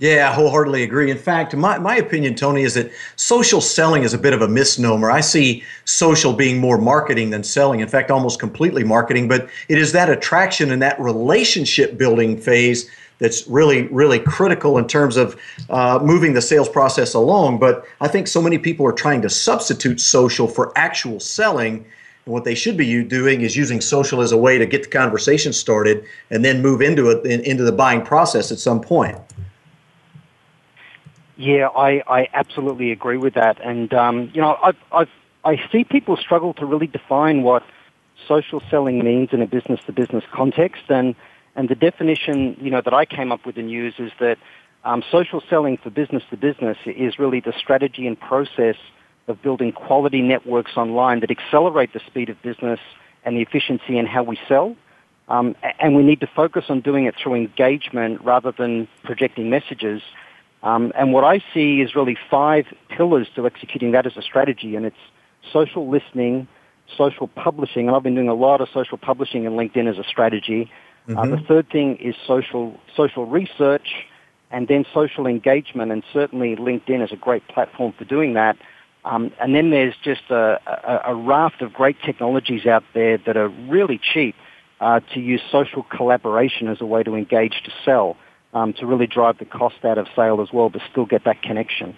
Yeah, 0.00 0.28
I 0.28 0.34
wholeheartedly 0.34 0.82
agree. 0.82 1.10
In 1.12 1.18
fact, 1.18 1.54
my, 1.54 1.78
my 1.78 1.96
opinion, 1.96 2.34
Tony, 2.34 2.62
is 2.62 2.74
that 2.74 2.90
social 3.14 3.60
selling 3.60 4.02
is 4.02 4.12
a 4.12 4.18
bit 4.18 4.32
of 4.32 4.42
a 4.42 4.48
misnomer. 4.48 5.08
I 5.08 5.20
see 5.20 5.62
social 5.84 6.32
being 6.32 6.58
more 6.58 6.78
marketing 6.78 7.30
than 7.30 7.44
selling, 7.44 7.78
in 7.78 7.86
fact, 7.86 8.10
almost 8.10 8.40
completely 8.40 8.82
marketing, 8.82 9.28
but 9.28 9.48
it 9.68 9.78
is 9.78 9.92
that 9.92 10.10
attraction 10.10 10.72
and 10.72 10.82
that 10.82 10.98
relationship 10.98 11.96
building 11.96 12.36
phase 12.36 12.90
that's 13.18 13.46
really, 13.46 13.82
really 13.86 14.18
critical 14.18 14.78
in 14.78 14.88
terms 14.88 15.16
of 15.16 15.40
uh, 15.70 16.00
moving 16.02 16.32
the 16.32 16.42
sales 16.42 16.68
process 16.68 17.14
along. 17.14 17.60
But 17.60 17.86
I 18.00 18.08
think 18.08 18.26
so 18.26 18.42
many 18.42 18.58
people 18.58 18.84
are 18.86 18.92
trying 18.92 19.22
to 19.22 19.30
substitute 19.30 20.00
social 20.00 20.48
for 20.48 20.76
actual 20.76 21.20
selling. 21.20 21.86
And 22.24 22.34
what 22.34 22.42
they 22.42 22.56
should 22.56 22.76
be 22.76 23.04
doing 23.04 23.42
is 23.42 23.56
using 23.56 23.80
social 23.80 24.20
as 24.20 24.32
a 24.32 24.36
way 24.36 24.58
to 24.58 24.66
get 24.66 24.82
the 24.82 24.88
conversation 24.88 25.52
started 25.52 26.04
and 26.30 26.44
then 26.44 26.60
move 26.60 26.82
into 26.82 27.10
it 27.10 27.24
into 27.24 27.62
the 27.62 27.72
buying 27.72 28.02
process 28.02 28.50
at 28.50 28.58
some 28.58 28.80
point. 28.80 29.16
Yeah, 31.36 31.68
I, 31.68 32.02
I 32.06 32.28
absolutely 32.32 32.92
agree 32.92 33.16
with 33.16 33.34
that. 33.34 33.60
And, 33.60 33.92
um, 33.92 34.30
you 34.34 34.40
know, 34.40 34.56
I've, 34.62 34.76
I've, 34.92 35.08
I 35.44 35.56
see 35.70 35.84
people 35.84 36.16
struggle 36.16 36.54
to 36.54 36.66
really 36.66 36.86
define 36.86 37.42
what 37.42 37.64
social 38.28 38.62
selling 38.70 39.04
means 39.04 39.30
in 39.32 39.42
a 39.42 39.46
business 39.46 39.80
to 39.86 39.92
business 39.92 40.24
context. 40.32 40.84
And, 40.88 41.14
and 41.56 41.68
the 41.68 41.74
definition, 41.74 42.56
you 42.60 42.70
know, 42.70 42.80
that 42.84 42.94
I 42.94 43.04
came 43.04 43.32
up 43.32 43.44
with 43.44 43.56
and 43.58 43.70
use 43.70 43.94
is 43.98 44.12
that 44.20 44.38
um, 44.84 45.02
social 45.10 45.42
selling 45.48 45.76
for 45.76 45.90
business 45.90 46.22
to 46.30 46.36
business 46.36 46.78
is 46.86 47.18
really 47.18 47.40
the 47.40 47.52
strategy 47.56 48.06
and 48.06 48.18
process 48.18 48.76
of 49.26 49.42
building 49.42 49.72
quality 49.72 50.20
networks 50.20 50.76
online 50.76 51.20
that 51.20 51.30
accelerate 51.30 51.92
the 51.92 52.00
speed 52.06 52.28
of 52.28 52.40
business 52.42 52.78
and 53.24 53.36
the 53.36 53.42
efficiency 53.42 53.98
in 53.98 54.06
how 54.06 54.22
we 54.22 54.38
sell. 54.46 54.76
Um, 55.28 55.56
and 55.80 55.96
we 55.96 56.02
need 56.02 56.20
to 56.20 56.26
focus 56.26 56.66
on 56.68 56.80
doing 56.80 57.06
it 57.06 57.14
through 57.16 57.34
engagement 57.34 58.20
rather 58.22 58.52
than 58.52 58.86
projecting 59.02 59.48
messages. 59.48 60.02
Um, 60.64 60.92
and 60.96 61.12
what 61.12 61.24
I 61.24 61.44
see 61.52 61.82
is 61.82 61.94
really 61.94 62.16
five 62.30 62.64
pillars 62.88 63.28
to 63.36 63.46
executing 63.46 63.92
that 63.92 64.06
as 64.06 64.16
a 64.16 64.22
strategy, 64.22 64.76
and 64.76 64.86
it's 64.86 64.96
social 65.52 65.90
listening, 65.90 66.48
social 66.96 67.28
publishing, 67.28 67.86
and 67.86 67.94
I've 67.94 68.02
been 68.02 68.14
doing 68.14 68.30
a 68.30 68.34
lot 68.34 68.62
of 68.62 68.68
social 68.72 68.96
publishing 68.96 69.44
in 69.44 69.52
LinkedIn 69.52 69.90
as 69.90 69.98
a 69.98 70.04
strategy. 70.04 70.70
Mm-hmm. 71.06 71.18
Uh, 71.18 71.36
the 71.36 71.42
third 71.46 71.68
thing 71.70 71.96
is 71.96 72.14
social 72.26 72.80
social 72.96 73.26
research, 73.26 74.06
and 74.50 74.66
then 74.66 74.86
social 74.94 75.26
engagement, 75.26 75.92
and 75.92 76.02
certainly 76.14 76.56
LinkedIn 76.56 77.04
is 77.04 77.12
a 77.12 77.16
great 77.16 77.46
platform 77.46 77.92
for 77.98 78.06
doing 78.06 78.32
that. 78.32 78.56
Um, 79.04 79.32
and 79.38 79.54
then 79.54 79.68
there's 79.68 79.94
just 80.02 80.30
a, 80.30 80.58
a, 80.66 81.12
a, 81.12 81.14
raft 81.14 81.60
of 81.60 81.74
great 81.74 81.96
technologies 82.06 82.64
out 82.64 82.84
there 82.94 83.18
that 83.26 83.36
are 83.36 83.48
really 83.48 84.00
cheap 84.02 84.34
uh, 84.80 85.00
to 85.12 85.20
use 85.20 85.42
social 85.52 85.82
collaboration 85.82 86.68
as 86.68 86.80
a 86.80 86.86
way 86.86 87.02
to 87.02 87.14
engage 87.14 87.52
to 87.66 87.70
sell 87.84 88.16
um, 88.54 88.72
to 88.74 88.86
really 88.86 89.06
drive 89.06 89.38
the 89.38 89.44
cost 89.44 89.84
out 89.84 89.98
of 89.98 90.06
sale 90.16 90.40
as 90.40 90.52
well, 90.52 90.70
but 90.70 90.80
still 90.90 91.04
get 91.04 91.24
that 91.24 91.42
connection. 91.42 91.94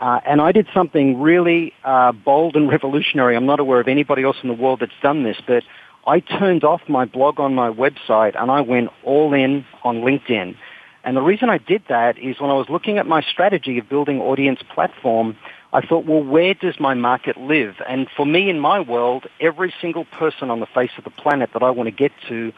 Uh, 0.00 0.18
and 0.26 0.40
I 0.40 0.50
did 0.52 0.66
something 0.72 1.20
really 1.20 1.74
uh, 1.84 2.12
bold 2.12 2.56
and 2.56 2.68
revolutionary. 2.72 3.36
I'm 3.36 3.46
not 3.46 3.60
aware 3.60 3.80
of 3.80 3.88
anybody 3.88 4.24
else 4.24 4.36
in 4.42 4.48
the 4.48 4.54
world 4.54 4.80
that's 4.80 4.92
done 5.02 5.22
this, 5.22 5.36
but 5.46 5.62
I 6.06 6.20
turned 6.20 6.64
off 6.64 6.80
my 6.88 7.04
blog 7.04 7.38
on 7.38 7.54
my 7.54 7.70
website 7.70 8.40
and 8.40 8.50
I 8.50 8.62
went 8.62 8.88
all 9.04 9.34
in 9.34 9.66
on 9.84 9.98
LinkedIn. 9.98 10.56
And 11.04 11.16
the 11.16 11.22
reason 11.22 11.48
I 11.48 11.58
did 11.58 11.82
that 11.88 12.18
is 12.18 12.40
when 12.40 12.50
I 12.50 12.54
was 12.54 12.68
looking 12.68 12.98
at 12.98 13.06
my 13.06 13.22
strategy 13.22 13.78
of 13.78 13.88
building 13.88 14.20
audience 14.20 14.60
platform, 14.74 15.36
I 15.72 15.80
thought, 15.86 16.04
well, 16.04 16.22
where 16.22 16.54
does 16.54 16.80
my 16.80 16.94
market 16.94 17.36
live? 17.36 17.76
And 17.88 18.08
for 18.16 18.26
me 18.26 18.50
in 18.50 18.58
my 18.58 18.80
world, 18.80 19.26
every 19.40 19.72
single 19.80 20.04
person 20.04 20.50
on 20.50 20.60
the 20.60 20.66
face 20.66 20.90
of 20.98 21.04
the 21.04 21.10
planet 21.10 21.50
that 21.52 21.62
I 21.62 21.70
want 21.70 21.86
to 21.86 21.92
get 21.92 22.12
to 22.28 22.52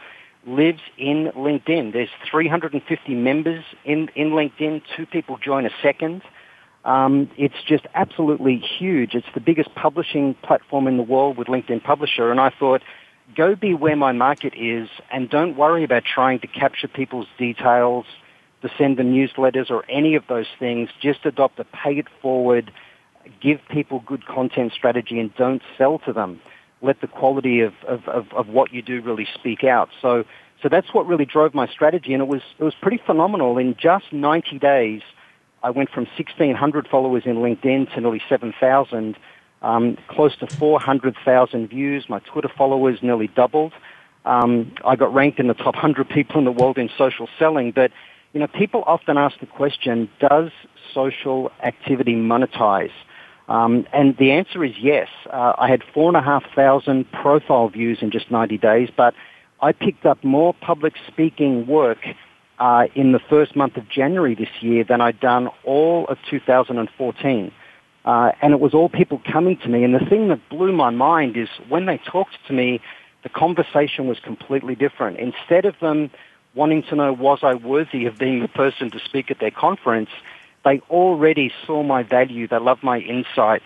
lives 0.47 0.81
in 0.97 1.31
LinkedIn. 1.35 1.93
There's 1.93 2.09
350 2.29 3.13
members 3.13 3.63
in, 3.85 4.09
in 4.15 4.31
LinkedIn. 4.31 4.81
Two 4.97 5.05
people 5.05 5.37
join 5.37 5.65
a 5.65 5.69
second. 5.81 6.23
Um, 6.85 7.29
it's 7.37 7.61
just 7.65 7.85
absolutely 7.93 8.57
huge. 8.57 9.13
It's 9.15 9.27
the 9.33 9.39
biggest 9.39 9.73
publishing 9.75 10.33
platform 10.43 10.87
in 10.87 10.97
the 10.97 11.03
world 11.03 11.37
with 11.37 11.47
LinkedIn 11.47 11.83
Publisher. 11.83 12.29
And 12.29 12.39
I 12.39 12.49
thought, 12.49 12.81
go 13.37 13.55
be 13.55 13.73
where 13.73 13.95
my 13.95 14.11
market 14.11 14.53
is 14.55 14.89
and 15.11 15.29
don't 15.29 15.55
worry 15.55 15.83
about 15.83 16.03
trying 16.03 16.39
to 16.39 16.47
capture 16.47 16.87
people's 16.87 17.27
details, 17.37 18.05
to 18.63 18.69
send 18.77 18.97
them 18.97 19.13
newsletters 19.13 19.69
or 19.69 19.85
any 19.89 20.15
of 20.15 20.23
those 20.27 20.47
things. 20.57 20.89
Just 21.01 21.25
adopt 21.25 21.59
a 21.59 21.65
pay 21.65 21.99
it 21.99 22.07
forward, 22.21 22.71
give 23.41 23.59
people 23.69 24.03
good 24.05 24.25
content 24.25 24.73
strategy 24.73 25.19
and 25.19 25.33
don't 25.35 25.61
sell 25.77 25.99
to 25.99 26.13
them. 26.13 26.41
Let 26.81 27.01
the 27.01 27.07
quality 27.07 27.61
of, 27.61 27.73
of, 27.87 28.07
of, 28.07 28.31
of 28.33 28.47
what 28.47 28.73
you 28.73 28.81
do 28.81 29.01
really 29.01 29.27
speak 29.33 29.63
out. 29.63 29.89
So, 30.01 30.25
so 30.61 30.69
that's 30.69 30.93
what 30.93 31.07
really 31.07 31.25
drove 31.25 31.53
my 31.53 31.67
strategy 31.67 32.13
and 32.13 32.21
it 32.21 32.27
was, 32.27 32.41
it 32.59 32.63
was 32.63 32.75
pretty 32.81 33.01
phenomenal. 33.05 33.57
In 33.57 33.75
just 33.79 34.11
90 34.11 34.59
days, 34.59 35.01
I 35.63 35.69
went 35.69 35.89
from 35.89 36.05
1,600 36.17 36.87
followers 36.89 37.23
in 37.25 37.37
LinkedIn 37.37 37.93
to 37.93 38.01
nearly 38.01 38.21
7,000, 38.27 39.17
um, 39.61 39.97
close 40.09 40.35
to 40.37 40.47
400,000 40.47 41.67
views. 41.67 42.05
My 42.09 42.19
Twitter 42.19 42.49
followers 42.49 42.99
nearly 43.01 43.27
doubled. 43.27 43.71
Um, 44.25 44.73
I 44.85 44.97
got 44.97 45.13
ranked 45.13 45.39
in 45.39 45.47
the 45.47 45.53
top 45.53 45.75
100 45.75 46.09
people 46.09 46.37
in 46.37 46.45
the 46.45 46.51
world 46.51 46.77
in 46.77 46.89
social 46.97 47.29
selling. 47.39 47.71
But, 47.71 47.91
you 48.33 48.41
know, 48.41 48.47
people 48.47 48.83
often 48.85 49.17
ask 49.17 49.39
the 49.39 49.45
question, 49.45 50.09
does 50.19 50.51
social 50.93 51.51
activity 51.61 52.15
monetize? 52.15 52.91
Um, 53.49 53.85
and 53.91 54.15
the 54.17 54.31
answer 54.31 54.63
is 54.63 54.73
yes. 54.79 55.09
Uh, 55.31 55.53
I 55.57 55.67
had 55.67 55.83
4,500 55.93 57.11
profile 57.11 57.69
views 57.69 57.99
in 58.01 58.11
just 58.11 58.31
90 58.31 58.57
days, 58.57 58.89
but 58.95 59.13
I 59.61 59.71
picked 59.71 60.05
up 60.05 60.23
more 60.23 60.53
public 60.53 60.93
speaking 61.07 61.67
work 61.67 61.99
uh, 62.59 62.85
in 62.95 63.11
the 63.11 63.19
first 63.19 63.55
month 63.55 63.77
of 63.77 63.89
January 63.89 64.35
this 64.35 64.49
year 64.61 64.83
than 64.83 65.01
I'd 65.01 65.19
done 65.19 65.49
all 65.63 66.05
of 66.07 66.17
2014. 66.29 67.51
Uh, 68.05 68.31
and 68.41 68.53
it 68.53 68.59
was 68.59 68.73
all 68.73 68.89
people 68.89 69.21
coming 69.31 69.57
to 69.57 69.69
me. 69.69 69.83
And 69.83 69.95
the 69.95 70.05
thing 70.05 70.27
that 70.27 70.49
blew 70.49 70.71
my 70.73 70.89
mind 70.89 71.37
is 71.37 71.47
when 71.69 71.85
they 71.85 71.97
talked 71.97 72.35
to 72.47 72.53
me, 72.53 72.81
the 73.23 73.29
conversation 73.29 74.07
was 74.07 74.19
completely 74.19 74.75
different. 74.75 75.17
Instead 75.17 75.65
of 75.65 75.75
them 75.79 76.11
wanting 76.55 76.83
to 76.83 76.95
know 76.95 77.13
was 77.13 77.39
I 77.41 77.55
worthy 77.55 78.05
of 78.05 78.17
being 78.17 78.41
the 78.41 78.47
person 78.47 78.91
to 78.91 78.99
speak 78.99 79.31
at 79.31 79.39
their 79.39 79.51
conference, 79.51 80.09
they 80.63 80.79
already 80.89 81.51
saw 81.65 81.83
my 81.83 82.03
value. 82.03 82.47
They 82.47 82.59
loved 82.59 82.83
my 82.83 82.99
insights. 82.99 83.65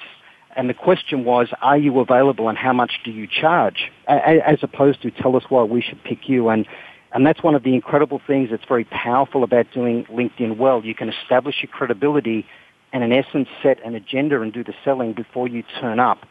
And 0.56 0.70
the 0.70 0.74
question 0.74 1.24
was, 1.24 1.50
are 1.62 1.78
you 1.78 2.00
available 2.00 2.50
and 2.50 2.58
how 2.58 2.74
much 2.74 2.94
do 3.04 3.12
you 3.12 3.28
charge? 3.28 3.92
As 4.08 4.60
opposed 4.64 5.04
to 5.04 5.12
tell 5.12 5.36
us 5.36 5.44
why 5.50 5.64
we 5.64 5.82
should 5.82 6.04
pick 6.04 6.28
you. 6.28 6.50
And 6.50 6.66
and 7.14 7.26
that's 7.26 7.42
one 7.42 7.56
of 7.56 7.64
the 7.64 7.74
incredible 7.74 8.22
things 8.28 8.50
that's 8.50 8.66
very 8.68 8.84
powerful 8.84 9.44
about 9.44 9.72
doing 9.74 10.04
LinkedIn 10.06 10.58
well. 10.58 10.84
You 10.84 10.94
can 10.94 11.10
establish 11.10 11.56
your 11.62 11.72
credibility 11.72 12.46
and 12.92 13.04
in 13.04 13.12
essence 13.12 13.48
set 13.64 13.84
an 13.86 13.96
agenda 13.96 14.42
and 14.42 14.52
do 14.52 14.64
the 14.64 14.74
selling 14.84 15.14
before 15.14 15.48
you 15.48 15.64
turn 15.80 16.00
up 16.00 16.26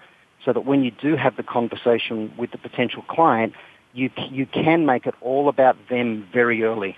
so 0.45 0.53
that 0.53 0.65
when 0.65 0.85
you 0.85 0.91
do 0.91 1.17
have 1.17 1.37
the 1.37 1.43
conversation 1.43 2.33
with 2.37 2.51
the 2.51 2.59
potential 2.59 3.03
client, 3.09 3.55
you, 3.95 4.11
you 4.31 4.47
can 4.47 4.87
make 4.87 5.07
it 5.07 5.15
all 5.21 5.49
about 5.49 5.77
them 5.89 6.29
very 6.33 6.63
early. 6.63 6.97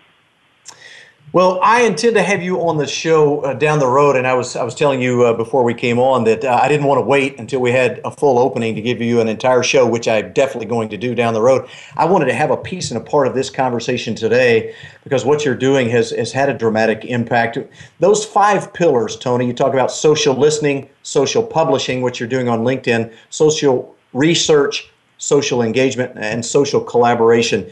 Well, 1.30 1.60
I 1.62 1.82
intend 1.82 2.14
to 2.16 2.22
have 2.22 2.42
you 2.42 2.62
on 2.62 2.78
the 2.78 2.86
show 2.86 3.40
uh, 3.40 3.52
down 3.52 3.80
the 3.80 3.86
road, 3.86 4.16
and 4.16 4.26
I 4.26 4.32
was 4.32 4.56
I 4.56 4.62
was 4.62 4.74
telling 4.74 5.02
you 5.02 5.24
uh, 5.24 5.34
before 5.34 5.62
we 5.62 5.74
came 5.74 5.98
on 5.98 6.24
that 6.24 6.42
uh, 6.42 6.58
I 6.62 6.68
didn't 6.68 6.86
want 6.86 7.00
to 7.00 7.04
wait 7.04 7.38
until 7.38 7.60
we 7.60 7.70
had 7.70 8.00
a 8.02 8.10
full 8.10 8.38
opening 8.38 8.74
to 8.76 8.80
give 8.80 9.02
you 9.02 9.20
an 9.20 9.28
entire 9.28 9.62
show, 9.62 9.86
which 9.86 10.08
I'm 10.08 10.32
definitely 10.32 10.68
going 10.68 10.88
to 10.88 10.96
do 10.96 11.14
down 11.14 11.34
the 11.34 11.42
road. 11.42 11.68
I 11.98 12.06
wanted 12.06 12.26
to 12.26 12.34
have 12.34 12.50
a 12.50 12.56
piece 12.56 12.90
and 12.90 12.98
a 12.98 13.04
part 13.04 13.26
of 13.26 13.34
this 13.34 13.50
conversation 13.50 14.14
today 14.14 14.74
because 15.04 15.26
what 15.26 15.44
you're 15.44 15.54
doing 15.54 15.90
has 15.90 16.12
has 16.12 16.32
had 16.32 16.48
a 16.48 16.54
dramatic 16.54 17.04
impact. 17.04 17.58
Those 18.00 18.24
five 18.24 18.72
pillars, 18.72 19.14
Tony, 19.14 19.46
you 19.46 19.52
talk 19.52 19.74
about 19.74 19.92
social 19.92 20.34
listening, 20.34 20.88
social 21.02 21.42
publishing, 21.42 22.00
what 22.00 22.18
you're 22.18 22.28
doing 22.28 22.48
on 22.48 22.60
LinkedIn, 22.60 23.12
social 23.28 23.94
research, 24.14 24.90
social 25.18 25.60
engagement, 25.60 26.12
and 26.16 26.42
social 26.42 26.80
collaboration 26.80 27.70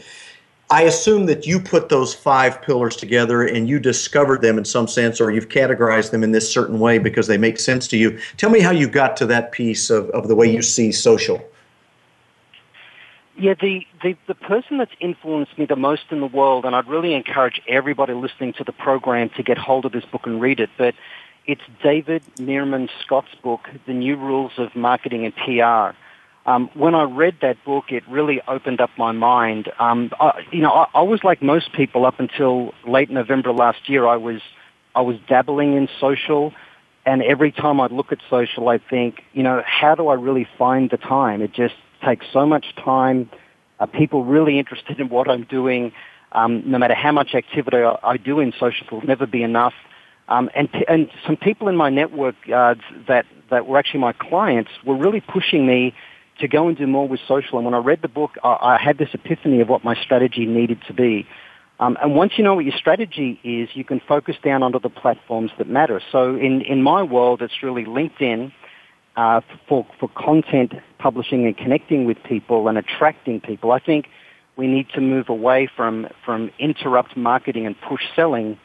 I 0.69 0.81
assume 0.83 1.27
that 1.27 1.47
you 1.47 1.61
put 1.61 1.87
those 1.87 2.13
five 2.13 2.61
pillars 2.61 2.97
together 2.97 3.43
and 3.43 3.69
you 3.69 3.79
discovered 3.79 4.41
them 4.41 4.57
in 4.57 4.65
some 4.65 4.87
sense, 4.87 5.21
or 5.21 5.31
you've 5.31 5.47
categorized 5.47 6.11
them 6.11 6.23
in 6.23 6.33
this 6.33 6.51
certain 6.51 6.79
way 6.79 6.97
because 6.97 7.27
they 7.27 7.37
make 7.37 7.57
sense 7.57 7.87
to 7.89 7.97
you. 7.97 8.19
Tell 8.35 8.49
me 8.49 8.59
how 8.59 8.71
you 8.71 8.89
got 8.89 9.15
to 9.17 9.25
that 9.27 9.53
piece 9.53 9.89
of, 9.89 10.09
of 10.09 10.27
the 10.27 10.35
way 10.35 10.51
you 10.51 10.61
see 10.61 10.91
social. 10.91 11.41
Yeah, 13.37 13.53
the, 13.53 13.85
the, 14.03 14.17
the 14.27 14.35
person 14.35 14.77
that's 14.77 14.91
influenced 14.99 15.57
me 15.57 15.65
the 15.65 15.75
most 15.75 16.05
in 16.09 16.19
the 16.19 16.27
world, 16.27 16.65
and 16.65 16.75
I'd 16.75 16.87
really 16.87 17.13
encourage 17.13 17.61
everybody 17.67 18.13
listening 18.13 18.53
to 18.53 18.63
the 18.63 18.71
program 18.73 19.29
to 19.37 19.43
get 19.43 19.57
hold 19.57 19.85
of 19.85 19.91
this 19.91 20.05
book 20.05 20.25
and 20.25 20.41
read 20.41 20.59
it, 20.59 20.71
but 20.77 20.95
it's 21.45 21.61
David 21.81 22.23
Meerman 22.37 22.89
Scott's 23.01 23.33
book, 23.41 23.69
The 23.85 23.93
New 23.93 24.17
Rules 24.17 24.53
of 24.57 24.75
Marketing 24.75 25.23
and 25.23 25.35
PR. 25.35 25.95
Um, 26.47 26.69
when 26.75 26.95
I 26.95 27.03
read 27.03 27.35
that 27.41 27.63
book, 27.65 27.85
it 27.89 28.03
really 28.07 28.41
opened 28.47 28.79
up 28.79 28.89
my 28.97 29.11
mind. 29.11 29.69
Um, 29.79 30.11
I, 30.17 30.45
you 30.51 30.61
know, 30.61 30.71
I, 30.71 30.87
I 30.95 31.01
was 31.01 31.21
like 31.21 31.41
most 31.43 31.73
people 31.73 32.05
up 32.05 32.21
until 32.21 32.73
late 32.87 33.09
November 33.09 33.51
last 33.51 33.89
year. 33.89 34.07
I 34.07 34.15
was 34.15 34.41
I 34.95 35.01
was 35.01 35.17
dabbling 35.27 35.75
in 35.75 35.89
social, 35.99 36.53
and 37.05 37.21
every 37.21 37.51
time 37.51 37.81
I'd 37.81 37.91
look 37.91 38.13
at 38.13 38.19
social, 38.29 38.69
I 38.69 38.77
think, 38.77 39.23
you 39.33 39.43
know, 39.43 39.61
how 39.65 39.93
do 39.93 40.07
I 40.07 40.13
really 40.15 40.47
find 40.57 40.89
the 40.89 40.97
time? 40.97 41.41
It 41.41 41.53
just 41.53 41.75
takes 42.03 42.25
so 42.31 42.45
much 42.45 42.65
time. 42.75 43.29
Are 43.79 43.85
people 43.85 44.23
really 44.23 44.57
interested 44.57 44.99
in 44.99 45.09
what 45.09 45.29
I'm 45.29 45.43
doing. 45.43 45.91
Um, 46.31 46.63
no 46.65 46.77
matter 46.77 46.95
how 46.95 47.11
much 47.11 47.35
activity 47.35 47.77
I, 47.77 47.97
I 48.03 48.17
do 48.17 48.39
in 48.39 48.53
social, 48.53 48.87
it'll 48.87 49.05
never 49.05 49.27
be 49.27 49.43
enough. 49.43 49.73
Um, 50.29 50.49
and 50.55 50.69
and 50.87 51.09
some 51.25 51.35
people 51.35 51.67
in 51.67 51.75
my 51.75 51.89
network 51.89 52.35
uh, 52.53 52.75
that 53.07 53.25
that 53.49 53.67
were 53.67 53.77
actually 53.77 53.99
my 53.99 54.13
clients 54.13 54.71
were 54.85 54.95
really 54.95 55.21
pushing 55.21 55.65
me 55.65 55.93
to 56.39 56.47
go 56.47 56.67
and 56.67 56.77
do 56.77 56.87
more 56.87 57.07
with 57.07 57.19
social. 57.27 57.57
And 57.57 57.65
when 57.65 57.73
I 57.73 57.79
read 57.79 58.01
the 58.01 58.07
book, 58.07 58.31
I, 58.43 58.57
I 58.61 58.77
had 58.81 58.97
this 58.97 59.09
epiphany 59.13 59.61
of 59.61 59.69
what 59.69 59.83
my 59.83 59.95
strategy 59.95 60.45
needed 60.45 60.79
to 60.87 60.93
be. 60.93 61.27
Um, 61.79 61.97
and 62.01 62.15
once 62.15 62.33
you 62.37 62.43
know 62.43 62.55
what 62.55 62.65
your 62.65 62.75
strategy 62.75 63.39
is, 63.43 63.69
you 63.73 63.83
can 63.83 64.01
focus 64.07 64.35
down 64.43 64.63
onto 64.63 64.79
the 64.79 64.89
platforms 64.89 65.51
that 65.57 65.69
matter. 65.69 66.01
So 66.11 66.35
in, 66.35 66.61
in 66.61 66.81
my 66.81 67.03
world, 67.03 67.41
it's 67.41 67.61
really 67.61 67.85
LinkedIn 67.85 68.51
uh, 69.15 69.41
for, 69.67 69.85
for 69.99 70.09
content 70.09 70.73
publishing 70.97 71.45
and 71.45 71.55
connecting 71.55 72.05
with 72.05 72.17
people 72.23 72.67
and 72.67 72.77
attracting 72.77 73.41
people. 73.41 73.71
I 73.71 73.79
think 73.79 74.07
we 74.55 74.67
need 74.67 74.89
to 74.95 75.01
move 75.01 75.29
away 75.29 75.69
from, 75.75 76.07
from 76.25 76.49
interrupt 76.57 77.15
marketing 77.15 77.67
and 77.67 77.75
push 77.81 78.01
selling 78.15 78.59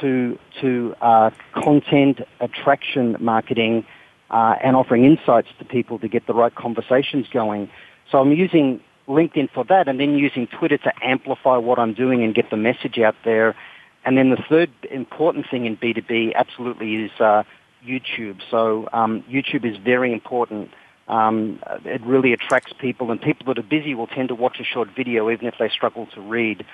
to, 0.00 0.38
to 0.60 0.94
uh, 1.00 1.30
content 1.54 2.20
attraction 2.40 3.16
marketing 3.20 3.84
uh, 4.30 4.56
and 4.62 4.76
offering 4.76 5.04
insights 5.04 5.48
to 5.58 5.64
people 5.64 5.98
to 5.98 6.08
get 6.08 6.26
the 6.26 6.34
right 6.34 6.54
conversations 6.54 7.26
going. 7.32 7.70
So 8.10 8.18
I'm 8.18 8.32
using 8.32 8.80
LinkedIn 9.08 9.50
for 9.52 9.64
that 9.64 9.88
and 9.88 9.98
then 9.98 10.14
using 10.16 10.46
Twitter 10.46 10.78
to 10.78 10.92
amplify 11.02 11.56
what 11.56 11.78
I'm 11.78 11.94
doing 11.94 12.22
and 12.22 12.34
get 12.34 12.50
the 12.50 12.56
message 12.56 12.98
out 12.98 13.16
there. 13.24 13.56
And 14.04 14.16
then 14.16 14.30
the 14.30 14.42
third 14.48 14.70
important 14.90 15.46
thing 15.50 15.66
in 15.66 15.76
B2B 15.76 16.34
absolutely 16.34 16.94
is 16.94 17.10
uh, 17.20 17.42
YouTube. 17.84 18.40
So 18.50 18.88
um, 18.92 19.22
YouTube 19.30 19.64
is 19.64 19.76
very 19.78 20.12
important. 20.12 20.70
Um, 21.08 21.58
it 21.84 22.00
really 22.02 22.32
attracts 22.32 22.72
people, 22.80 23.10
and 23.10 23.20
people 23.20 23.46
that 23.46 23.58
are 23.58 23.68
busy 23.68 23.94
will 23.94 24.06
tend 24.06 24.28
to 24.28 24.34
watch 24.36 24.58
a 24.60 24.64
short 24.64 24.88
video 24.96 25.28
even 25.30 25.48
if 25.48 25.54
they 25.58 25.68
struggle 25.68 26.06
to 26.14 26.20
read. 26.20 26.64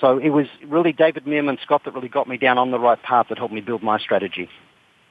So 0.00 0.18
it 0.18 0.30
was 0.30 0.46
really 0.64 0.92
David 0.92 1.24
Meerman 1.24 1.60
Scott 1.62 1.82
that 1.84 1.94
really 1.94 2.08
got 2.08 2.28
me 2.28 2.36
down 2.36 2.58
on 2.58 2.70
the 2.70 2.78
right 2.78 3.02
path 3.02 3.26
that 3.28 3.38
helped 3.38 3.52
me 3.52 3.60
build 3.60 3.82
my 3.82 3.98
strategy. 3.98 4.48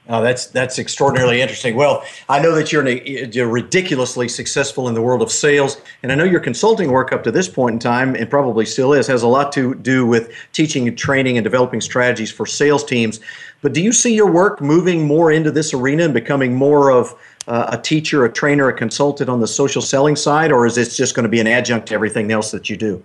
Oh, 0.08 0.20
that's 0.20 0.46
that's 0.46 0.80
extraordinarily 0.80 1.40
interesting. 1.40 1.76
Well, 1.76 2.04
I 2.28 2.42
know 2.42 2.56
that 2.56 2.72
you're, 2.72 2.88
you're 2.88 3.48
ridiculously 3.48 4.28
successful 4.28 4.88
in 4.88 4.94
the 4.94 5.00
world 5.00 5.22
of 5.22 5.30
sales, 5.30 5.80
and 6.02 6.10
I 6.10 6.16
know 6.16 6.24
your 6.24 6.40
consulting 6.40 6.90
work 6.90 7.12
up 7.12 7.22
to 7.22 7.30
this 7.30 7.48
point 7.48 7.74
in 7.74 7.78
time, 7.78 8.16
and 8.16 8.28
probably 8.28 8.66
still 8.66 8.92
is, 8.92 9.06
has 9.06 9.22
a 9.22 9.28
lot 9.28 9.52
to 9.52 9.76
do 9.76 10.04
with 10.04 10.32
teaching 10.52 10.88
and 10.88 10.98
training 10.98 11.38
and 11.38 11.44
developing 11.44 11.80
strategies 11.80 12.32
for 12.32 12.46
sales 12.46 12.84
teams. 12.84 13.20
But 13.60 13.74
do 13.74 13.80
you 13.80 13.92
see 13.92 14.12
your 14.12 14.28
work 14.28 14.60
moving 14.60 15.06
more 15.06 15.30
into 15.30 15.52
this 15.52 15.72
arena 15.72 16.04
and 16.04 16.14
becoming 16.14 16.52
more 16.52 16.90
of 16.90 17.14
uh, 17.46 17.70
a 17.70 17.78
teacher, 17.78 18.24
a 18.24 18.32
trainer, 18.32 18.68
a 18.68 18.72
consultant 18.72 19.30
on 19.30 19.40
the 19.40 19.46
social 19.46 19.82
selling 19.82 20.16
side, 20.16 20.50
or 20.50 20.66
is 20.66 20.74
this 20.74 20.96
just 20.96 21.14
going 21.14 21.24
to 21.24 21.28
be 21.28 21.40
an 21.40 21.46
adjunct 21.46 21.88
to 21.88 21.94
everything 21.94 22.32
else 22.32 22.50
that 22.50 22.68
you 22.68 22.76
do? 22.76 23.02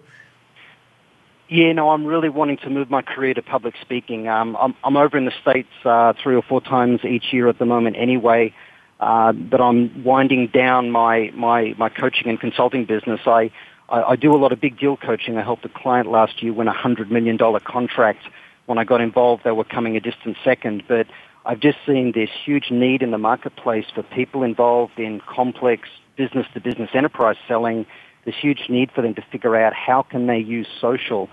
Yeah, 1.50 1.72
no, 1.72 1.92
I'm 1.92 2.06
really 2.06 2.28
wanting 2.28 2.58
to 2.58 2.70
move 2.70 2.90
my 2.90 3.02
career 3.02 3.34
to 3.34 3.42
public 3.42 3.76
speaking. 3.82 4.28
Um, 4.28 4.58
I'm, 4.58 4.76
I'm 4.84 4.98
over 4.98 5.18
in 5.18 5.26
the 5.26 5.32
States 5.42 5.70
uh, 5.86 6.14
three 6.22 6.36
or 6.36 6.42
four 6.42 6.60
times 6.60 7.06
each 7.06 7.32
year 7.32 7.48
at 7.48 7.58
the 7.58 7.66
moment 7.66 7.96
anyway, 7.98 8.54
uh, 9.00 9.32
but 9.32 9.62
I'm 9.62 10.04
winding 10.04 10.48
down 10.48 10.92
my, 10.92 11.32
my, 11.34 11.74
my 11.78 11.88
coaching 11.88 12.28
and 12.28 12.38
consulting 12.38 12.84
business. 12.84 13.22
I, 13.26 13.50
I, 13.88 14.02
I 14.04 14.16
do 14.18 14.36
a 14.36 14.40
lot 14.40 14.52
of 14.52 14.60
big 14.60 14.78
deal 14.78 14.98
coaching. 14.98 15.38
I 15.38 15.44
helped 15.44 15.64
a 15.64 15.70
client 15.70 16.12
last 16.12 16.44
year 16.44 16.52
win 16.52 16.68
a 16.68 16.74
$100 16.74 17.10
million 17.10 17.38
contract. 17.66 18.24
When 18.66 18.78
I 18.78 18.84
got 18.84 19.00
involved, 19.00 19.46
they 19.46 19.52
were 19.52 19.64
coming 19.64 19.96
a 19.96 20.02
distant 20.02 20.36
second, 20.44 20.84
but 20.90 21.08
I've 21.46 21.62
just 21.62 21.78
seen 21.86 22.12
this 22.14 22.30
huge 22.44 22.72
need 22.72 23.02
in 23.02 23.12
the 23.12 23.18
marketplace 23.18 23.86
for 23.96 24.04
people 24.04 24.44
involved 24.44 25.00
in 25.00 25.22
complex 25.22 25.88
business-to-business 26.18 26.90
enterprise 26.94 27.38
selling 27.48 27.86
this 28.28 28.36
huge 28.40 28.66
need 28.68 28.92
for 28.92 29.02
them 29.02 29.16
to 29.16 29.24
figure 29.32 29.56
out 29.56 29.74
how 29.74 30.04
can 30.04 30.28
they 30.28 30.38
use 30.38 30.68
social. 30.82 31.30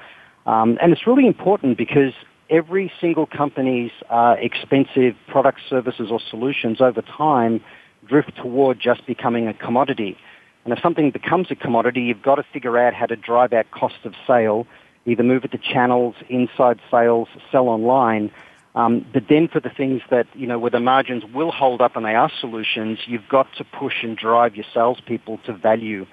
Um, 0.46 0.78
and 0.80 0.92
it's 0.92 1.06
really 1.08 1.26
important 1.26 1.76
because 1.76 2.12
every 2.48 2.92
single 3.00 3.26
company's 3.26 3.90
uh, 4.08 4.36
expensive 4.38 5.16
products, 5.26 5.62
services, 5.68 6.08
or 6.10 6.20
solutions 6.30 6.80
over 6.80 7.02
time 7.02 7.60
drift 8.06 8.36
toward 8.36 8.78
just 8.78 9.04
becoming 9.06 9.48
a 9.48 9.54
commodity. 9.54 10.16
And 10.64 10.72
if 10.72 10.78
something 10.80 11.10
becomes 11.10 11.50
a 11.50 11.56
commodity, 11.56 12.02
you've 12.02 12.22
got 12.22 12.36
to 12.36 12.44
figure 12.52 12.78
out 12.78 12.94
how 12.94 13.06
to 13.06 13.16
drive 13.16 13.52
out 13.52 13.70
cost 13.72 13.96
of 14.04 14.14
sale, 14.24 14.66
either 15.04 15.24
move 15.24 15.44
it 15.44 15.50
to 15.50 15.58
channels, 15.58 16.14
inside 16.28 16.78
sales, 16.92 17.26
sell 17.50 17.68
online. 17.68 18.30
Um, 18.76 19.04
but 19.12 19.24
then 19.28 19.48
for 19.48 19.58
the 19.58 19.70
things 19.70 20.00
that, 20.10 20.26
you 20.34 20.46
know, 20.46 20.60
where 20.60 20.70
the 20.70 20.80
margins 20.80 21.24
will 21.34 21.50
hold 21.50 21.80
up 21.80 21.96
and 21.96 22.04
they 22.04 22.14
are 22.14 22.30
solutions, 22.40 23.00
you've 23.06 23.28
got 23.28 23.48
to 23.58 23.64
push 23.64 24.04
and 24.04 24.16
drive 24.16 24.54
your 24.54 24.66
salespeople 24.72 25.38
to 25.46 25.52
value. 25.52 26.06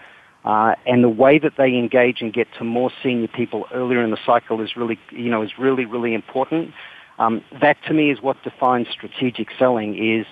Uh, 0.43 0.73
and 0.87 1.03
the 1.03 1.09
way 1.09 1.37
that 1.37 1.53
they 1.57 1.77
engage 1.77 2.21
and 2.21 2.33
get 2.33 2.47
to 2.57 2.63
more 2.63 2.91
senior 3.03 3.27
people 3.27 3.67
earlier 3.73 4.03
in 4.03 4.09
the 4.09 4.17
cycle 4.25 4.59
is 4.61 4.75
really, 4.75 4.99
you 5.11 5.29
know, 5.29 5.43
is 5.43 5.51
really, 5.59 5.85
really 5.85 6.13
important. 6.13 6.73
Um, 7.19 7.43
that 7.61 7.77
to 7.87 7.93
me 7.93 8.09
is 8.09 8.21
what 8.21 8.41
defines 8.43 8.87
strategic 8.89 9.49
selling 9.59 9.95
is 9.95 10.25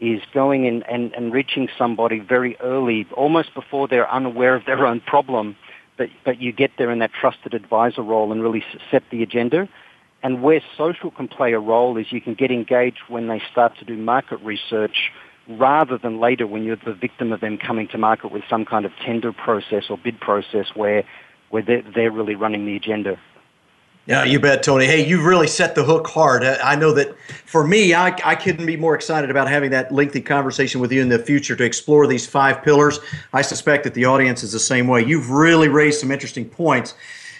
is 0.00 0.20
going 0.32 0.64
in 0.64 0.84
and, 0.84 1.12
and 1.14 1.32
reaching 1.32 1.68
somebody 1.76 2.20
very 2.20 2.56
early, 2.60 3.04
almost 3.16 3.52
before 3.52 3.88
they're 3.88 4.08
unaware 4.08 4.54
of 4.54 4.64
their 4.64 4.86
own 4.86 5.00
problem, 5.00 5.56
but, 5.96 6.08
but 6.24 6.40
you 6.40 6.52
get 6.52 6.70
there 6.78 6.90
in 6.92 7.00
that 7.00 7.10
trusted 7.12 7.52
advisor 7.52 8.02
role 8.02 8.30
and 8.30 8.40
really 8.40 8.64
set 8.92 9.02
the 9.10 9.24
agenda. 9.24 9.68
And 10.22 10.40
where 10.40 10.60
social 10.76 11.10
can 11.10 11.26
play 11.26 11.52
a 11.52 11.58
role 11.58 11.96
is 11.96 12.12
you 12.12 12.20
can 12.20 12.34
get 12.34 12.52
engaged 12.52 13.00
when 13.08 13.26
they 13.26 13.42
start 13.50 13.76
to 13.78 13.84
do 13.84 13.96
market 13.96 14.40
research 14.40 15.10
rather 15.48 15.96
than 15.96 16.20
later 16.20 16.46
when 16.46 16.62
you're 16.62 16.76
the 16.76 16.92
victim 16.94 17.32
of 17.32 17.40
them 17.40 17.56
coming 17.56 17.88
to 17.88 17.98
market 17.98 18.30
with 18.30 18.42
some 18.50 18.64
kind 18.64 18.84
of 18.84 18.92
tender 19.04 19.32
process 19.32 19.84
or 19.88 19.96
bid 19.96 20.20
process 20.20 20.66
where, 20.74 21.04
where 21.50 21.62
they're, 21.62 21.82
they're 21.94 22.10
really 22.10 22.34
running 22.34 22.66
the 22.66 22.76
agenda. 22.76 23.18
Yeah, 24.06 24.24
you 24.24 24.40
bet, 24.40 24.62
Tony. 24.62 24.86
Hey, 24.86 25.06
you've 25.06 25.26
really 25.26 25.46
set 25.46 25.74
the 25.74 25.84
hook 25.84 26.06
hard. 26.06 26.42
I 26.42 26.76
know 26.76 26.92
that 26.92 27.14
for 27.44 27.66
me, 27.66 27.92
I, 27.92 28.16
I 28.24 28.36
couldn't 28.36 28.64
be 28.64 28.76
more 28.76 28.94
excited 28.94 29.28
about 29.28 29.48
having 29.48 29.70
that 29.72 29.92
lengthy 29.92 30.22
conversation 30.22 30.80
with 30.80 30.90
you 30.90 31.02
in 31.02 31.10
the 31.10 31.18
future 31.18 31.54
to 31.54 31.62
explore 31.62 32.06
these 32.06 32.26
five 32.26 32.62
pillars. 32.62 33.00
I 33.34 33.42
suspect 33.42 33.84
that 33.84 33.92
the 33.92 34.06
audience 34.06 34.42
is 34.42 34.52
the 34.52 34.58
same 34.58 34.86
way. 34.86 35.04
You've 35.04 35.30
really 35.30 35.68
raised 35.68 36.00
some 36.00 36.10
interesting 36.10 36.48
points. 36.48 36.94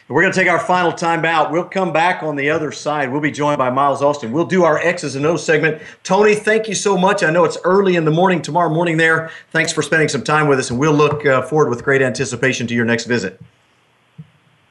We're 0.09 0.22
going 0.22 0.32
to 0.32 0.38
take 0.38 0.48
our 0.48 0.59
final 0.59 0.90
time 0.90 1.26
out. 1.26 1.52
We'll 1.52 1.64
come 1.64 1.92
back 1.92 2.22
on 2.22 2.34
the 2.34 2.48
other 2.48 2.72
side. 2.72 3.12
We'll 3.12 3.20
be 3.20 3.30
joined 3.30 3.59
by 3.59 3.68
Miles 3.68 4.02
Austin. 4.02 4.32
We'll 4.32 4.46
do 4.46 4.64
our 4.64 4.78
X's 4.78 5.16
and 5.16 5.26
O's 5.26 5.44
segment. 5.44 5.82
Tony, 6.02 6.34
thank 6.34 6.66
you 6.66 6.74
so 6.74 6.96
much. 6.96 7.22
I 7.22 7.30
know 7.30 7.44
it's 7.44 7.59
early 7.62 7.94
in 7.94 8.06
the 8.06 8.11
morning 8.11 8.40
tomorrow 8.40 8.70
morning 8.70 8.96
there. 8.96 9.30
Thanks 9.50 9.70
for 9.70 9.82
spending 9.82 10.09
some 10.09 10.22
time 10.22 10.48
with 10.48 10.59
us, 10.59 10.70
and 10.70 10.78
we'll 10.78 10.94
look 10.94 11.26
uh, 11.26 11.42
forward 11.42 11.68
with 11.68 11.84
great 11.84 12.00
anticipation 12.00 12.66
to 12.68 12.74
your 12.74 12.86
next 12.86 13.04
visit. 13.04 13.38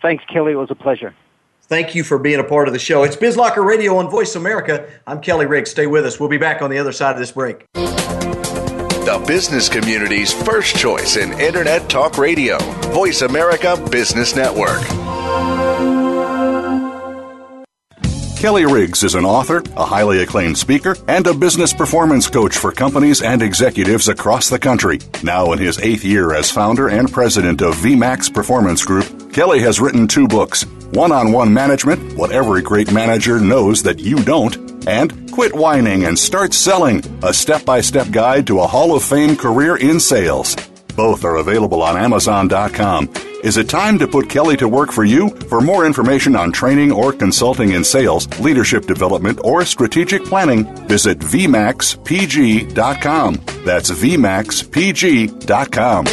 Thanks, 0.01 0.23
Kelly. 0.25 0.53
It 0.53 0.55
was 0.55 0.71
a 0.71 0.75
pleasure. 0.75 1.13
Thank 1.61 1.93
you 1.93 2.03
for 2.03 2.17
being 2.17 2.39
a 2.39 2.43
part 2.43 2.67
of 2.67 2.73
the 2.73 2.79
show. 2.79 3.03
It's 3.03 3.15
BizLocker 3.15 3.63
Radio 3.63 3.97
on 3.97 4.09
Voice 4.09 4.35
America. 4.35 4.89
I'm 5.05 5.21
Kelly 5.21 5.45
Riggs. 5.45 5.69
Stay 5.69 5.85
with 5.85 6.05
us. 6.05 6.19
We'll 6.19 6.29
be 6.29 6.37
back 6.37 6.63
on 6.63 6.71
the 6.71 6.79
other 6.79 6.91
side 6.91 7.11
of 7.11 7.19
this 7.19 7.31
break. 7.31 7.65
The 9.07 9.19
business 9.19 9.69
community's 9.69 10.33
first 10.33 10.75
choice 10.75 11.15
in 11.15 11.31
Internet 11.39 11.89
Talk 11.89 12.17
Radio. 12.17 12.57
Voice 12.91 13.21
America 13.21 13.81
Business 13.89 14.35
Network. 14.35 14.81
Kelly 18.37 18.65
Riggs 18.65 19.03
is 19.03 19.15
an 19.15 19.23
author, 19.23 19.63
a 19.77 19.85
highly 19.85 20.21
acclaimed 20.21 20.57
speaker, 20.57 20.97
and 21.07 21.25
a 21.25 21.33
business 21.33 21.71
performance 21.73 22.29
coach 22.29 22.57
for 22.57 22.73
companies 22.73 23.21
and 23.21 23.41
executives 23.41 24.09
across 24.09 24.49
the 24.49 24.59
country. 24.59 24.99
Now 25.23 25.53
in 25.53 25.59
his 25.59 25.79
eighth 25.79 26.03
year 26.03 26.33
as 26.33 26.51
founder 26.51 26.89
and 26.89 27.09
president 27.09 27.61
of 27.61 27.75
VMAX 27.75 28.33
Performance 28.33 28.83
Group, 28.83 29.31
Kelly 29.31 29.61
has 29.61 29.79
written 29.79 30.09
two 30.09 30.27
books 30.27 30.63
One 30.91 31.13
on 31.13 31.31
One 31.31 31.53
Management 31.53 32.17
What 32.17 32.33
Every 32.33 32.61
Great 32.61 32.91
Manager 32.91 33.39
Knows 33.39 33.83
That 33.83 33.99
You 33.99 34.17
Don't, 34.17 34.66
and 34.87 35.31
Quit 35.31 35.53
Whining 35.53 36.05
and 36.05 36.17
Start 36.17 36.53
Selling 36.53 37.03
A 37.21 37.33
Step 37.33 37.65
by 37.65 37.81
Step 37.81 38.09
Guide 38.09 38.47
to 38.47 38.61
a 38.61 38.67
Hall 38.67 38.95
of 38.95 39.03
Fame 39.03 39.35
Career 39.35 39.75
in 39.75 39.99
Sales. 39.99 40.55
Both 40.95 41.25
are 41.25 41.35
available 41.35 41.83
on 41.83 41.95
Amazon.com. 41.95 43.13
Is 43.43 43.57
it 43.57 43.69
time 43.69 43.99
to 43.99 44.07
put 44.07 44.29
Kelly 44.29 44.57
to 44.57 44.67
work 44.67 44.91
for 44.91 45.03
you? 45.03 45.29
For 45.29 45.61
more 45.61 45.85
information 45.85 46.35
on 46.35 46.51
training 46.51 46.91
or 46.91 47.13
consulting 47.13 47.73
in 47.73 47.83
sales, 47.83 48.27
leadership 48.39 48.87
development, 48.87 49.39
or 49.43 49.63
strategic 49.63 50.25
planning, 50.25 50.65
visit 50.87 51.19
VMAXPG.com. 51.19 53.35
That's 53.63 53.91
VMAXPG.com. 53.91 56.05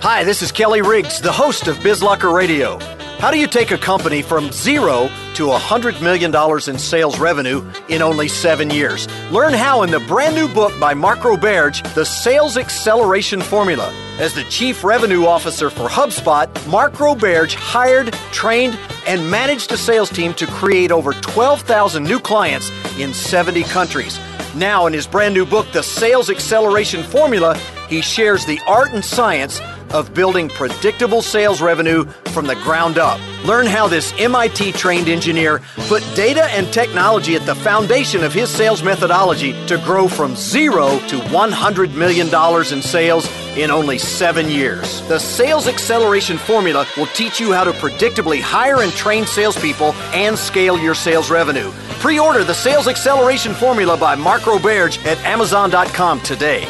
Hi, 0.00 0.24
this 0.24 0.40
is 0.42 0.52
Kelly 0.52 0.82
Riggs, 0.82 1.20
the 1.20 1.32
host 1.32 1.66
of 1.66 1.76
BizLocker 1.78 2.32
Radio. 2.34 2.78
How 3.24 3.30
do 3.30 3.38
you 3.38 3.46
take 3.46 3.70
a 3.70 3.78
company 3.78 4.20
from 4.20 4.52
zero 4.52 5.08
to 5.36 5.46
$100 5.46 6.02
million 6.02 6.30
in 6.68 6.78
sales 6.78 7.18
revenue 7.18 7.66
in 7.88 8.02
only 8.02 8.28
seven 8.28 8.68
years? 8.68 9.08
Learn 9.30 9.54
how 9.54 9.82
in 9.82 9.90
the 9.90 10.00
brand 10.00 10.34
new 10.34 10.46
book 10.46 10.78
by 10.78 10.92
Mark 10.92 11.20
Roberge, 11.20 11.82
The 11.94 12.04
Sales 12.04 12.58
Acceleration 12.58 13.40
Formula. 13.40 13.90
As 14.18 14.34
the 14.34 14.44
Chief 14.50 14.84
Revenue 14.84 15.24
Officer 15.24 15.70
for 15.70 15.88
HubSpot, 15.88 16.50
Mark 16.68 16.92
Roberge 16.96 17.54
hired, 17.54 18.12
trained, 18.30 18.78
and 19.06 19.30
managed 19.30 19.72
a 19.72 19.78
sales 19.78 20.10
team 20.10 20.34
to 20.34 20.46
create 20.46 20.92
over 20.92 21.14
12,000 21.14 22.04
new 22.04 22.20
clients 22.20 22.70
in 22.98 23.14
70 23.14 23.62
countries. 23.62 24.20
Now, 24.54 24.84
in 24.84 24.92
his 24.92 25.06
brand 25.06 25.32
new 25.32 25.46
book, 25.46 25.72
The 25.72 25.82
Sales 25.82 26.28
Acceleration 26.28 27.02
Formula, 27.02 27.56
he 27.88 28.02
shares 28.02 28.44
the 28.44 28.60
art 28.68 28.92
and 28.92 29.02
science 29.02 29.62
of 29.94 30.12
building 30.12 30.48
predictable 30.50 31.22
sales 31.22 31.62
revenue 31.62 32.04
from 32.34 32.46
the 32.46 32.56
ground 32.56 32.98
up. 32.98 33.18
Learn 33.46 33.66
how 33.66 33.86
this 33.86 34.12
MIT 34.18 34.72
trained 34.72 35.08
engineer 35.08 35.60
put 35.86 36.02
data 36.14 36.44
and 36.50 36.70
technology 36.72 37.36
at 37.36 37.46
the 37.46 37.54
foundation 37.54 38.24
of 38.24 38.34
his 38.34 38.50
sales 38.50 38.82
methodology 38.82 39.52
to 39.66 39.78
grow 39.78 40.08
from 40.08 40.34
zero 40.34 40.98
to 41.08 41.18
$100 41.18 41.94
million 41.94 42.26
in 42.72 42.82
sales 42.82 43.26
in 43.56 43.70
only 43.70 43.98
seven 43.98 44.50
years. 44.50 45.00
The 45.08 45.20
Sales 45.20 45.68
Acceleration 45.68 46.38
Formula 46.38 46.86
will 46.96 47.06
teach 47.06 47.38
you 47.38 47.52
how 47.52 47.64
to 47.64 47.72
predictably 47.72 48.40
hire 48.40 48.82
and 48.82 48.92
train 48.92 49.26
salespeople 49.26 49.92
and 50.12 50.36
scale 50.36 50.78
your 50.78 50.94
sales 50.94 51.30
revenue. 51.30 51.70
Pre 52.00 52.18
order 52.18 52.42
the 52.44 52.54
Sales 52.54 52.88
Acceleration 52.88 53.54
Formula 53.54 53.96
by 53.96 54.14
Mark 54.16 54.42
Roberge 54.42 54.98
at 55.06 55.18
Amazon.com 55.18 56.20
today. 56.20 56.66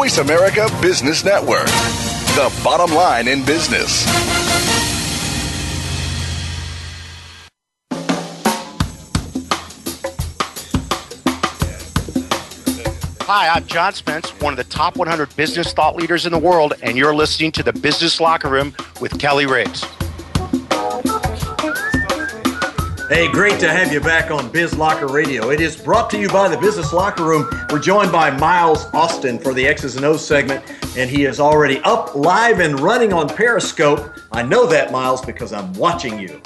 Voice 0.00 0.16
America 0.16 0.66
Business 0.80 1.26
Network, 1.26 1.66
the 1.66 2.50
bottom 2.64 2.96
line 2.96 3.28
in 3.28 3.44
business. 3.44 4.06
Hi, 13.26 13.48
I'm 13.48 13.66
John 13.66 13.92
Spence, 13.92 14.30
one 14.40 14.54
of 14.54 14.56
the 14.56 14.64
top 14.64 14.96
100 14.96 15.36
business 15.36 15.74
thought 15.74 15.96
leaders 15.96 16.24
in 16.24 16.32
the 16.32 16.38
world, 16.38 16.72
and 16.82 16.96
you're 16.96 17.14
listening 17.14 17.52
to 17.52 17.62
the 17.62 17.74
Business 17.74 18.22
Locker 18.22 18.48
Room 18.48 18.74
with 19.02 19.18
Kelly 19.18 19.44
Riggs. 19.44 19.84
Hey, 23.10 23.26
great 23.26 23.58
to 23.58 23.68
have 23.68 23.92
you 23.92 23.98
back 23.98 24.30
on 24.30 24.52
Biz 24.52 24.78
Locker 24.78 25.08
Radio. 25.08 25.50
It 25.50 25.60
is 25.60 25.74
brought 25.74 26.10
to 26.10 26.16
you 26.16 26.28
by 26.28 26.48
the 26.48 26.56
Business 26.56 26.92
Locker 26.92 27.24
Room. 27.24 27.50
We're 27.68 27.80
joined 27.80 28.12
by 28.12 28.30
Miles 28.30 28.84
Austin 28.94 29.36
for 29.36 29.52
the 29.52 29.66
X's 29.66 29.96
and 29.96 30.04
O's 30.04 30.24
segment, 30.24 30.64
and 30.96 31.10
he 31.10 31.24
is 31.24 31.40
already 31.40 31.80
up 31.80 32.14
live 32.14 32.60
and 32.60 32.78
running 32.78 33.12
on 33.12 33.28
Periscope. 33.28 34.16
I 34.30 34.44
know 34.44 34.64
that, 34.68 34.92
Miles, 34.92 35.22
because 35.22 35.52
I'm 35.52 35.72
watching 35.72 36.20
you. 36.20 36.40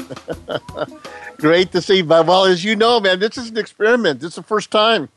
great 1.36 1.70
to 1.72 1.82
see 1.82 1.98
you. 1.98 2.06
Well, 2.06 2.46
as 2.46 2.64
you 2.64 2.76
know, 2.76 2.98
man, 2.98 3.20
this 3.20 3.36
is 3.36 3.50
an 3.50 3.58
experiment. 3.58 4.20
This 4.20 4.30
is 4.30 4.36
the 4.36 4.42
first 4.42 4.70
time 4.70 5.10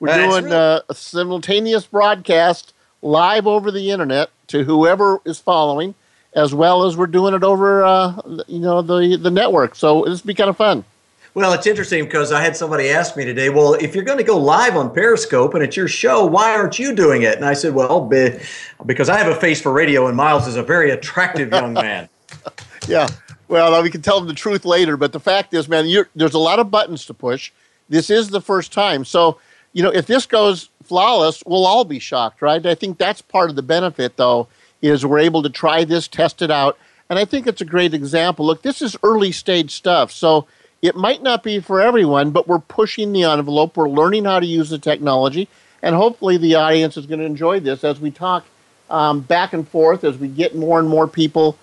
we're 0.00 0.08
That's 0.08 0.40
doing 0.40 0.52
uh, 0.52 0.80
a 0.88 0.94
simultaneous 0.96 1.86
broadcast 1.86 2.74
live 3.00 3.46
over 3.46 3.70
the 3.70 3.92
internet 3.92 4.30
to 4.48 4.64
whoever 4.64 5.20
is 5.24 5.38
following, 5.38 5.94
as 6.34 6.54
well 6.54 6.84
as 6.84 6.96
we're 6.96 7.06
doing 7.06 7.34
it 7.34 7.42
over, 7.42 7.84
uh, 7.84 8.20
you 8.46 8.60
know, 8.60 8.82
the 8.82 9.16
the 9.16 9.30
network. 9.30 9.74
So 9.74 10.04
this 10.04 10.22
will 10.22 10.28
be 10.28 10.34
kind 10.34 10.50
of 10.50 10.56
fun. 10.56 10.84
Well, 11.32 11.52
it's 11.52 11.66
interesting 11.66 12.04
because 12.04 12.32
I 12.32 12.42
had 12.42 12.56
somebody 12.56 12.90
ask 12.90 13.16
me 13.16 13.24
today, 13.24 13.50
well, 13.50 13.74
if 13.74 13.94
you're 13.94 14.04
going 14.04 14.18
to 14.18 14.24
go 14.24 14.36
live 14.36 14.76
on 14.76 14.92
Periscope 14.92 15.54
and 15.54 15.62
it's 15.62 15.76
your 15.76 15.86
show, 15.86 16.26
why 16.26 16.52
aren't 16.52 16.80
you 16.80 16.92
doing 16.92 17.22
it? 17.22 17.36
And 17.36 17.44
I 17.44 17.52
said, 17.52 17.72
well, 17.72 18.04
be, 18.04 18.36
because 18.84 19.08
I 19.08 19.16
have 19.16 19.28
a 19.28 19.36
face 19.36 19.62
for 19.62 19.70
radio 19.70 20.08
and 20.08 20.16
Miles 20.16 20.48
is 20.48 20.56
a 20.56 20.62
very 20.62 20.90
attractive 20.90 21.50
young 21.50 21.74
man. 21.74 22.08
Yeah. 22.88 23.08
Well, 23.46 23.82
we 23.82 23.90
can 23.90 24.00
tell 24.00 24.18
them 24.18 24.26
the 24.26 24.34
truth 24.34 24.64
later, 24.64 24.96
but 24.96 25.12
the 25.12 25.20
fact 25.20 25.52
is, 25.54 25.68
man, 25.68 25.86
you're, 25.86 26.08
there's 26.14 26.34
a 26.34 26.38
lot 26.38 26.58
of 26.58 26.70
buttons 26.70 27.04
to 27.06 27.14
push. 27.14 27.52
This 27.88 28.08
is 28.10 28.28
the 28.28 28.40
first 28.40 28.72
time, 28.72 29.04
so 29.04 29.38
you 29.72 29.82
know 29.82 29.90
if 29.90 30.06
this 30.06 30.24
goes 30.24 30.70
flawless, 30.84 31.42
we'll 31.46 31.66
all 31.66 31.84
be 31.84 31.98
shocked, 31.98 32.42
right? 32.42 32.64
I 32.64 32.74
think 32.74 32.98
that's 32.98 33.20
part 33.20 33.50
of 33.50 33.56
the 33.56 33.62
benefit, 33.62 34.16
though, 34.16 34.48
is 34.82 35.04
we're 35.04 35.18
able 35.18 35.42
to 35.42 35.50
try 35.50 35.84
this, 35.84 36.08
test 36.08 36.42
it 36.42 36.50
out, 36.50 36.78
and 37.08 37.18
I 37.18 37.24
think 37.24 37.46
it's 37.46 37.60
a 37.60 37.66
great 37.66 37.94
example. 37.94 38.46
Look, 38.46 38.62
this 38.62 38.80
is 38.80 38.96
early 39.02 39.32
stage 39.32 39.74
stuff, 39.74 40.12
so 40.12 40.46
it 40.80 40.96
might 40.96 41.22
not 41.22 41.42
be 41.42 41.60
for 41.60 41.80
everyone, 41.80 42.30
but 42.30 42.48
we're 42.48 42.58
pushing 42.58 43.12
the 43.12 43.24
envelope. 43.24 43.76
We're 43.76 43.88
learning 43.88 44.24
how 44.24 44.40
to 44.40 44.46
use 44.46 44.70
the 44.70 44.78
technology, 44.78 45.48
and 45.82 45.94
hopefully, 45.94 46.36
the 46.36 46.54
audience 46.54 46.96
is 46.96 47.06
going 47.06 47.20
to 47.20 47.26
enjoy 47.26 47.60
this 47.60 47.84
as 47.84 48.00
we 48.00 48.10
talk 48.10 48.44
um, 48.90 49.20
back 49.20 49.52
and 49.52 49.66
forth 49.66 50.04
as 50.04 50.18
we 50.18 50.28
get 50.28 50.54
more 50.54 50.78
and 50.78 50.88
more 50.88 51.06
people 51.06 51.56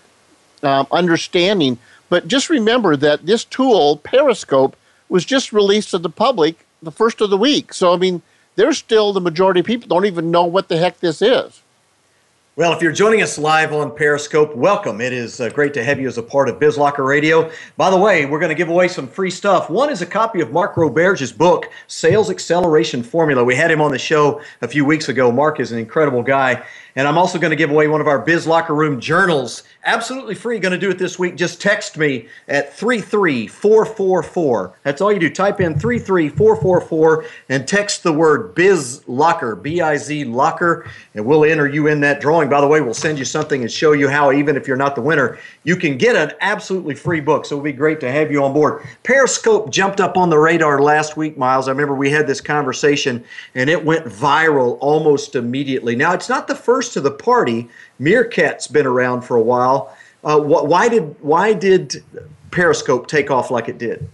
um, 0.64 0.88
understanding. 0.92 1.78
But 2.10 2.28
just 2.28 2.50
remember 2.50 2.96
that 2.96 3.26
this 3.26 3.44
tool, 3.44 3.98
Periscope, 3.98 4.76
was 5.10 5.26
just 5.26 5.54
released 5.54 5.92
to 5.92 5.98
the 5.98 6.10
public 6.10 6.66
the 6.82 6.92
first 6.92 7.22
of 7.22 7.30
the 7.30 7.38
week. 7.38 7.74
So, 7.74 7.94
I 7.94 7.98
mean, 7.98 8.22
there's 8.56 8.78
still 8.78 9.14
the 9.14 9.22
majority 9.22 9.60
of 9.60 9.66
people 9.66 9.88
don't 9.88 10.06
even 10.06 10.32
know 10.32 10.46
what 10.46 10.68
the 10.68 10.78
heck 10.78 11.00
this 11.00 11.22
is. 11.22 11.62
Well, 12.58 12.74
if 12.74 12.82
you're 12.82 12.92
joining 12.92 13.22
us 13.22 13.38
live 13.38 13.72
on 13.72 13.96
Periscope, 13.96 14.56
welcome. 14.56 15.00
It 15.00 15.14
is 15.14 15.40
uh, 15.40 15.50
great 15.50 15.76
to 15.76 15.84
have 15.84 16.00
you 16.00 16.08
as 16.08 16.18
a 16.18 16.24
part 16.24 16.50
of 16.50 16.58
BizLocker 16.58 17.06
Radio. 17.06 17.52
By 17.76 17.92
the 17.92 17.98
way, 17.98 18.26
we're 18.26 18.40
going 18.40 18.50
to 18.50 18.56
give 18.56 18.70
away 18.70 18.88
some 18.88 19.08
free 19.08 19.30
stuff. 19.30 19.70
One 19.70 19.92
is 19.92 20.02
a 20.02 20.08
copy 20.08 20.42
of 20.42 20.52
Mark 20.52 20.76
Roberge's 20.76 21.32
book, 21.32 21.70
Sales 21.86 22.32
Acceleration 22.32 23.04
Formula. 23.04 23.44
We 23.44 23.54
had 23.54 23.70
him 23.70 23.80
on 23.80 23.92
the 23.92 24.00
show 24.00 24.42
a 24.64 24.68
few 24.68 24.86
weeks 24.86 25.08
ago. 25.08 25.32
Mark 25.32 25.60
is 25.60 25.72
an 25.72 25.78
incredible 25.78 26.24
guy. 26.24 26.66
And 26.98 27.08
I'm 27.08 27.20
also 27.20 27.38
going 27.38 27.52
to 27.52 27.56
give 27.56 27.70
away 27.70 27.88
one 27.88 28.02
of 28.02 28.08
our 28.08 28.18
Biz 28.18 28.48
Locker 28.48 28.74
Room 28.74 29.00
journals, 29.00 29.62
absolutely 29.86 30.34
free. 30.34 30.58
Going 30.58 30.72
to 30.72 30.80
do 30.80 30.90
it 30.90 30.98
this 30.98 31.20
week. 31.20 31.36
Just 31.36 31.62
text 31.62 31.96
me 31.96 32.28
at 32.48 32.74
33444. 32.74 34.74
That's 34.82 35.00
all 35.00 35.14
you 35.14 35.20
do. 35.20 35.30
Type 35.30 35.62
in 35.62 35.78
33444 35.78 37.26
and 37.50 37.68
text 37.68 38.02
the 38.02 38.12
word 38.12 38.56
Biz 38.56 39.08
Locker, 39.08 39.56
B 39.56 39.80
I 39.80 39.98
Z 39.98 40.24
Locker, 40.24 40.90
and 41.14 41.24
we'll 41.24 41.46
enter 41.46 41.68
you 41.68 41.86
in 41.86 42.00
that 42.00 42.20
drawing. 42.20 42.50
By 42.50 42.62
the 42.62 42.68
way, 42.68 42.82
we'll 42.82 42.96
send 42.96 43.20
you 43.20 43.26
something 43.26 43.62
and 43.62 43.72
show 43.72 43.92
you 43.92 44.10
how, 44.10 44.32
even 44.32 44.56
if 44.56 44.68
you're 44.68 44.76
not 44.76 44.96
the 44.96 45.02
winner, 45.02 45.38
you 45.66 45.76
can 45.76 46.00
get 46.00 46.16
an 46.16 46.32
absolutely 46.42 46.96
free 46.96 47.22
book. 47.22 47.46
So 47.46 47.58
it'll 47.58 47.64
be 47.64 47.74
great 47.74 48.00
to 48.00 48.12
have 48.12 48.32
you 48.32 48.44
on 48.44 48.54
board. 48.54 48.84
Periscope 49.04 49.70
jumped 49.70 50.02
up 50.02 50.18
on 50.18 50.32
the 50.32 50.40
radar 50.40 50.82
last 50.82 51.16
week, 51.16 51.38
Miles. 51.38 51.68
I 51.68 51.74
remember 51.74 51.94
we 51.94 52.10
had 52.10 52.26
this 52.26 52.42
conversation 52.42 53.24
and 53.54 53.70
it 53.70 53.86
went 53.86 54.08
viral 54.08 54.80
almost 54.82 55.36
immediately. 55.36 55.96
Now, 55.96 56.14
it's 56.14 56.28
not 56.28 56.48
the 56.48 56.56
first 56.56 56.87
to 56.94 57.02
the 57.02 57.12
party. 57.12 57.70
Meerkat's 58.00 58.68
been 58.68 58.86
around 58.86 59.22
for 59.22 59.36
a 59.36 59.42
while. 59.42 59.96
Uh, 60.24 60.40
wh- 60.40 60.66
why 60.66 60.90
did 60.90 61.16
why 61.22 61.54
did 61.54 62.04
Periscope 62.52 63.08
take 63.08 63.32
off 63.32 63.52
like 63.52 63.68
it 63.68 63.78
did? 63.78 64.10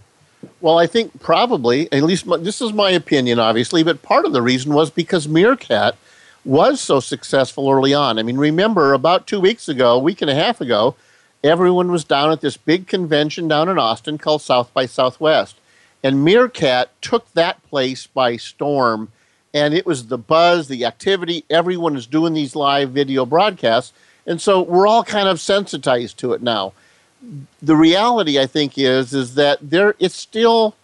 Well, 0.60 0.78
I 0.78 0.86
think 0.86 1.20
probably, 1.20 1.92
at 1.92 2.02
least 2.02 2.26
my, 2.26 2.36
this 2.36 2.60
is 2.60 2.72
my 2.72 2.90
opinion, 2.90 3.38
obviously, 3.38 3.82
but 3.82 4.02
part 4.02 4.24
of 4.24 4.32
the 4.32 4.42
reason 4.42 4.72
was 4.72 4.90
because 4.90 5.28
Meerkat 5.28 5.96
was 6.44 6.80
so 6.80 7.00
successful 7.00 7.70
early 7.70 7.94
on. 7.94 8.18
I 8.18 8.22
mean, 8.22 8.36
remember 8.36 8.92
about 8.92 9.26
two 9.26 9.40
weeks 9.40 9.68
ago, 9.68 9.92
a 9.92 9.98
week 9.98 10.20
and 10.20 10.30
a 10.30 10.34
half 10.34 10.60
ago, 10.60 10.94
everyone 11.42 11.90
was 11.90 12.04
down 12.04 12.30
at 12.30 12.40
this 12.40 12.56
big 12.56 12.86
convention 12.86 13.48
down 13.48 13.68
in 13.68 13.78
Austin 13.78 14.18
called 14.18 14.42
South 14.42 14.72
by 14.72 14.86
Southwest. 14.86 15.56
And 16.02 16.24
Meerkat 16.24 16.90
took 17.00 17.32
that 17.32 17.62
place 17.68 18.06
by 18.06 18.36
storm. 18.36 19.10
And 19.54 19.72
it 19.72 19.86
was 19.86 20.08
the 20.08 20.18
buzz, 20.18 20.68
the 20.68 20.84
activity. 20.84 21.44
Everyone 21.48 21.96
is 21.96 22.06
doing 22.06 22.34
these 22.34 22.54
live 22.56 22.90
video 22.90 23.24
broadcasts. 23.24 23.92
And 24.26 24.40
so 24.40 24.60
we're 24.60 24.86
all 24.86 25.04
kind 25.04 25.28
of 25.28 25.40
sensitized 25.40 26.18
to 26.18 26.32
it 26.32 26.42
now. 26.42 26.72
The 27.62 27.76
reality, 27.76 28.38
I 28.38 28.46
think, 28.46 28.76
is 28.76 29.14
is 29.14 29.36
that 29.36 29.58
there 29.62 29.94
it's 29.98 30.16
still 30.16 30.74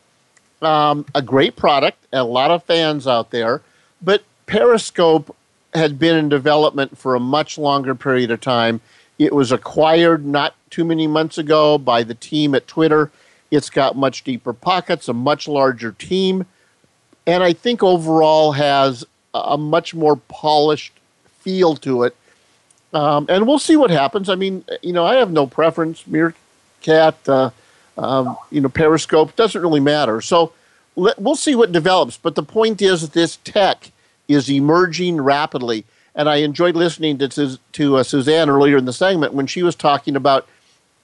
um, 0.62 1.04
a 1.14 1.20
great 1.20 1.56
product, 1.56 2.06
a 2.12 2.24
lot 2.24 2.50
of 2.50 2.64
fans 2.64 3.06
out 3.06 3.30
there, 3.30 3.62
but 4.00 4.22
Periscope 4.46 5.34
had 5.74 5.98
been 5.98 6.16
in 6.16 6.28
development 6.28 6.98
for 6.98 7.14
a 7.14 7.20
much 7.20 7.58
longer 7.58 7.94
period 7.94 8.30
of 8.30 8.40
time. 8.40 8.80
It 9.18 9.34
was 9.34 9.52
acquired 9.52 10.26
not 10.26 10.54
too 10.70 10.84
many 10.84 11.06
months 11.06 11.38
ago 11.38 11.78
by 11.78 12.02
the 12.02 12.14
team 12.14 12.54
at 12.54 12.66
Twitter. 12.66 13.10
It's 13.50 13.70
got 13.70 13.96
much 13.96 14.24
deeper 14.24 14.52
pockets, 14.52 15.08
a 15.08 15.12
much 15.12 15.46
larger 15.46 15.92
team, 15.92 16.46
and 17.26 17.42
I 17.42 17.52
think 17.52 17.82
overall 17.82 18.52
has 18.52 19.04
a 19.34 19.56
much 19.56 19.94
more 19.94 20.16
polished 20.16 20.92
feel 21.40 21.76
to 21.76 22.04
it. 22.04 22.16
Um, 22.92 23.26
and 23.28 23.46
we'll 23.46 23.58
see 23.58 23.76
what 23.76 23.90
happens. 23.90 24.28
I 24.28 24.34
mean, 24.34 24.64
you 24.82 24.92
know, 24.92 25.04
I 25.04 25.16
have 25.16 25.30
no 25.30 25.46
preference. 25.46 26.06
Meerkat, 26.06 27.28
uh, 27.28 27.50
um, 27.96 28.36
you 28.50 28.60
know, 28.60 28.68
Periscope 28.68 29.36
doesn't 29.36 29.60
really 29.60 29.80
matter. 29.80 30.20
So 30.20 30.52
let, 30.96 31.18
we'll 31.18 31.36
see 31.36 31.54
what 31.54 31.70
develops. 31.72 32.16
But 32.16 32.34
the 32.34 32.42
point 32.42 32.82
is 32.82 33.10
this 33.10 33.36
tech 33.44 33.90
is 34.26 34.50
emerging 34.50 35.20
rapidly. 35.20 35.84
And 36.14 36.28
I 36.28 36.36
enjoyed 36.36 36.74
listening 36.74 37.18
to, 37.18 37.58
to 37.72 37.96
uh, 37.96 38.02
Suzanne 38.02 38.50
earlier 38.50 38.76
in 38.76 38.84
the 38.84 38.92
segment 38.92 39.34
when 39.34 39.46
she 39.46 39.62
was 39.62 39.76
talking 39.76 40.16
about, 40.16 40.48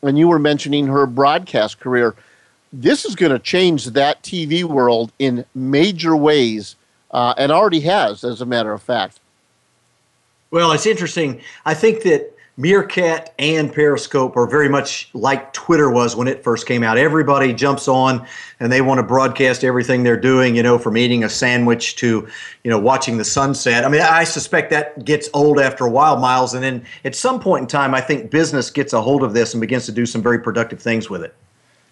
when 0.01 0.17
you 0.17 0.27
were 0.27 0.41
mentioning 0.41 0.89
her 0.89 1.07
broadcast 1.07 1.79
career. 1.79 2.17
This 2.73 3.05
is 3.05 3.15
going 3.15 3.33
to 3.33 3.39
change 3.39 3.87
that 3.87 4.23
TV 4.23 4.65
world 4.65 5.13
in 5.19 5.45
major 5.55 6.17
ways, 6.17 6.77
uh, 7.11 7.35
and 7.39 7.53
already 7.53 7.81
has, 7.81 8.25
as 8.25 8.41
a 8.41 8.47
matter 8.47 8.73
of 8.73 8.83
fact. 8.83 9.21
Well, 10.51 10.73
it's 10.73 10.87
interesting. 10.87 11.41
I 11.65 11.75
think 11.75 12.03
that 12.03 12.37
Meerkat 12.59 13.35
and 13.39 13.71
Periscope 13.71 14.35
are 14.35 14.47
very 14.47 14.69
much 14.69 15.11
like 15.13 15.53
Twitter 15.53 15.91
was 15.91 16.17
when 16.17 16.27
it 16.27 16.43
first 16.43 16.67
came 16.67 16.83
out. 16.83 16.97
Everybody 16.97 17.53
jumps 17.53 17.87
on 17.87 18.27
and 18.61 18.73
they 18.73 18.81
want 18.81 18.99
to 18.99 19.03
broadcast 19.03 19.63
everything 19.63 20.03
they're 20.03 20.17
doing, 20.17 20.57
you 20.57 20.63
know, 20.63 20.79
from 20.79 20.97
eating 20.97 21.23
a 21.23 21.29
sandwich 21.29 21.97
to, 21.97 22.27
you 22.65 22.71
know, 22.71 22.79
watching 22.79 23.19
the 23.19 23.25
sunset. 23.25 23.85
I 23.85 23.89
mean, 23.89 24.01
I 24.01 24.25
suspect 24.25 24.71
that 24.71 25.05
gets 25.05 25.29
old 25.35 25.61
after 25.61 25.85
a 25.85 25.91
while, 25.91 26.17
Miles. 26.17 26.55
And 26.55 26.65
then 26.65 26.83
at 27.05 27.15
some 27.15 27.41
point 27.41 27.63
in 27.63 27.69
time, 27.69 27.95
I 27.95 28.01
think 28.01 28.31
business 28.31 28.71
gets 28.71 28.95
a 28.95 29.03
hold 29.03 29.23
of 29.23 29.35
this 29.35 29.53
and 29.53 29.61
begins 29.61 29.85
to 29.87 29.93
do 29.93 30.07
some 30.07 30.23
very 30.23 30.39
productive 30.39 30.81
things 30.81 31.11
with 31.11 31.23
it. 31.23 31.35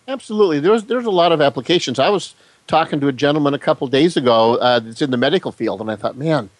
Absolutely. 0.06 0.60
There's 0.60 0.84
there's 0.84 1.06
a 1.06 1.10
lot 1.10 1.32
of 1.32 1.40
applications. 1.40 1.98
I 1.98 2.10
was 2.10 2.34
talking 2.66 3.00
to 3.00 3.08
a 3.08 3.12
gentleman 3.12 3.54
a 3.54 3.58
couple 3.58 3.86
days 3.86 4.16
ago 4.16 4.56
uh, 4.56 4.78
that's 4.78 5.02
in 5.02 5.10
the 5.10 5.16
medical 5.16 5.52
field, 5.52 5.80
and 5.80 5.90
I 5.90 5.96
thought, 5.96 6.16
man, 6.16 6.50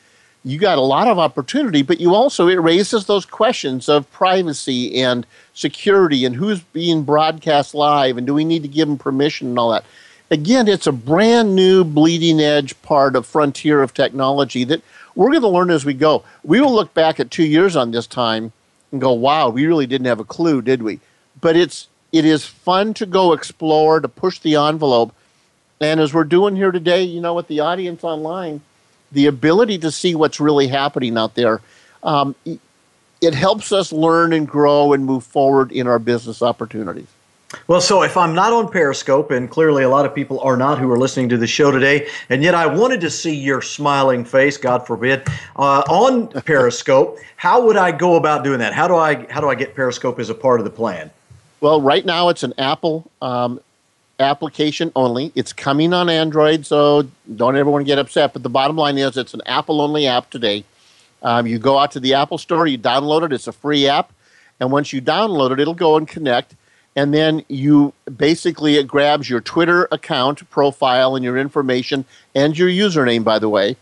you 0.45 0.59
got 0.59 0.79
a 0.79 0.83
lot 0.83 1.09
of 1.09 1.19
opportunity, 1.19 1.83
but 1.83 2.01
you 2.01 2.15
also 2.15 2.49
it 2.49 2.61
raises 2.61 3.07
those 3.07 3.25
questions 3.25 3.89
of 3.89 4.11
privacy 4.13 5.01
and 5.01 5.27
security 5.55 6.25
and 6.25 6.37
who's 6.37 6.61
being 6.61 7.03
broadcast 7.03 7.75
live 7.75 8.19
and 8.19 8.27
do 8.27 8.35
we 8.35 8.45
need 8.45 8.63
to 8.63 8.69
give 8.69 8.87
them 8.87 8.99
permission 8.99 9.49
and 9.49 9.59
all 9.59 9.71
that. 9.71 9.85
Again, 10.31 10.69
it's 10.69 10.87
a 10.87 10.93
brand 10.93 11.55
new 11.55 11.85
bleeding 11.85 12.41
edge 12.41 12.81
part 12.83 13.15
of 13.15 13.27
frontier 13.27 13.83
of 13.83 13.95
technology 13.95 14.65
that 14.65 14.83
we're 15.15 15.31
going 15.31 15.43
to 15.43 15.49
learn 15.49 15.71
as 15.71 15.85
we 15.85 15.95
go. 15.95 16.25
We 16.43 16.61
will 16.61 16.73
look 16.73 16.93
back 16.93 17.21
at 17.21 17.31
two 17.31 17.45
years 17.45 17.77
on 17.77 17.91
this 17.91 18.07
time 18.07 18.53
and 18.91 19.01
go, 19.01 19.13
"Wow, 19.13 19.51
we 19.51 19.67
really 19.67 19.87
didn't 19.87 20.07
have 20.07 20.21
a 20.21 20.25
clue, 20.25 20.61
did 20.61 20.83
we?" 20.83 21.01
But 21.41 21.57
it's 21.57 21.89
it 22.15 22.25
is 22.25 22.47
fun 22.47 22.95
to 22.95 23.07
go 23.07 23.33
explore, 23.33 23.99
to 23.99 24.07
push 24.07 24.39
the 24.39 24.55
envelope. 24.55 25.13
And 25.81 25.99
as 25.99 26.15
we're 26.15 26.23
doing 26.23 26.55
here 26.55 26.71
today, 26.71 27.03
you 27.03 27.21
know, 27.21 27.35
with 27.35 27.49
the 27.49 27.59
audience 27.59 28.05
online, 28.05 28.61
the 29.11 29.27
ability 29.27 29.79
to 29.79 29.91
see 29.91 30.15
what's 30.15 30.39
really 30.39 30.69
happening 30.69 31.19
out 31.19 31.35
there, 31.35 31.61
um, 32.05 32.37
it 33.21 33.35
helps 33.35 33.73
us 33.73 33.93
learn 33.93 34.33
and 34.33 34.47
grow 34.47 34.93
and 34.93 35.05
move 35.05 35.25
forward 35.25 35.73
in 35.73 35.89
our 35.89 35.99
business 35.99 36.41
opportunities. 36.41 37.09
Well, 37.67 37.81
so 37.81 38.03
if 38.03 38.17
I'm 38.17 38.33
not 38.33 38.53
on 38.53 38.71
Periscope, 38.71 39.33
and 39.33 39.51
clearly 39.51 39.83
a 39.83 39.89
lot 39.89 40.07
of 40.07 40.15
people 40.15 40.39
are 40.41 40.57
not 40.57 40.79
who 40.79 40.91
are 40.93 40.99
listening 40.99 41.29
to 41.31 41.37
the 41.37 41.49
show 41.49 41.73
today, 41.73 42.09
and 42.29 42.45
yet 42.45 42.55
I 42.55 42.67
wanted 42.67 43.01
to 43.01 43.11
see 43.11 43.35
your 43.35 43.61
smiling 43.61 44.25
face, 44.25 44.57
God 44.57 44.87
forbid, 44.87 45.27
uh, 45.57 45.83
on 45.89 46.29
Periscope, 46.29 47.19
how 47.37 47.65
would 47.67 47.77
I 47.77 47.91
go 47.91 48.15
about 48.15 48.45
doing 48.45 48.61
that? 48.61 48.73
How 48.73 48.87
do 48.87 48.95
I 48.95 49.27
how 49.33 49.41
do 49.41 49.49
I 49.49 49.57
get 49.57 49.75
Periscope 49.75 50.21
as 50.21 50.31
a 50.31 50.35
part 50.35 50.61
of 50.61 50.65
the 50.65 50.71
plan? 50.71 51.11
Well, 51.65 51.81
right 51.81 52.05
now 52.05 52.29
it's 52.29 52.43
an 52.43 52.53
Apple 52.59 53.11
um, 53.23 53.59
application 54.21 54.93
only. 54.95 55.33
It's 55.35 55.55
coming 55.55 55.95
on 55.95 56.11
Android, 56.11 56.67
so 56.67 57.09
don't 57.37 57.57
everyone 57.57 57.85
get 57.85 57.99
upset. 57.99 58.35
But 58.35 58.43
the 58.43 58.51
bottom 58.51 58.77
line 58.77 58.99
is 58.99 59.17
it's 59.17 59.33
an 59.33 59.41
Apple 59.47 59.81
only 59.81 60.07
app 60.07 60.29
today. 60.29 60.65
Um, 61.23 61.47
you 61.47 61.59
go 61.59 61.79
out 61.79 61.91
to 61.93 62.01
the 62.01 62.13
Apple 62.13 62.37
Store, 62.37 62.67
you 62.67 62.77
download 62.77 63.25
it, 63.25 63.33
it's 63.33 63.47
a 63.47 63.53
free 63.53 63.89
app. 63.89 64.13
And 64.61 64.73
once 64.73 64.93
you 64.93 65.01
download 65.01 65.53
it, 65.53 65.59
it'll 65.59 65.73
go 65.73 65.97
and 65.97 66.07
connect. 66.07 66.55
And 66.97 67.15
then 67.15 67.43
you 67.49 67.95
basically, 68.15 68.77
it 68.77 68.87
grabs 68.87 69.31
your 69.31 69.41
Twitter 69.41 69.89
account 69.91 70.51
profile 70.51 71.17
and 71.17 71.25
your 71.25 71.39
information 71.39 72.05
and 72.35 72.59
your 72.59 72.69
username, 72.69 73.25
by 73.25 73.39
the 73.39 73.49
way. 73.49 73.79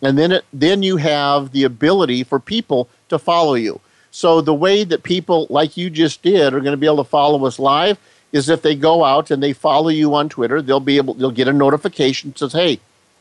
And 0.00 0.16
then, 0.16 0.30
it, 0.30 0.44
then 0.52 0.84
you 0.84 0.98
have 0.98 1.50
the 1.50 1.64
ability 1.64 2.22
for 2.22 2.38
people 2.38 2.88
to 3.08 3.18
follow 3.18 3.54
you. 3.54 3.80
So 4.14 4.40
the 4.40 4.54
way 4.54 4.84
that 4.84 5.02
people 5.02 5.48
like 5.50 5.76
you 5.76 5.90
just 5.90 6.22
did 6.22 6.54
are 6.54 6.60
going 6.60 6.72
to 6.72 6.76
be 6.76 6.86
able 6.86 6.98
to 6.98 7.10
follow 7.10 7.44
us 7.46 7.58
live 7.58 7.98
is 8.30 8.48
if 8.48 8.62
they 8.62 8.76
go 8.76 9.02
out 9.02 9.32
and 9.32 9.42
they 9.42 9.52
follow 9.52 9.88
you 9.88 10.14
on 10.14 10.28
Twitter, 10.28 10.62
they'll 10.62 10.78
be 10.78 10.98
able 10.98 11.14
they'll 11.14 11.32
get 11.32 11.48
a 11.48 11.52
notification 11.52 12.30
that 12.30 12.38
says, 12.38 12.52
"Hey, 12.52 12.78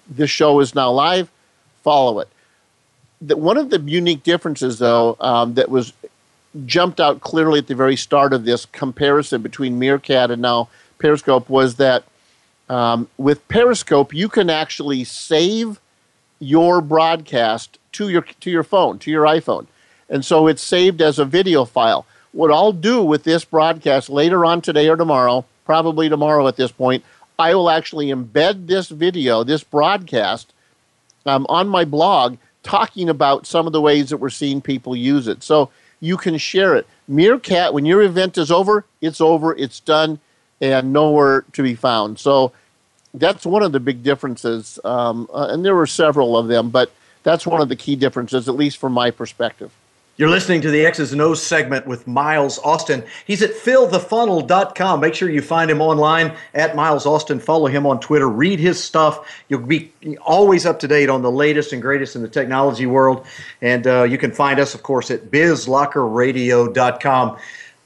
this 0.07 0.29
show 0.29 0.59
is 0.59 0.75
now 0.75 0.91
live. 0.91 1.31
Follow 1.81 2.19
it." 2.19 2.27
The, 3.23 3.35
one 3.35 3.57
of 3.57 3.71
the 3.71 3.79
unique 3.79 4.21
differences, 4.21 4.77
though, 4.77 5.17
um, 5.19 5.55
that 5.55 5.67
was 5.67 5.93
jumped 6.67 6.99
out 6.99 7.21
clearly 7.21 7.57
at 7.57 7.65
the 7.65 7.73
very 7.73 7.95
start 7.95 8.31
of 8.31 8.45
this 8.45 8.67
comparison 8.67 9.41
between 9.41 9.79
Meerkat 9.79 10.29
and 10.29 10.43
now 10.43 10.69
Periscope 10.99 11.49
was 11.49 11.77
that 11.77 12.03
um, 12.69 13.09
with 13.17 13.47
Periscope 13.47 14.13
you 14.13 14.29
can 14.29 14.51
actually 14.51 15.05
save 15.05 15.79
your 16.37 16.81
broadcast 16.81 17.79
to 17.93 18.09
your 18.09 18.21
to 18.41 18.51
your 18.51 18.63
phone, 18.63 18.99
to 18.99 19.09
your 19.09 19.23
iPhone. 19.23 19.65
And 20.13 20.23
so 20.23 20.45
it's 20.45 20.61
saved 20.61 21.01
as 21.01 21.17
a 21.17 21.25
video 21.25 21.65
file. 21.65 22.05
What 22.33 22.51
I'll 22.51 22.71
do 22.71 23.03
with 23.03 23.23
this 23.23 23.43
broadcast 23.43 24.11
later 24.11 24.45
on 24.45 24.61
today 24.61 24.87
or 24.87 24.95
tomorrow, 24.95 25.43
probably 25.65 26.07
tomorrow 26.07 26.47
at 26.47 26.55
this 26.55 26.71
point, 26.71 27.03
I 27.39 27.55
will 27.55 27.67
actually 27.67 28.09
embed 28.09 28.67
this 28.67 28.89
video, 28.89 29.43
this 29.43 29.63
broadcast, 29.63 30.53
um, 31.25 31.47
on 31.49 31.67
my 31.67 31.83
blog, 31.83 32.37
talking 32.61 33.09
about 33.09 33.47
some 33.47 33.65
of 33.65 33.73
the 33.73 33.81
ways 33.81 34.11
that 34.11 34.17
we're 34.17 34.29
seeing 34.29 34.61
people 34.61 34.95
use 34.95 35.27
it. 35.27 35.41
So 35.41 35.71
you 35.99 36.15
can 36.15 36.37
share 36.37 36.75
it. 36.75 36.85
Meerkat, 37.07 37.73
when 37.73 37.87
your 37.87 38.03
event 38.03 38.37
is 38.37 38.51
over, 38.51 38.85
it's 39.01 39.19
over, 39.19 39.55
it's 39.55 39.79
done, 39.79 40.19
and 40.61 40.93
nowhere 40.93 41.43
to 41.53 41.63
be 41.63 41.73
found. 41.73 42.19
So 42.19 42.51
that's 43.15 43.47
one 43.47 43.63
of 43.63 43.71
the 43.71 43.79
big 43.79 44.03
differences, 44.03 44.79
um, 44.85 45.27
uh, 45.33 45.47
and 45.49 45.65
there 45.65 45.75
were 45.75 45.87
several 45.87 46.37
of 46.37 46.47
them, 46.49 46.69
but 46.69 46.91
that's 47.23 47.47
one 47.47 47.61
of 47.61 47.69
the 47.69 47.75
key 47.75 47.95
differences, 47.95 48.47
at 48.47 48.53
least 48.53 48.77
from 48.77 48.93
my 48.93 49.09
perspective. 49.09 49.71
You're 50.15 50.29
listening 50.29 50.61
to 50.61 50.69
the 50.69 50.85
X's 50.85 51.11
and 51.11 51.19
O's 51.21 51.41
segment 51.41 51.87
with 51.87 52.05
Miles 52.05 52.59
Austin. 52.59 53.03
He's 53.25 53.41
at 53.41 53.49
fillthefunnel.com. 53.49 54.99
Make 54.99 55.15
sure 55.15 55.27
you 55.27 55.41
find 55.41 55.71
him 55.71 55.81
online 55.81 56.35
at 56.53 56.75
Miles 56.75 57.07
Austin. 57.07 57.39
Follow 57.39 57.65
him 57.65 57.87
on 57.87 57.99
Twitter. 57.99 58.29
Read 58.29 58.59
his 58.59 58.79
stuff. 58.81 59.43
You'll 59.49 59.61
be 59.61 59.91
always 60.21 60.67
up 60.67 60.79
to 60.81 60.87
date 60.87 61.09
on 61.09 61.23
the 61.23 61.31
latest 61.31 61.73
and 61.73 61.81
greatest 61.81 62.15
in 62.15 62.21
the 62.21 62.27
technology 62.27 62.85
world. 62.85 63.25
And 63.63 63.87
uh, 63.87 64.03
you 64.03 64.19
can 64.19 64.31
find 64.31 64.59
us, 64.59 64.75
of 64.75 64.83
course, 64.83 65.09
at 65.09 65.31
bizlockerradio.com. 65.31 67.37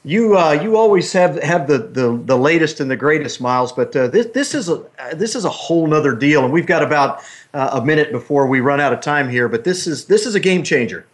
You 0.04 0.38
uh, 0.38 0.52
you 0.52 0.76
always 0.76 1.10
have 1.14 1.42
have 1.42 1.66
the, 1.66 1.78
the, 1.78 2.20
the 2.26 2.36
latest 2.36 2.80
and 2.80 2.90
the 2.90 2.96
greatest, 2.96 3.40
Miles. 3.40 3.72
But 3.72 3.96
uh, 3.96 4.08
this 4.08 4.26
this 4.26 4.54
is 4.54 4.68
a 4.68 4.84
this 5.14 5.34
is 5.34 5.46
a 5.46 5.50
whole 5.50 5.86
nother 5.86 6.14
deal, 6.14 6.44
and 6.44 6.52
we've 6.52 6.66
got 6.66 6.82
about 6.82 7.22
uh, 7.54 7.70
a 7.72 7.82
minute 7.82 8.12
before 8.12 8.46
we 8.46 8.60
run 8.60 8.80
out 8.80 8.92
of 8.92 9.00
time 9.00 9.30
here. 9.30 9.48
But 9.48 9.64
this 9.64 9.86
is 9.86 10.04
this 10.04 10.26
is 10.26 10.34
a 10.34 10.40
game 10.40 10.62
changer. 10.62 11.06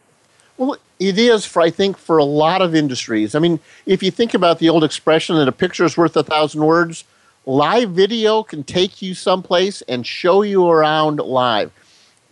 It 1.01 1.19
is 1.19 1.45
for 1.45 1.61
I 1.61 1.71
think 1.71 1.99
for 1.99 2.19
a 2.19 2.25
lot 2.25 2.63
of 2.63 2.75
industries. 2.75 3.35
I 3.35 3.39
mean, 3.39 3.59
if 3.87 4.03
you 4.03 4.11
think 4.11 4.35
about 4.35 4.59
the 4.59 4.69
old 4.69 4.85
expression 4.85 5.37
that 5.37 5.49
a 5.49 5.53
picture 5.53 5.85
is 5.85 5.97
worth 5.97 6.17
a 6.17 6.23
thousand 6.23 6.65
words, 6.65 7.05
live 7.47 7.91
video 7.91 8.43
can 8.43 8.63
take 8.63 9.03
you 9.03 9.15
someplace 9.15 9.83
and 9.83 10.07
show 10.07 10.43
you 10.43 10.69
around 10.69 11.19
live. 11.19 11.73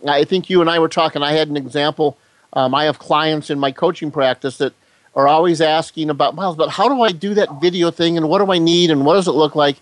I 0.07 0.23
think 0.23 0.49
you 0.49 0.61
and 0.61 0.69
I 0.69 0.79
were 0.79 0.89
talking. 0.89 1.21
I 1.21 1.33
had 1.33 1.49
an 1.49 1.57
example. 1.57 2.17
Um, 2.53 2.73
I 2.75 2.85
have 2.85 2.99
clients 2.99 3.49
in 3.49 3.59
my 3.59 3.71
coaching 3.71 4.11
practice 4.11 4.57
that 4.57 4.73
are 5.15 5.27
always 5.27 5.61
asking 5.61 6.09
about 6.09 6.35
Miles, 6.35 6.55
but 6.55 6.69
how 6.69 6.87
do 6.87 7.01
I 7.01 7.11
do 7.11 7.33
that 7.35 7.61
video 7.61 7.91
thing 7.91 8.17
and 8.17 8.29
what 8.29 8.43
do 8.43 8.51
I 8.51 8.57
need 8.57 8.89
and 8.89 9.05
what 9.05 9.13
does 9.13 9.27
it 9.27 9.31
look 9.31 9.55
like? 9.55 9.77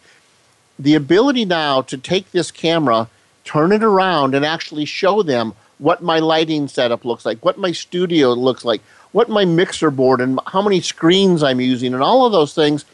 The 0.77 0.95
ability 0.95 1.45
now 1.45 1.81
to 1.83 1.97
take 1.97 2.31
this 2.31 2.51
camera, 2.51 3.07
turn 3.45 3.71
it 3.71 3.83
around, 3.83 4.35
and 4.35 4.45
actually 4.45 4.85
show 4.85 5.23
them 5.23 5.53
what 5.81 6.03
my 6.03 6.19
lighting 6.19 6.67
setup 6.67 7.03
looks 7.03 7.25
like, 7.25 7.43
what 7.43 7.57
my 7.57 7.71
studio 7.71 8.33
looks 8.33 8.63
like, 8.63 8.81
what 9.13 9.29
my 9.29 9.43
mixer 9.43 9.89
board 9.89 10.21
and 10.21 10.39
how 10.45 10.61
many 10.61 10.79
screens 10.79 11.41
I'm 11.41 11.59
using, 11.59 11.95
and 11.95 12.03
all 12.03 12.25
of 12.25 12.31
those 12.31 12.53
things. 12.53 12.85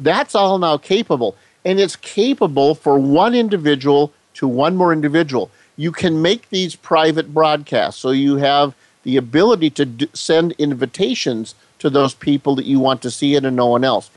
That's 0.00 0.34
all 0.34 0.58
now 0.58 0.76
capable. 0.76 1.36
And 1.64 1.78
it's 1.78 1.94
capable 1.94 2.74
for 2.74 2.98
one 2.98 3.34
individual 3.34 4.12
to 4.34 4.48
one 4.48 4.74
more 4.74 4.92
individual. 4.92 5.52
You 5.76 5.92
can 5.92 6.20
make 6.20 6.50
these 6.50 6.74
private 6.74 7.32
broadcasts. 7.32 8.00
So 8.00 8.10
you 8.10 8.36
have 8.36 8.74
the 9.04 9.16
ability 9.16 9.70
to 9.70 9.84
d- 9.84 10.10
send 10.12 10.52
invitations 10.52 11.54
to 11.78 11.88
those 11.88 12.12
people 12.12 12.56
that 12.56 12.66
you 12.66 12.80
want 12.80 13.02
to 13.02 13.10
see 13.10 13.36
it 13.36 13.44
and 13.44 13.54
no 13.54 13.66
one 13.66 13.84
else. 13.84 14.10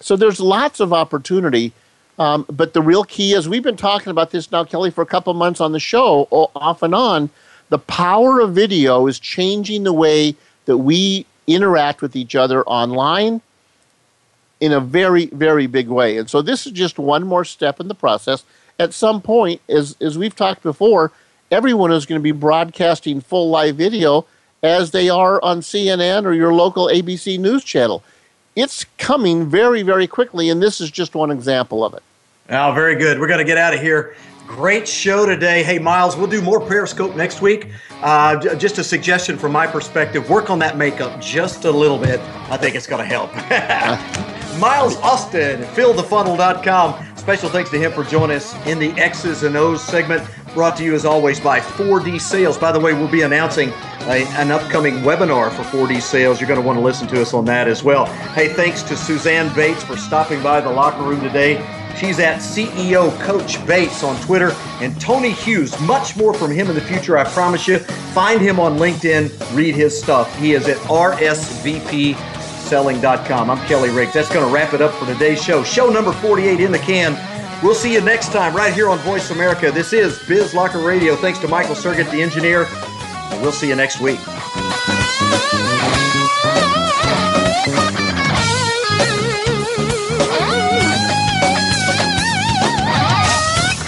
So 0.00 0.14
there's 0.14 0.40
lots 0.40 0.78
of 0.78 0.92
opportunity. 0.92 1.72
Um, 2.18 2.44
but 2.50 2.74
the 2.74 2.82
real 2.82 3.04
key 3.04 3.32
is 3.32 3.48
we've 3.48 3.62
been 3.62 3.76
talking 3.78 4.10
about 4.10 4.30
this 4.30 4.52
now, 4.52 4.64
Kelly, 4.64 4.90
for 4.90 5.00
a 5.00 5.06
couple 5.06 5.32
months 5.32 5.60
on 5.60 5.72
the 5.72 5.80
show, 5.80 6.28
off 6.30 6.82
and 6.82 6.94
on 6.94 7.30
the 7.68 7.78
power 7.78 8.40
of 8.40 8.54
video 8.54 9.06
is 9.06 9.18
changing 9.18 9.84
the 9.84 9.92
way 9.92 10.34
that 10.66 10.78
we 10.78 11.26
interact 11.46 12.02
with 12.02 12.16
each 12.16 12.34
other 12.34 12.64
online 12.64 13.40
in 14.60 14.72
a 14.72 14.80
very, 14.80 15.26
very 15.26 15.66
big 15.66 15.88
way. 15.88 16.16
And 16.16 16.28
so 16.28 16.42
this 16.42 16.66
is 16.66 16.72
just 16.72 16.98
one 16.98 17.26
more 17.26 17.44
step 17.44 17.80
in 17.80 17.88
the 17.88 17.94
process. 17.94 18.44
At 18.78 18.92
some 18.92 19.20
point, 19.20 19.60
as, 19.68 19.96
as 20.00 20.16
we've 20.16 20.34
talked 20.34 20.62
before, 20.62 21.12
everyone 21.50 21.92
is 21.92 22.06
going 22.06 22.18
to 22.18 22.22
be 22.22 22.32
broadcasting 22.32 23.20
full 23.20 23.50
live 23.50 23.76
video 23.76 24.26
as 24.62 24.90
they 24.90 25.08
are 25.08 25.42
on 25.42 25.60
CNN 25.60 26.24
or 26.24 26.32
your 26.32 26.52
local 26.52 26.88
ABC 26.88 27.38
news 27.38 27.64
channel. 27.64 28.02
It's 28.54 28.84
coming 28.96 29.46
very, 29.46 29.82
very 29.82 30.06
quickly, 30.06 30.48
and 30.48 30.62
this 30.62 30.80
is 30.80 30.90
just 30.90 31.14
one 31.14 31.30
example 31.30 31.84
of 31.84 31.92
it. 31.94 32.02
Oh, 32.48 32.72
very 32.72 32.96
good. 32.96 33.20
We're 33.20 33.26
going 33.26 33.38
to 33.38 33.44
get 33.44 33.58
out 33.58 33.74
of 33.74 33.80
here. 33.80 34.16
Great 34.46 34.86
show 34.86 35.26
today. 35.26 35.62
Hey, 35.62 35.78
Miles, 35.78 36.16
we'll 36.16 36.28
do 36.28 36.40
more 36.40 36.60
Periscope 36.60 37.16
next 37.16 37.42
week. 37.42 37.70
Uh, 38.02 38.56
just 38.56 38.78
a 38.78 38.84
suggestion 38.84 39.36
from 39.36 39.52
my 39.52 39.66
perspective 39.66 40.30
work 40.30 40.50
on 40.50 40.58
that 40.60 40.76
makeup 40.76 41.20
just 41.20 41.64
a 41.64 41.70
little 41.70 41.98
bit. 41.98 42.20
I 42.48 42.56
think 42.56 42.76
it's 42.76 42.86
going 42.86 43.00
to 43.00 43.04
help. 43.06 43.34
Miles 44.60 44.96
Austin, 44.98 45.62
fillthefunnel.com. 45.62 47.15
Special 47.26 47.48
thanks 47.48 47.70
to 47.70 47.76
him 47.76 47.90
for 47.90 48.04
joining 48.04 48.36
us 48.36 48.54
in 48.68 48.78
the 48.78 48.90
X's 48.90 49.42
and 49.42 49.56
O's 49.56 49.82
segment, 49.82 50.22
brought 50.54 50.76
to 50.76 50.84
you 50.84 50.94
as 50.94 51.04
always 51.04 51.40
by 51.40 51.58
4D 51.58 52.20
Sales. 52.20 52.56
By 52.56 52.70
the 52.70 52.78
way, 52.78 52.92
we'll 52.92 53.10
be 53.10 53.22
announcing 53.22 53.70
a, 54.02 54.24
an 54.36 54.52
upcoming 54.52 54.98
webinar 55.00 55.50
for 55.50 55.62
4D 55.64 56.00
Sales. 56.00 56.40
You're 56.40 56.46
going 56.46 56.60
to 56.60 56.64
want 56.64 56.78
to 56.78 56.84
listen 56.84 57.08
to 57.08 57.20
us 57.20 57.34
on 57.34 57.44
that 57.46 57.66
as 57.66 57.82
well. 57.82 58.06
Hey, 58.06 58.50
thanks 58.50 58.84
to 58.84 58.96
Suzanne 58.96 59.52
Bates 59.56 59.82
for 59.82 59.96
stopping 59.96 60.40
by 60.40 60.60
the 60.60 60.70
locker 60.70 61.02
room 61.02 61.20
today. 61.20 61.56
She's 61.98 62.20
at 62.20 62.38
CEO 62.38 63.10
Coach 63.22 63.66
Bates 63.66 64.04
on 64.04 64.14
Twitter. 64.22 64.52
And 64.80 64.98
Tony 65.00 65.32
Hughes, 65.32 65.80
much 65.80 66.16
more 66.16 66.32
from 66.32 66.52
him 66.52 66.68
in 66.68 66.76
the 66.76 66.80
future, 66.80 67.18
I 67.18 67.24
promise 67.24 67.66
you. 67.66 67.80
Find 68.14 68.40
him 68.40 68.60
on 68.60 68.76
LinkedIn, 68.76 69.56
read 69.56 69.74
his 69.74 70.00
stuff. 70.00 70.32
He 70.38 70.52
is 70.52 70.68
at 70.68 70.76
rsvpselling.com. 72.66 73.50
I'm 73.50 73.66
Kelly 73.66 73.90
Riggs. 73.90 74.12
That's 74.12 74.28
going 74.28 74.46
to 74.46 74.52
wrap 74.52 74.74
it 74.74 74.82
up 74.82 74.92
for 74.94 75.06
today's 75.06 75.42
show. 75.42 75.62
Show 75.62 75.88
number 75.88 76.12
48 76.12 76.60
in 76.60 76.72
the 76.72 76.78
can. 76.78 77.14
We'll 77.62 77.74
see 77.74 77.92
you 77.92 78.00
next 78.00 78.32
time 78.32 78.54
right 78.54 78.72
here 78.72 78.88
on 78.88 78.98
Voice 78.98 79.30
America. 79.30 79.70
This 79.70 79.92
is 79.92 80.18
Biz 80.26 80.54
Locker 80.54 80.78
Radio. 80.78 81.16
Thanks 81.16 81.38
to 81.40 81.48
Michael 81.48 81.74
Sergett, 81.74 82.10
the 82.10 82.20
engineer. 82.20 82.66
And 82.66 83.42
we'll 83.42 83.52
see 83.52 83.68
you 83.68 83.76
next 83.76 84.00
week. 84.00 84.20